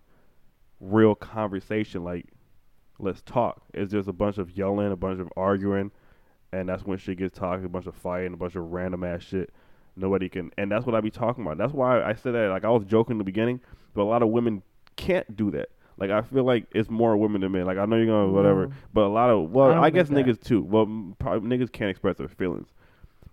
real 0.79 1.15
conversation. 1.15 2.05
Like, 2.05 2.27
let's 2.99 3.23
talk. 3.23 3.63
It's 3.73 3.93
just 3.93 4.09
a 4.09 4.13
bunch 4.13 4.37
of 4.37 4.51
yelling, 4.59 4.93
a 4.93 4.97
bunch 4.97 5.21
of 5.21 5.33
arguing, 5.39 5.91
and 6.53 6.69
that's 6.69 6.85
when 6.85 6.99
shit 6.99 7.17
gets 7.17 7.39
toxic. 7.39 7.65
A 7.65 7.71
bunch 7.71 7.87
of 7.87 7.95
fighting, 7.95 8.35
a 8.35 8.37
bunch 8.37 8.55
of 8.55 8.71
random 8.71 9.03
ass 9.03 9.23
shit. 9.23 9.51
Nobody 9.97 10.29
can, 10.29 10.53
and 10.59 10.71
that's 10.71 10.85
what 10.85 10.95
I 10.95 11.01
be 11.01 11.11
talking 11.11 11.45
about. 11.45 11.57
That's 11.57 11.73
why 11.73 12.03
I 12.03 12.15
said 12.15 12.35
that. 12.35 12.51
Like 12.51 12.67
I 12.67 12.71
was 12.71 12.85
joking 12.85 13.15
in 13.15 13.19
the 13.19 13.25
beginning, 13.25 13.61
but 13.95 14.03
a 14.03 14.05
lot 14.05 14.23
of 14.23 14.29
women 14.29 14.63
can't 14.97 15.35
do 15.35 15.51
that. 15.53 15.71
Like 15.99 16.11
I 16.11 16.23
feel 16.23 16.45
like 16.45 16.67
it's 16.73 16.89
more 16.89 17.17
women 17.17 17.41
than 17.41 17.53
men. 17.53 17.67
Like 17.67 17.79
I 17.79 17.85
know 17.85 17.97
you're 17.97 18.07
gonna 18.07 18.31
whatever, 18.33 18.71
but 18.95 19.03
a 19.03 19.09
lot 19.09 19.31
of 19.31 19.51
well, 19.51 19.73
I 19.73 19.87
I, 19.87 19.91
guess 19.91 20.09
think 20.09 20.27
that. 20.27 20.39
niggas 20.41 20.43
too. 20.43 20.63
Well, 20.63 21.15
probably 21.19 21.49
niggas 21.57 21.73
can't 21.73 21.91
express 21.91 22.17
their 22.17 22.29
feelings. 22.29 22.69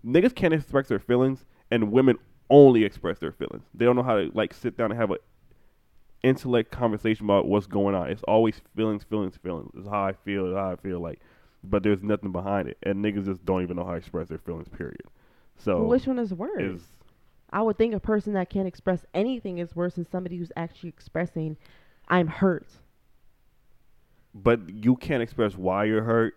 Niggas 0.04 0.34
can't 0.34 0.52
express 0.54 0.88
their 0.88 0.98
feelings, 0.98 1.44
and 1.70 1.92
women 1.92 2.18
only 2.50 2.84
express 2.84 3.18
their 3.18 3.32
feelings. 3.32 3.64
They 3.74 3.84
don't 3.84 3.96
know 3.96 4.02
how 4.02 4.16
to 4.16 4.30
like 4.34 4.52
sit 4.54 4.76
down 4.76 4.90
and 4.90 5.00
have 5.00 5.10
a 5.10 5.16
intellect 6.22 6.70
conversation 6.70 7.24
about 7.26 7.46
what's 7.46 7.66
going 7.66 7.94
on. 7.94 8.10
It's 8.10 8.22
always 8.24 8.60
feelings, 8.74 9.04
feelings, 9.04 9.36
feelings. 9.36 9.70
It's 9.76 9.88
how 9.88 10.04
I 10.04 10.12
feel. 10.12 10.46
It's 10.46 10.56
how 10.56 10.70
I 10.72 10.76
feel 10.76 11.00
like, 11.00 11.20
but 11.62 11.82
there's 11.82 12.02
nothing 12.02 12.32
behind 12.32 12.68
it, 12.68 12.78
and 12.82 13.04
niggas 13.04 13.26
just 13.26 13.44
don't 13.44 13.62
even 13.62 13.76
know 13.76 13.84
how 13.84 13.92
to 13.92 13.98
express 13.98 14.28
their 14.28 14.38
feelings. 14.38 14.68
Period. 14.68 15.02
So 15.56 15.78
Well, 15.78 15.88
which 15.88 16.06
one 16.06 16.18
is 16.18 16.34
worse? 16.34 16.60
is 16.62 16.82
I 17.50 17.62
would 17.62 17.78
think 17.78 17.94
a 17.94 18.00
person 18.00 18.32
that 18.34 18.50
can't 18.50 18.66
express 18.66 19.04
anything 19.14 19.58
is 19.58 19.74
worse 19.76 19.94
than 19.94 20.04
somebody 20.04 20.36
who's 20.36 20.52
actually 20.56 20.88
expressing, 20.88 21.56
"I'm 22.08 22.28
hurt." 22.28 22.68
but 24.42 24.68
you 24.68 24.96
can't 24.96 25.22
express 25.22 25.56
why 25.56 25.84
you're 25.84 26.02
hurt 26.02 26.34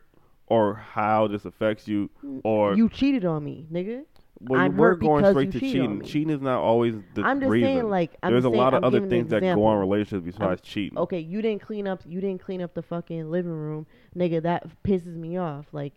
or 0.47 0.75
how 0.75 1.27
this 1.27 1.45
affects 1.45 1.87
you 1.87 2.09
or 2.43 2.75
you 2.75 2.89
cheated 2.89 3.25
on 3.25 3.43
me, 3.43 3.67
nigga. 3.71 4.05
well, 4.39 4.59
I'm 4.59 4.77
were 4.77 4.95
going 4.95 5.25
straight 5.25 5.51
to 5.51 5.59
cheating. 5.59 6.01
Cheating 6.01 6.29
is 6.29 6.41
not 6.41 6.59
always 6.61 6.95
the 7.13 7.23
I'm 7.23 7.39
just 7.39 7.51
reason. 7.51 7.67
saying, 7.67 7.89
like, 7.89 8.15
I'm 8.23 8.31
There's 8.31 8.45
a 8.45 8.49
lot 8.49 8.73
of 8.73 8.83
I'm 8.83 8.83
other 8.85 9.07
things 9.07 9.29
that 9.29 9.41
go 9.41 9.65
on 9.65 9.75
in 9.75 9.79
relationships 9.79 10.25
besides 10.25 10.61
cheating. 10.61 10.97
Okay, 10.97 11.19
you 11.19 11.41
didn't 11.41 11.61
clean 11.61 11.87
up. 11.87 12.01
You 12.05 12.21
didn't 12.21 12.41
clean 12.41 12.61
up 12.61 12.73
the 12.73 12.81
fucking 12.81 13.29
living 13.29 13.51
room, 13.51 13.85
nigga. 14.15 14.41
That 14.41 14.65
pisses 14.83 15.15
me 15.15 15.37
off. 15.37 15.65
Like, 15.73 15.93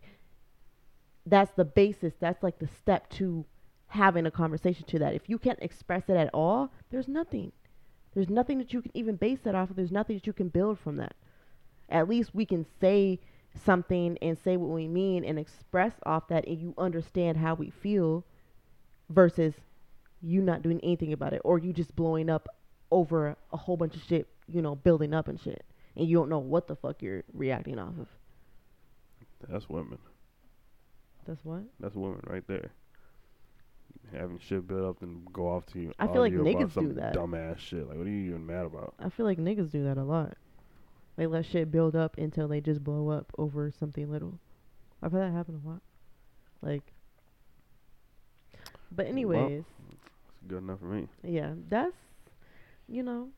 that's 1.25 1.53
the 1.53 1.65
basis. 1.65 2.15
That's 2.19 2.43
like 2.43 2.59
the 2.59 2.69
step 2.81 3.09
to 3.11 3.47
having 3.87 4.27
a 4.27 4.31
conversation 4.31 4.85
to 4.87 4.99
that. 4.99 5.15
If 5.15 5.29
you 5.29 5.39
can't 5.39 5.59
express 5.63 6.09
it 6.09 6.17
at 6.17 6.31
all, 6.35 6.73
there's 6.91 7.09
nothing. 7.09 7.53
There's 8.15 8.29
nothing 8.29 8.59
that 8.59 8.73
you 8.73 8.83
can 8.83 8.91
even 8.95 9.17
base 9.17 9.39
that 9.45 9.55
off 9.55 9.71
of. 9.71 9.77
There's 9.77 9.93
nothing 9.93 10.17
that 10.17 10.27
you 10.27 10.33
can 10.33 10.49
build 10.49 10.79
from 10.79 10.97
that. 10.97 11.15
At 11.89 12.09
least 12.09 12.35
we 12.35 12.45
can 12.47 12.67
say 12.81 13.21
something 13.65 14.19
and 14.23 14.39
say 14.39 14.57
what 14.57 14.71
we 14.71 14.89
mean 14.89 15.25
and 15.25 15.39
express 15.39 15.93
off 16.05 16.29
that, 16.29 16.47
and 16.47 16.59
you 16.59 16.75
understand 16.79 17.39
how 17.39 17.55
we 17.55 17.71
feel, 17.71 18.25
versus 19.11 19.55
you 20.23 20.41
not 20.41 20.63
doing 20.63 20.81
anything 20.83 21.13
about 21.13 21.33
it 21.33 21.43
or 21.45 21.59
you 21.59 21.73
just 21.73 21.95
blowing 21.97 22.31
up 22.31 22.49
over 22.91 23.37
a 23.53 23.57
whole 23.57 23.77
bunch 23.77 23.95
of 23.97 24.03
shit, 24.03 24.27
you 24.49 24.63
know, 24.63 24.75
building 24.75 25.13
up 25.13 25.29
and 25.29 25.41
shit, 25.41 25.65
and 25.97 26.07
you 26.09 26.17
don't 26.17 26.29
know 26.29 26.39
what 26.39 26.69
the 26.69 26.77
fuck 26.77 27.03
you're 27.03 27.25
reacting 27.33 27.79
off 27.79 27.95
of. 27.99 28.07
That's 29.49 29.69
women. 29.69 29.99
That's 31.27 31.45
what 31.45 31.63
That's 31.81 31.95
women 31.95 32.21
right 32.27 32.47
there. 32.47 32.71
Having 34.13 34.41
shit 34.41 34.69
build 34.69 34.85
up 34.85 35.03
and 35.03 35.25
go 35.33 35.49
off 35.49 35.65
to 35.67 35.81
you. 35.81 35.93
I 35.99 36.07
feel 36.07 36.21
like 36.21 36.33
niggas 36.35 36.75
do 36.75 36.93
that. 36.95 37.15
Dumbass 37.15 37.59
shit. 37.59 37.89
Like, 37.89 37.97
what 37.97 38.07
are 38.07 38.11
you 38.11 38.29
even 38.31 38.45
mad 38.47 38.67
about? 38.67 38.95
I 38.99 39.09
feel 39.09 39.25
like 39.25 39.39
niggas 39.39 39.71
do 39.73 39.85
that 39.85 39.97
a 39.97 40.05
lot. 40.05 40.37
They 41.17 41.27
let 41.27 41.47
shit 41.47 41.71
build 41.71 41.97
up 41.97 42.19
until 42.19 42.47
they 42.49 42.61
just 42.61 42.83
blow 42.85 43.09
up 43.11 43.33
over 43.39 43.71
something 43.71 44.11
little. 44.11 44.39
I've 45.03 45.13
had 45.13 45.23
that 45.23 45.33
happen 45.33 45.61
a 45.65 45.69
lot. 45.69 45.81
Like, 46.61 46.83
but 48.95 49.07
anyways, 49.07 49.65
It's 49.91 50.47
good 50.49 50.63
enough 50.63 50.81
for 50.81 50.87
me. 50.87 51.09
yeah, 51.23 51.53
that's 51.69 51.97
you 52.89 53.03
know 53.03 53.29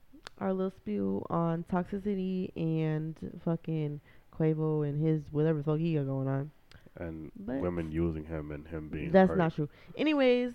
our 0.40 0.52
little 0.52 0.72
spiel 0.72 1.26
on 1.30 1.64
toxicity 1.72 2.50
and 2.56 3.14
fucking 3.44 4.00
Quavo 4.36 4.86
and 4.88 5.00
his 5.04 5.22
whatever 5.30 5.58
the 5.58 5.64
fuck 5.64 5.78
he 5.78 5.94
got 5.94 6.06
going 6.06 6.26
on. 6.28 6.50
And 6.96 7.32
But 7.36 7.60
women 7.60 7.90
using 7.90 8.24
him 8.24 8.50
and 8.52 8.66
him 8.68 8.88
being 8.88 9.10
That's 9.10 9.28
hurt. 9.28 9.38
not 9.38 9.54
true. 9.54 9.68
Anyways, 9.96 10.52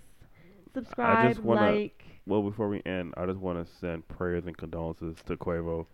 subscribe, 0.73 1.37
wanna- 1.39 1.71
like. 1.71 2.03
Well, 2.25 2.43
before 2.43 2.69
we 2.69 2.81
end, 2.85 3.13
I 3.17 3.25
just 3.25 3.39
want 3.39 3.65
to 3.65 3.73
send 3.77 4.07
prayers 4.07 4.45
and 4.45 4.55
condolences 4.55 5.17
to 5.25 5.35
Quavo. 5.35 5.87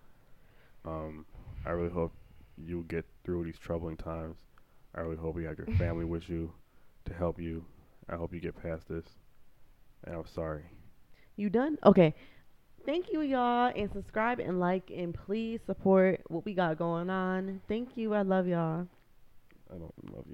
Um, 0.84 1.26
I 1.66 1.72
really 1.72 1.90
hope 1.92 2.14
you 2.58 2.84
get 2.88 3.06
through 3.24 3.46
these 3.46 3.58
troubling 3.58 3.98
times. 3.98 4.36
I 4.94 5.02
really 5.02 5.16
hope 5.18 5.38
you 5.40 5.46
have 5.48 5.58
your 5.58 5.68
family 5.78 6.06
with 6.06 6.30
you 6.30 6.52
to 7.06 7.14
help 7.14 7.40
you. 7.40 7.66
I 8.10 8.16
hope 8.16 8.34
you 8.34 8.40
get 8.40 8.56
past 8.62 8.88
this. 8.88 9.06
And 10.04 10.16
I'm 10.16 10.28
sorry. 10.28 10.64
You 11.38 11.50
done? 11.50 11.78
Okay. 11.86 12.14
Thank 12.86 13.12
you, 13.12 13.22
y'all, 13.22 13.72
and 13.76 13.92
subscribe 13.92 14.40
and 14.40 14.60
like, 14.60 14.92
and 14.96 15.14
please 15.14 15.60
support 15.66 16.22
what 16.28 16.46
we 16.46 16.54
got 16.54 16.78
going 16.78 17.10
on. 17.10 17.62
Thank 17.68 17.98
you. 17.98 18.14
I 18.14 18.22
love 18.22 18.46
y'all. 18.48 18.88
I 19.74 19.78
don't 19.78 20.14
love 20.14 20.26
you. 20.28 20.34